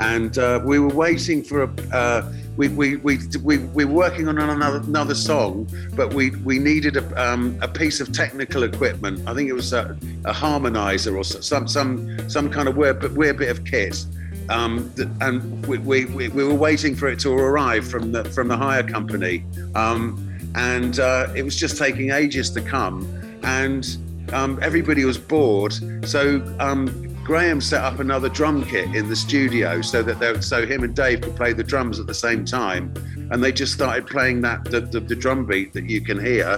And 0.01 0.39
uh, 0.39 0.61
we 0.65 0.79
were 0.79 0.89
waiting 0.89 1.43
for 1.43 1.65
a, 1.65 1.71
uh, 1.93 2.33
we, 2.57 2.69
we, 2.69 2.97
we, 2.97 3.19
we, 3.43 3.59
we 3.59 3.85
were 3.85 3.95
working 3.95 4.29
on 4.29 4.39
another, 4.39 4.79
another 4.79 5.15
song, 5.15 5.69
but 5.95 6.15
we, 6.15 6.31
we 6.31 6.59
needed 6.59 6.97
a, 6.97 7.23
um, 7.23 7.59
a 7.63 7.69
piece 7.69 8.01
of 8.01 8.13
technical 8.13 8.63
equipment. 8.63 9.27
I 9.29 9.35
think 9.35 9.49
it 9.49 9.55
was 9.55 9.73
a, 9.73 9.97
a 10.25 10.33
harmonizer 10.33 11.17
or 11.17 11.25
some, 11.25 11.67
some, 11.67 12.29
some 12.29 12.51
kind 12.51 12.69
of 12.69 12.77
weird, 12.77 13.17
weird 13.17 13.39
bit 13.39 13.49
of 13.49 13.65
kit. 13.65 14.05
Um, 14.49 14.93
and 15.21 15.67
we, 15.67 15.79
we, 15.79 16.07
we, 16.07 16.29
were 16.29 16.55
waiting 16.55 16.97
for 16.97 17.09
it 17.09 17.19
to 17.21 17.33
arrive 17.33 17.87
from 17.87 18.13
the, 18.13 18.25
from 18.25 18.49
the 18.49 18.57
hire 18.57 18.83
company. 18.83 19.45
Um, 19.75 20.28
and 20.59 20.99
uh, 20.99 21.29
it 21.37 21.43
was 21.43 21.55
just 21.55 21.79
taking 21.79 22.11
ages 22.11 22.51
to 22.51 22.61
come. 22.61 23.07
And 23.45 23.87
um, 24.33 24.59
everybody 24.61 25.05
was 25.05 25.17
bored. 25.17 25.73
So 26.05 26.43
um, 26.59 27.15
Graham 27.23 27.61
set 27.61 27.85
up 27.85 28.01
another 28.01 28.29
drum 28.29 28.65
kit 28.65 28.93
in 28.95 29.09
the 29.09 29.15
studio 29.15 29.81
so 29.83 30.03
that 30.03 30.19
they, 30.19 30.41
so 30.41 30.67
him 30.67 30.83
and 30.83 30.97
Dave 30.97 31.21
could 31.21 31.37
play 31.37 31.53
the 31.53 31.63
drums 31.63 32.01
at 32.01 32.09
the 32.09 32.15
same 32.15 32.45
time, 32.45 32.93
and 33.31 33.43
they 33.43 33.53
just 33.53 33.73
started 33.73 34.09
playing 34.09 34.41
that 34.43 34.65
the, 34.65 34.81
the, 34.81 34.99
the 34.99 35.15
drum 35.15 35.47
beat 35.47 35.73
that 35.75 35.89
you 35.89 36.01
can 36.01 36.19
hear, 36.19 36.55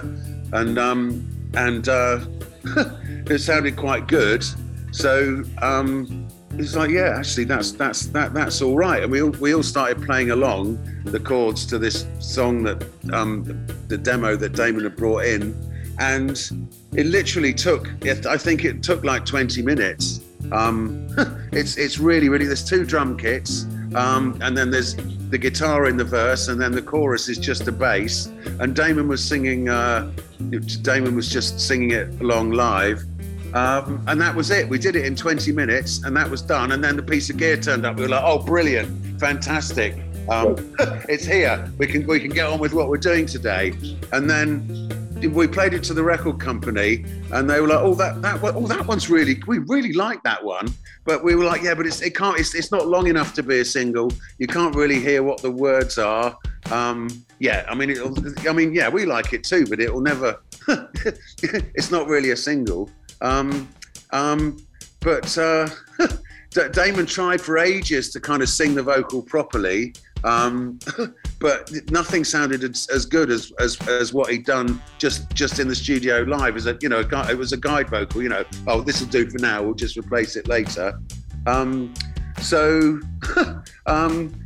and 0.53 0.79
um, 0.79 1.27
and 1.53 1.87
uh, 1.87 2.25
it 3.27 3.39
sounded 3.39 3.75
quite 3.75 4.07
good. 4.07 4.43
So 4.91 5.43
um, 5.61 6.27
it's 6.57 6.75
like, 6.75 6.89
yeah, 6.89 7.15
actually, 7.17 7.45
that's 7.45 7.71
that's 7.71 8.07
that 8.07 8.33
that's 8.33 8.61
all 8.61 8.75
right. 8.75 9.03
And 9.03 9.11
we 9.11 9.21
all 9.21 9.31
we 9.31 9.53
all 9.53 9.63
started 9.63 10.03
playing 10.03 10.31
along 10.31 10.79
the 11.05 11.19
chords 11.19 11.65
to 11.67 11.77
this 11.77 12.05
song 12.19 12.63
that 12.63 12.83
um, 13.13 13.43
the 13.87 13.97
demo 13.97 14.35
that 14.35 14.53
Damon 14.53 14.83
had 14.83 14.95
brought 14.95 15.25
in, 15.25 15.55
and 15.99 16.31
it 16.93 17.05
literally 17.05 17.53
took. 17.53 17.89
I 18.05 18.37
think 18.37 18.65
it 18.65 18.83
took 18.83 19.03
like 19.03 19.25
20 19.25 19.61
minutes 19.61 20.21
um, 20.51 21.07
it's 21.51 21.77
it's 21.77 21.99
really 21.99 22.29
really. 22.29 22.45
There's 22.45 22.63
two 22.63 22.85
drum 22.85 23.17
kits, 23.17 23.65
um, 23.95 24.37
and 24.41 24.57
then 24.57 24.71
there's 24.71 24.95
the 25.29 25.37
guitar 25.37 25.87
in 25.87 25.97
the 25.97 26.03
verse, 26.03 26.47
and 26.47 26.59
then 26.59 26.71
the 26.71 26.81
chorus 26.81 27.29
is 27.29 27.37
just 27.37 27.67
a 27.67 27.71
bass. 27.71 28.27
And 28.59 28.75
Damon 28.75 29.07
was 29.07 29.23
singing. 29.23 29.69
Uh, 29.69 30.11
Damon 30.81 31.15
was 31.15 31.29
just 31.29 31.59
singing 31.59 31.91
it 31.91 32.19
along 32.21 32.51
live. 32.51 33.03
Um, 33.53 34.03
and 34.07 34.19
that 34.21 34.35
was 34.35 34.49
it. 34.51 34.67
We 34.67 34.77
did 34.77 34.95
it 34.95 35.05
in 35.05 35.15
20 35.15 35.51
minutes, 35.51 36.03
and 36.03 36.15
that 36.15 36.29
was 36.29 36.41
done. 36.41 36.71
And 36.71 36.83
then 36.83 36.95
the 36.95 37.03
piece 37.03 37.29
of 37.29 37.37
gear 37.37 37.57
turned 37.57 37.85
up. 37.85 37.97
We 37.97 38.03
were 38.03 38.09
like, 38.09 38.23
"Oh, 38.23 38.39
brilliant, 38.39 39.19
fantastic! 39.19 39.95
Um, 40.29 40.55
it's 41.09 41.25
here. 41.25 41.71
We 41.77 41.87
can 41.87 42.07
we 42.07 42.19
can 42.19 42.31
get 42.31 42.45
on 42.47 42.59
with 42.59 42.73
what 42.73 42.87
we're 42.87 42.97
doing 42.97 43.25
today." 43.25 43.73
And 44.13 44.29
then 44.29 44.89
we 45.29 45.47
played 45.47 45.73
it 45.73 45.83
to 45.83 45.93
the 45.93 46.03
record 46.03 46.39
company, 46.39 47.05
and 47.31 47.49
they 47.49 47.59
were 47.59 47.67
like, 47.67 47.79
"Oh, 47.81 47.93
that 47.95 48.21
that 48.21 48.39
oh 48.43 48.67
that 48.67 48.87
one's 48.87 49.09
really 49.09 49.41
we 49.47 49.59
really 49.59 49.93
like 49.93 50.23
that 50.23 50.43
one," 50.43 50.73
but 51.03 51.23
we 51.23 51.35
were 51.35 51.43
like, 51.43 51.61
"Yeah, 51.61 51.73
but 51.73 51.85
it's 51.85 52.01
it 52.01 52.15
can't 52.15 52.39
it's, 52.39 52.55
it's 52.55 52.71
not 52.71 52.87
long 52.87 53.07
enough 53.07 53.33
to 53.35 53.43
be 53.43 53.59
a 53.59 53.65
single. 53.65 54.11
You 54.37 54.47
can't 54.47 54.75
really 54.75 54.99
hear 54.99 55.23
what 55.23 55.41
the 55.41 55.51
words 55.51 55.97
are." 55.97 56.37
Um, 56.71 57.09
yeah, 57.39 57.65
I 57.67 57.75
mean, 57.75 57.89
it'll, 57.89 58.15
I 58.47 58.53
mean, 58.53 58.73
yeah, 58.73 58.87
we 58.87 59.05
like 59.05 59.33
it 59.33 59.43
too, 59.43 59.65
but 59.65 59.79
it'll 59.79 60.01
never. 60.01 60.39
it's 60.67 61.91
not 61.91 62.07
really 62.07 62.31
a 62.31 62.37
single. 62.37 62.89
Um, 63.21 63.69
um, 64.11 64.57
but 64.99 65.37
uh, 65.37 65.69
Damon 66.71 67.05
tried 67.05 67.41
for 67.41 67.57
ages 67.57 68.11
to 68.11 68.19
kind 68.19 68.41
of 68.41 68.49
sing 68.49 68.75
the 68.75 68.83
vocal 68.83 69.21
properly. 69.21 69.93
Um, 70.23 70.79
but 71.39 71.71
nothing 71.89 72.23
sounded 72.23 72.63
as, 72.63 72.87
as 72.93 73.05
good 73.05 73.31
as, 73.31 73.51
as, 73.59 73.79
as 73.87 74.13
what 74.13 74.29
he'd 74.29 74.45
done 74.45 74.79
just 74.99 75.29
just 75.33 75.59
in 75.59 75.67
the 75.67 75.75
studio 75.75 76.21
live. 76.21 76.55
As 76.55 76.67
a 76.67 76.77
you 76.81 76.89
know, 76.89 76.99
a, 76.99 77.31
it 77.31 77.37
was 77.37 77.53
a 77.53 77.57
guide 77.57 77.89
vocal. 77.89 78.21
You 78.21 78.29
know, 78.29 78.45
oh, 78.67 78.81
this 78.81 79.01
will 79.01 79.09
do 79.09 79.29
for 79.29 79.39
now. 79.39 79.63
We'll 79.63 79.73
just 79.73 79.97
replace 79.97 80.35
it 80.35 80.47
later. 80.47 80.99
Um, 81.47 81.93
so 82.39 82.99
um, 83.87 84.40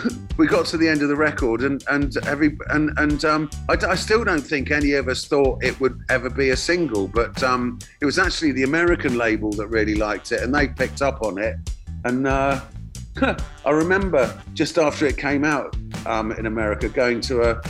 we 0.36 0.46
got 0.46 0.66
to 0.66 0.76
the 0.76 0.88
end 0.88 1.02
of 1.02 1.08
the 1.08 1.16
record, 1.16 1.62
and 1.62 1.84
and 1.90 2.16
every 2.26 2.56
and 2.70 2.90
and 2.98 3.24
um, 3.24 3.50
I, 3.68 3.76
I, 3.86 3.94
still 3.94 4.24
don't 4.24 4.40
think 4.40 4.70
any 4.70 4.92
of 4.92 5.08
us 5.08 5.26
thought 5.26 5.62
it 5.62 5.78
would 5.80 6.02
ever 6.08 6.30
be 6.30 6.50
a 6.50 6.56
single, 6.56 7.08
but 7.08 7.42
um, 7.42 7.78
it 8.00 8.06
was 8.06 8.18
actually 8.18 8.52
the 8.52 8.62
American 8.62 9.16
label 9.18 9.50
that 9.52 9.66
really 9.68 9.94
liked 9.94 10.32
it, 10.32 10.42
and 10.42 10.54
they 10.54 10.68
picked 10.68 11.02
up 11.02 11.22
on 11.22 11.38
it, 11.38 11.56
and. 12.04 12.26
Uh, 12.26 12.60
I 13.66 13.70
remember 13.70 14.40
just 14.54 14.78
after 14.78 15.04
it 15.04 15.18
came 15.18 15.44
out 15.44 15.76
um, 16.06 16.32
in 16.32 16.46
America, 16.46 16.88
going 16.88 17.20
to 17.22 17.42
a 17.42 17.62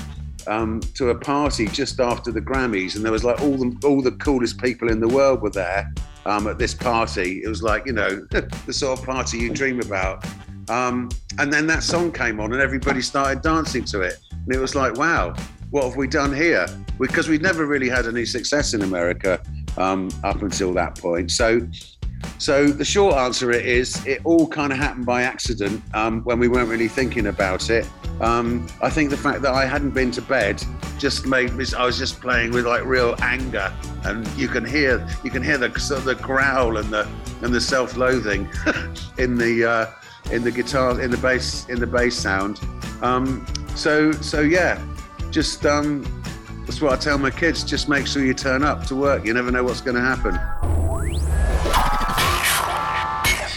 um, 0.47 0.81
to 0.95 1.11
a 1.11 1.15
party 1.15 1.67
just 1.67 2.01
after 2.01 2.31
the 2.31 2.41
Grammys, 2.41 2.95
and 2.95 3.05
there 3.05 3.13
was 3.13 3.25
like 3.25 3.41
all 3.41 3.57
the 3.57 3.77
all 3.85 4.03
the 4.03 4.13
coolest 4.13 4.59
people 4.59 4.89
in 4.89 5.01
the 5.01 5.09
world 5.09 5.43
were 5.43 5.51
there 5.51 5.93
um, 6.27 6.47
at 6.47 6.59
this 6.59 6.75
party. 6.75 7.43
It 7.43 7.49
was 7.49 7.63
like 7.63 7.87
you 7.87 7.93
know 7.93 8.25
the 8.31 8.73
sort 8.73 9.01
of 9.01 9.05
party 9.05 9.39
you 9.39 9.51
dream 9.51 9.81
about. 9.81 10.25
Um, 10.69 11.11
and 11.39 11.53
then 11.53 11.67
that 11.67 11.83
song 11.83 12.13
came 12.13 12.41
on, 12.41 12.53
and 12.53 12.63
everybody 12.63 13.03
started 13.03 13.43
dancing 13.43 13.85
to 13.87 14.01
it, 14.03 14.19
and 14.31 14.55
it 14.55 14.59
was 14.59 14.75
like, 14.75 14.97
wow, 14.97 15.35
what 15.71 15.85
have 15.85 15.97
we 15.97 16.07
done 16.07 16.35
here? 16.35 16.67
Because 16.99 17.29
we'd 17.29 17.43
never 17.43 17.67
really 17.67 17.89
had 17.89 18.07
any 18.07 18.25
success 18.25 18.75
in 18.75 18.83
America 18.83 19.43
um, 19.77 20.11
up 20.23 20.43
until 20.43 20.73
that 20.75 20.99
point. 20.99 21.31
So 21.31 21.61
so 22.39 22.67
the 22.67 22.85
short 22.85 23.15
answer 23.17 23.51
is 23.51 24.05
it 24.07 24.21
all 24.25 24.47
kind 24.47 24.73
of 24.73 24.79
happened 24.79 25.07
by 25.07 25.23
accident 25.23 25.83
um, 25.95 26.23
when 26.23 26.39
we 26.39 26.49
weren't 26.49 26.69
really 26.69 26.89
thinking 26.89 27.27
about 27.29 27.71
it. 27.71 27.89
Um, 28.21 28.67
I 28.81 28.91
think 28.91 29.11
the 29.11 29.17
fact 29.17 29.43
that 29.43 29.55
I 29.55 29.65
hadn't 29.65 29.91
been 29.91 30.11
to 30.13 30.23
bed 30.23 30.63
just 30.99 31.27
made 31.27 31.53
me. 31.55 31.65
I 31.77 31.87
was 31.87 31.99
just 31.99 32.21
playing 32.21 32.53
with 32.53 32.67
like 32.67 32.85
real 32.85 33.17
anger, 33.23 33.73
and 34.05 34.27
you 34.37 34.49
can 34.49 34.65
hear 34.65 35.07
you 35.25 35.31
can 35.31 35.43
hear 35.43 35.59
the 35.59 35.69
sort 35.79 36.01
of 36.01 36.05
the 36.05 36.15
growl 36.17 36.77
and 36.77 36.91
the 36.91 37.09
and 37.43 37.53
the 37.53 37.61
self-loathing 37.61 38.49
in 39.19 39.37
the 39.37 39.65
uh, 39.65 39.87
in 40.31 40.43
the 40.43 40.51
guitar 40.51 41.01
in 41.01 41.11
the 41.11 41.19
bass 41.19 41.67
in 41.69 41.79
the 41.81 41.87
bass 41.87 42.15
sound. 42.15 42.61
Um, 43.03 43.45
so 43.75 44.13
so 44.13 44.41
yeah, 44.41 44.79
just 45.31 45.65
um, 45.67 46.03
that's 46.67 46.81
what 46.81 46.93
I 46.93 46.97
tell 46.97 47.19
my 47.19 47.31
kids. 47.31 47.65
Just 47.65 47.89
make 47.89 48.07
sure 48.07 48.25
you 48.25 48.35
turn 48.35 48.63
up 48.63 48.87
to 48.87 48.97
work. 48.97 49.25
You 49.25 49.35
never 49.35 49.51
know 49.51 49.65
what's 49.65 49.81
going 49.81 49.97
happen. 49.97 50.39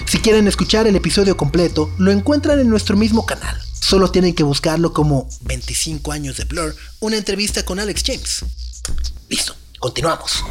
Si 0.08 0.20
quieren 0.20 0.48
escuchar 0.48 0.88
el 0.88 0.96
episodio 0.96 1.36
completo, 1.36 1.90
lo 1.98 2.12
encuentran 2.12 2.60
en 2.60 2.70
nuestro 2.70 2.96
mismo 2.96 3.26
canal. 3.26 3.60
Solo 3.74 4.10
tienen 4.10 4.34
que 4.34 4.44
buscarlo 4.44 4.94
como 4.94 5.28
25 5.42 6.12
años 6.12 6.38
de 6.38 6.46
Blur, 6.46 6.76
una 7.00 7.18
entrevista 7.18 7.64
con 7.64 7.80
Alex 7.80 8.04
James. 8.06 8.46
Listo, 9.30 9.56
continuamos. 9.80 10.44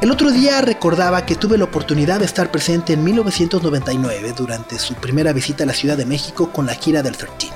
El 0.00 0.10
otro 0.10 0.30
día 0.30 0.62
recordaba 0.62 1.26
que 1.26 1.36
tuve 1.36 1.58
la 1.58 1.64
oportunidad 1.64 2.20
de 2.20 2.24
estar 2.24 2.50
presente 2.50 2.94
en 2.94 3.04
1999 3.04 4.32
durante 4.34 4.78
su 4.78 4.94
primera 4.94 5.34
visita 5.34 5.64
a 5.64 5.66
la 5.66 5.74
Ciudad 5.74 5.98
de 5.98 6.06
México 6.06 6.50
con 6.52 6.64
la 6.64 6.74
gira 6.74 7.02
del 7.02 7.18
13. 7.18 7.50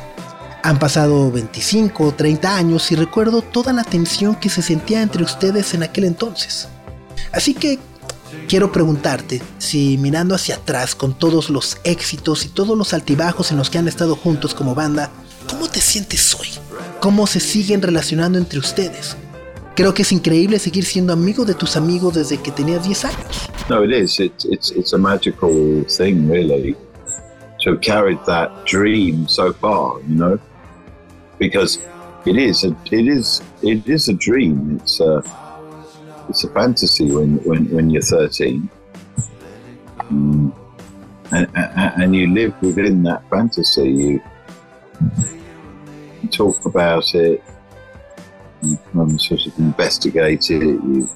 Han 0.63 0.79
pasado 0.79 1.31
25 1.33 2.05
o 2.05 2.13
30 2.13 2.55
años 2.55 2.93
y 2.93 2.97
recuerdo 2.97 3.41
toda 3.41 3.73
la 3.73 3.83
tensión 3.83 4.35
que 4.35 4.51
se 4.51 4.61
sentía 4.61 5.01
entre 5.01 5.25
ustedes 5.25 5.73
en 5.73 5.85
aquel 5.85 6.05
entonces. 6.05 6.69
Así 7.33 7.55
que 7.55 7.79
quiero 8.47 8.71
preguntarte 8.73 9.41
si 9.57 9.97
mirando 9.97 10.35
hacia 10.35 10.57
atrás 10.57 10.95
con 10.95 11.15
todos 11.15 11.49
los 11.49 11.79
éxitos 11.85 12.45
y 12.45 12.49
todos 12.49 12.77
los 12.77 12.93
altibajos 12.93 13.53
en 13.53 13.57
los 13.57 13.71
que 13.71 13.79
han 13.79 13.89
estado 13.89 14.17
juntos 14.17 14.53
como 14.53 14.75
banda, 14.75 15.11
¿cómo 15.49 15.67
te 15.67 15.81
sientes 15.81 16.35
hoy? 16.35 16.49
¿Cómo 17.01 17.27
se 17.27 17.41
siguen 17.41 17.81
relacionando 17.81 18.37
entre 18.37 18.59
ustedes? 18.59 19.17
Creo 19.75 19.93
que 19.93 20.03
es 20.03 20.13
increíble 20.13 20.59
seguir 20.59 20.85
siendo 20.85 21.13
amigo 21.13 21.45
de 21.45 21.55
tus 21.55 21.77
amigos 21.77 22.15
desde 22.15 22.39
que 22.39 22.53
tenías 22.53 22.85
10 22.85 23.05
años. 23.07 23.51
No, 23.69 23.83
it 23.83 23.91
is. 23.91 24.21
It's, 24.21 24.45
it's, 24.45 24.71
it's 24.71 24.93
a 24.93 24.99
magical 24.99 25.85
thing, 25.89 26.29
really, 26.29 26.77
to 27.61 27.71
have 27.71 27.81
carried 27.81 28.19
that 28.27 28.51
dream 28.67 29.27
so 29.27 29.53
far, 29.53 30.01
you 30.07 30.17
know? 30.17 30.39
Because 31.39 31.81
it 32.25 32.37
is, 32.37 32.65
a, 32.65 32.77
it 32.93 33.09
is, 33.09 33.43
it 33.63 33.89
is 33.89 34.09
a 34.09 34.15
dream. 34.15 34.79
It's 34.81 35.01
a, 35.01 35.23
it's 36.29 36.45
a 36.45 36.49
fantasy 36.51 37.11
when 37.11 37.37
when, 37.45 37.71
when 37.71 37.91
you're 37.91 38.03
13 38.03 38.69
mm. 39.99 40.53
and, 41.33 41.49
and, 41.55 42.03
and 42.03 42.17
you 42.17 42.33
live 42.33 42.55
within 42.63 43.03
that 43.03 43.29
fantasy 43.31 44.21
you 46.23 46.29
talk 46.31 46.65
about 46.65 47.15
it 47.15 47.43
you 48.65 48.79
of 49.01 49.21
sort 49.21 49.47
of 49.47 49.59
investigate 49.59 50.51
it 50.51 50.61
you 50.61 51.09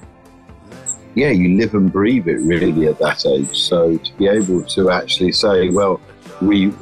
yeah 1.15 1.29
you 1.29 1.57
live 1.57 1.73
and 1.73 1.91
breathe 1.91 2.27
it 2.27 2.39
really 2.41 2.87
at 2.87 2.97
that 2.99 3.25
age 3.25 3.57
so 3.57 3.97
to 3.97 4.13
be 4.13 4.27
able 4.27 4.63
to 4.63 4.89
actually 4.89 5.31
say 5.31 5.69
well 5.69 5.99
we 6.41 6.73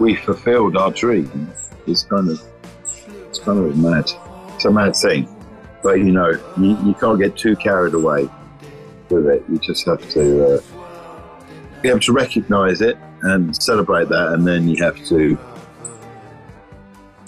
we 0.00 0.14
fulfilled 0.14 0.76
our 0.76 0.90
dream 0.90 1.50
is 1.86 2.02
kind 2.04 2.28
of 2.28 2.42
it's 3.28 3.38
kind 3.38 3.58
of 3.58 3.76
mad 3.76 4.10
it's 4.54 4.64
a 4.64 4.70
mad 4.70 4.94
thing 4.94 5.28
but 5.82 5.98
you 5.98 6.12
know, 6.12 6.30
you, 6.58 6.76
you 6.84 6.94
can't 6.94 7.18
get 7.18 7.36
too 7.36 7.56
carried 7.56 7.94
away 7.94 8.28
with 9.10 9.26
it. 9.26 9.44
You 9.48 9.58
just 9.58 9.86
have 9.86 10.06
to 10.10 10.56
uh, 10.56 10.60
be 11.82 11.88
able 11.88 12.00
to 12.00 12.12
recognize 12.12 12.80
it 12.80 12.98
and 13.22 13.54
celebrate 13.56 14.08
that, 14.08 14.32
and 14.32 14.46
then 14.46 14.68
you 14.68 14.82
have 14.82 15.02
to, 15.06 15.38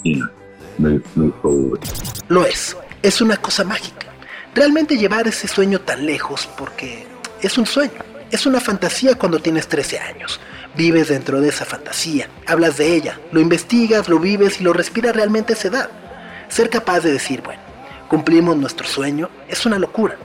you 0.03 0.15
know, 0.19 0.29
move, 0.77 1.17
move 1.17 1.41
forward. 1.41 2.20
Lo 2.31 2.45
es. 2.45 2.77
Es 3.03 3.19
una 3.19 3.35
cosa 3.35 3.65
mágica. 3.65 4.07
Realmente 4.55 4.97
llevar 4.97 5.27
ese 5.27 5.49
sueño 5.49 5.81
tan 5.81 6.05
lejos, 6.05 6.47
porque 6.57 7.05
es 7.41 7.57
un 7.57 7.65
sueño, 7.65 8.05
es 8.31 8.45
una 8.45 8.61
fantasía 8.61 9.15
cuando 9.15 9.39
tienes 9.39 9.67
13 9.67 9.99
años. 9.99 10.39
Vives 10.73 11.09
dentro 11.09 11.41
de 11.41 11.49
esa 11.49 11.65
fantasía, 11.65 12.29
hablas 12.47 12.77
de 12.77 12.95
ella, 12.95 13.19
lo 13.33 13.41
investigas, 13.41 14.07
lo 14.07 14.17
vives 14.17 14.61
y 14.61 14.63
lo 14.63 14.71
respiras 14.71 15.13
realmente 15.13 15.51
a 15.51 15.55
esa 15.57 15.67
edad. 15.67 15.89
Ser 16.47 16.69
capaz 16.69 17.01
de 17.01 17.11
decir, 17.11 17.41
bueno, 17.41 17.61
cumplimos 18.07 18.55
nuestro 18.55 18.87
sueño, 18.87 19.29
es 19.49 19.65
una 19.65 19.77
locura. 19.77 20.15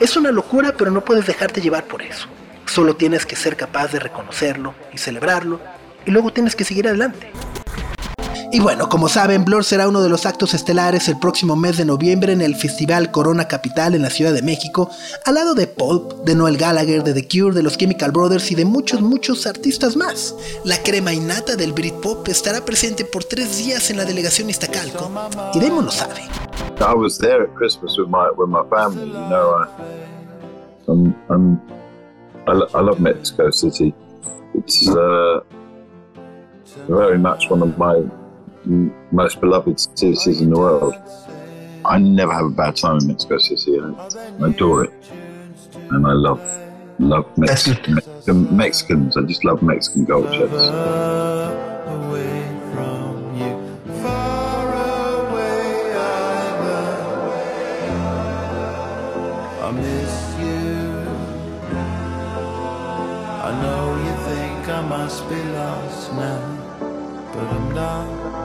Es 0.00 0.16
una 0.16 0.32
locura, 0.32 0.74
pero 0.76 0.90
no 0.90 1.04
puedes 1.04 1.28
dejarte 1.28 1.60
llevar 1.60 1.84
por 1.84 2.02
eso. 2.02 2.26
Solo 2.66 2.96
tienes 2.96 3.24
que 3.24 3.36
ser 3.36 3.56
capaz 3.56 3.92
de 3.92 4.00
reconocerlo 4.00 4.74
y 4.92 4.98
celebrarlo, 4.98 5.60
y 6.06 6.10
luego 6.10 6.32
tienes 6.32 6.56
que 6.56 6.64
seguir 6.64 6.88
adelante. 6.88 7.30
Y 8.54 8.60
bueno, 8.60 8.90
como 8.90 9.08
saben, 9.08 9.46
Blur 9.46 9.64
será 9.64 9.88
uno 9.88 10.02
de 10.02 10.10
los 10.10 10.26
actos 10.26 10.52
estelares 10.52 11.08
el 11.08 11.18
próximo 11.18 11.56
mes 11.56 11.78
de 11.78 11.86
noviembre 11.86 12.34
en 12.34 12.42
el 12.42 12.54
Festival 12.54 13.10
Corona 13.10 13.48
Capital 13.48 13.94
en 13.94 14.02
la 14.02 14.10
Ciudad 14.10 14.34
de 14.34 14.42
México, 14.42 14.90
al 15.24 15.36
lado 15.36 15.54
de 15.54 15.66
Pulp, 15.66 16.12
de 16.24 16.34
Noel 16.34 16.58
Gallagher, 16.58 17.02
de 17.02 17.14
The 17.14 17.26
Cure, 17.26 17.54
de 17.54 17.62
los 17.62 17.78
Chemical 17.78 18.10
Brothers 18.10 18.50
y 18.52 18.54
de 18.54 18.66
muchos, 18.66 19.00
muchos 19.00 19.46
artistas 19.46 19.96
más. 19.96 20.34
La 20.64 20.76
crema 20.82 21.14
innata 21.14 21.56
del 21.56 21.72
Britpop 21.72 22.28
estará 22.28 22.62
presente 22.62 23.06
por 23.06 23.24
tres 23.24 23.56
días 23.56 23.88
en 23.90 23.96
la 23.96 24.04
delegación 24.04 24.50
Iztacalco, 24.50 25.10
y 25.54 25.58
Damon 25.58 25.86
lo 25.86 25.90
sabe. 25.90 26.20
I 26.78 26.94
was 26.94 27.16
there 27.16 27.44
at 27.44 27.54
Christmas 27.54 27.96
with 27.96 28.08
my 28.08 28.28
with 28.36 28.48
my 28.48 28.64
family. 28.68 29.06
You 29.06 29.28
know, 29.30 29.54
I, 29.54 29.66
I'm, 30.88 31.14
I'm 31.30 31.60
I, 32.46 32.52
lo- 32.52 32.68
I 32.74 32.82
love 32.82 33.00
Mexico 33.00 33.50
City. 33.50 33.94
It's 34.54 34.88
uh, 34.88 35.40
very 36.86 37.18
much 37.18 37.48
one 37.48 37.62
of 37.62 37.78
my 37.78 38.02
most 38.64 39.40
beloved 39.40 39.78
cities 39.80 40.40
in 40.40 40.50
the 40.50 40.58
world. 40.58 40.94
I 41.84 41.98
never 41.98 42.32
have 42.32 42.44
a 42.46 42.50
bad 42.50 42.76
time 42.76 42.98
in 42.98 43.08
Mexico 43.08 43.38
City. 43.38 43.78
I, 43.80 43.92
I 44.40 44.48
adore 44.48 44.84
it, 44.84 44.92
and 45.90 46.06
I 46.06 46.12
love 46.12 46.40
love 46.98 47.26
That's 47.36 47.66
Mex- 47.66 47.88
Mexican, 47.88 48.56
Mexicans. 48.56 49.16
I 49.16 49.22
just 49.22 49.44
love 49.44 49.62
Mexican 49.62 50.06
culture. 50.06 50.46
away 50.46 50.52
from 52.72 53.36
you, 53.36 53.58
far 54.02 54.74
away. 55.28 55.94
I, 55.94 55.96
I 59.62 59.70
miss 59.72 60.34
you. 60.38 60.62
I 63.42 63.44
know 63.60 63.82
you 64.06 64.14
think 64.28 64.62
I 64.68 64.70
must 64.88 65.28
be 65.28 65.42
lost 65.42 66.12
now, 66.12 66.40
but 67.34 67.44
I'm 67.44 67.74
not. 67.74 68.41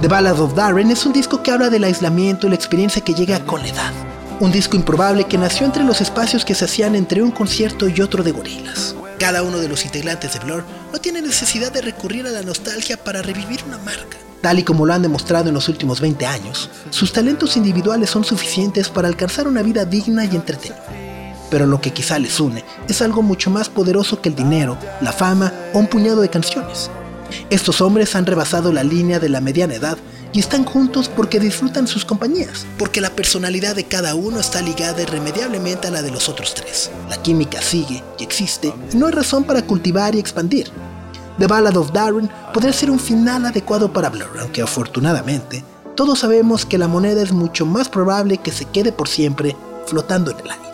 The 0.00 0.08
Ballad 0.08 0.40
of 0.40 0.54
Darren 0.54 0.90
es 0.90 1.04
un 1.04 1.12
disco 1.12 1.42
que 1.42 1.50
habla 1.50 1.68
del 1.68 1.84
aislamiento 1.84 2.46
y 2.46 2.50
la 2.50 2.56
experiencia 2.56 3.04
que 3.04 3.12
llega 3.12 3.44
con 3.44 3.60
la 3.60 3.68
edad. 3.68 3.92
Un 4.40 4.50
disco 4.50 4.74
improbable 4.74 5.24
que 5.24 5.36
nació 5.36 5.66
entre 5.66 5.84
los 5.84 6.00
espacios 6.00 6.46
que 6.46 6.54
se 6.54 6.64
hacían 6.64 6.94
entre 6.94 7.22
un 7.22 7.30
concierto 7.30 7.86
y 7.86 8.00
otro 8.00 8.22
de 8.22 8.32
gorilas. 8.32 8.94
Cada 9.18 9.42
uno 9.42 9.58
de 9.58 9.68
los 9.68 9.84
integrantes 9.84 10.32
de 10.32 10.38
Blur 10.38 10.64
no 10.90 10.98
tiene 11.00 11.20
necesidad 11.20 11.70
de 11.70 11.82
recurrir 11.82 12.26
a 12.26 12.30
la 12.30 12.40
nostalgia 12.40 12.96
para 12.96 13.20
revivir 13.20 13.62
una 13.66 13.76
marca. 13.76 14.16
Tal 14.40 14.58
y 14.58 14.62
como 14.62 14.86
lo 14.86 14.94
han 14.94 15.02
demostrado 15.02 15.48
en 15.50 15.54
los 15.54 15.68
últimos 15.68 16.00
20 16.00 16.24
años, 16.24 16.70
sus 16.88 17.12
talentos 17.12 17.58
individuales 17.58 18.08
son 18.08 18.24
suficientes 18.24 18.88
para 18.88 19.06
alcanzar 19.06 19.46
una 19.46 19.60
vida 19.60 19.84
digna 19.84 20.24
y 20.24 20.34
entretenida. 20.34 20.82
Pero 21.50 21.66
lo 21.66 21.78
que 21.82 21.92
quizá 21.92 22.18
les 22.18 22.40
une 22.40 22.64
es 22.88 23.02
algo 23.02 23.20
mucho 23.20 23.50
más 23.50 23.68
poderoso 23.68 24.22
que 24.22 24.30
el 24.30 24.34
dinero, 24.34 24.78
la 25.02 25.12
fama 25.12 25.52
o 25.74 25.78
un 25.78 25.88
puñado 25.88 26.22
de 26.22 26.30
canciones. 26.30 26.90
Estos 27.50 27.80
hombres 27.80 28.14
han 28.16 28.26
rebasado 28.26 28.72
la 28.72 28.84
línea 28.84 29.18
de 29.18 29.28
la 29.28 29.40
mediana 29.40 29.74
edad 29.74 29.98
y 30.32 30.40
están 30.40 30.64
juntos 30.64 31.08
porque 31.08 31.40
disfrutan 31.40 31.86
sus 31.86 32.04
compañías, 32.04 32.66
porque 32.78 33.00
la 33.00 33.10
personalidad 33.10 33.74
de 33.74 33.84
cada 33.84 34.14
uno 34.14 34.40
está 34.40 34.62
ligada 34.62 35.02
irremediablemente 35.02 35.88
a 35.88 35.90
la 35.90 36.02
de 36.02 36.10
los 36.10 36.28
otros 36.28 36.54
tres. 36.54 36.90
La 37.08 37.20
química 37.20 37.60
sigue 37.60 38.02
y 38.18 38.22
existe 38.22 38.72
y 38.92 38.96
no 38.96 39.06
hay 39.06 39.12
razón 39.12 39.44
para 39.44 39.62
cultivar 39.62 40.14
y 40.14 40.20
expandir. 40.20 40.70
The 41.38 41.46
Ballad 41.46 41.76
of 41.76 41.92
Darren 41.92 42.30
podría 42.52 42.72
ser 42.72 42.90
un 42.90 43.00
final 43.00 43.46
adecuado 43.46 43.92
para 43.92 44.10
Blur, 44.10 44.38
aunque 44.40 44.62
afortunadamente 44.62 45.64
todos 45.96 46.20
sabemos 46.20 46.64
que 46.64 46.78
la 46.78 46.88
moneda 46.88 47.22
es 47.22 47.32
mucho 47.32 47.66
más 47.66 47.88
probable 47.88 48.38
que 48.38 48.52
se 48.52 48.64
quede 48.64 48.92
por 48.92 49.08
siempre 49.08 49.56
flotando 49.86 50.30
en 50.30 50.38
el 50.40 50.50
aire. 50.50 50.69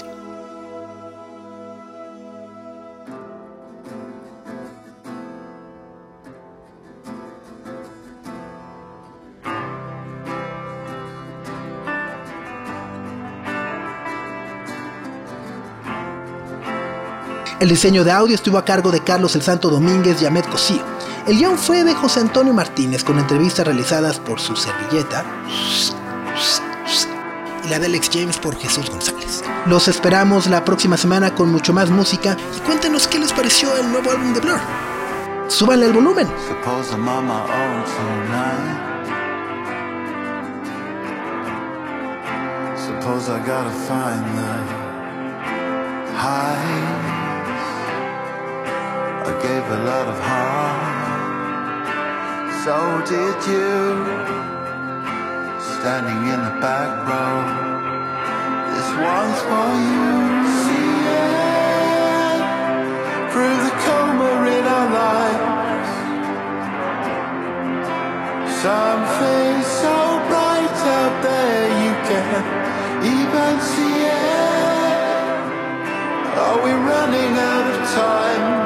El 17.66 17.70
diseño 17.70 18.04
de 18.04 18.12
audio 18.12 18.36
estuvo 18.36 18.58
a 18.58 18.64
cargo 18.64 18.92
de 18.92 19.00
Carlos 19.00 19.34
El 19.34 19.42
Santo 19.42 19.68
Domínguez 19.68 20.22
y 20.22 20.24
Ahmed 20.24 20.44
Cosío. 20.44 20.84
El 21.26 21.36
guion 21.36 21.58
fue 21.58 21.82
de 21.82 21.96
José 21.96 22.20
Antonio 22.20 22.52
Martínez 22.52 23.02
con 23.02 23.18
entrevistas 23.18 23.66
realizadas 23.66 24.20
por 24.20 24.38
su 24.38 24.54
servilleta 24.54 25.24
y 27.64 27.68
la 27.68 27.80
de 27.80 27.86
Alex 27.86 28.08
James 28.12 28.38
por 28.38 28.56
Jesús 28.56 28.88
González. 28.88 29.42
Los 29.66 29.88
esperamos 29.88 30.46
la 30.46 30.64
próxima 30.64 30.96
semana 30.96 31.34
con 31.34 31.50
mucho 31.50 31.72
más 31.72 31.90
música 31.90 32.36
y 32.56 32.60
cuéntenos 32.60 33.08
qué 33.08 33.18
les 33.18 33.32
pareció 33.32 33.76
el 33.76 33.90
nuevo 33.90 34.12
álbum 34.12 34.32
de 34.32 34.38
Blur. 34.38 34.60
Súbanle 35.48 35.86
el 35.86 35.92
volumen. 35.92 36.28
Suppose 42.76 43.28
I 43.28 43.40
gotta 43.40 43.70
find 43.88 44.24
the 44.36 44.62
highs. 46.16 47.15
I 49.26 49.32
gave 49.42 49.66
a 49.78 49.80
lot 49.90 50.06
of 50.06 50.18
heart. 50.22 50.96
So 52.62 52.76
did 53.10 53.38
you. 53.50 53.74
Standing 55.58 56.22
in 56.32 56.40
the 56.46 56.54
back 56.62 56.90
row. 57.10 57.38
This 58.70 58.88
one's 59.02 59.40
for 59.50 59.70
you. 59.90 60.14
See 60.62 60.94
it 61.10 62.38
through 63.32 63.58
the 63.66 63.74
coma 63.82 64.32
in 64.56 64.64
our 64.76 64.88
lives. 65.02 65.90
Something 68.62 69.54
so 69.82 69.96
bright 70.30 70.78
out 70.98 71.14
there 71.26 71.66
you 71.82 71.92
can't 72.06 72.48
even 73.14 73.54
see 73.72 73.96
it. 74.06 75.02
Are 76.46 76.58
we 76.64 76.70
running 76.70 77.32
out 77.50 77.66
of 77.74 77.78
time? 77.90 78.65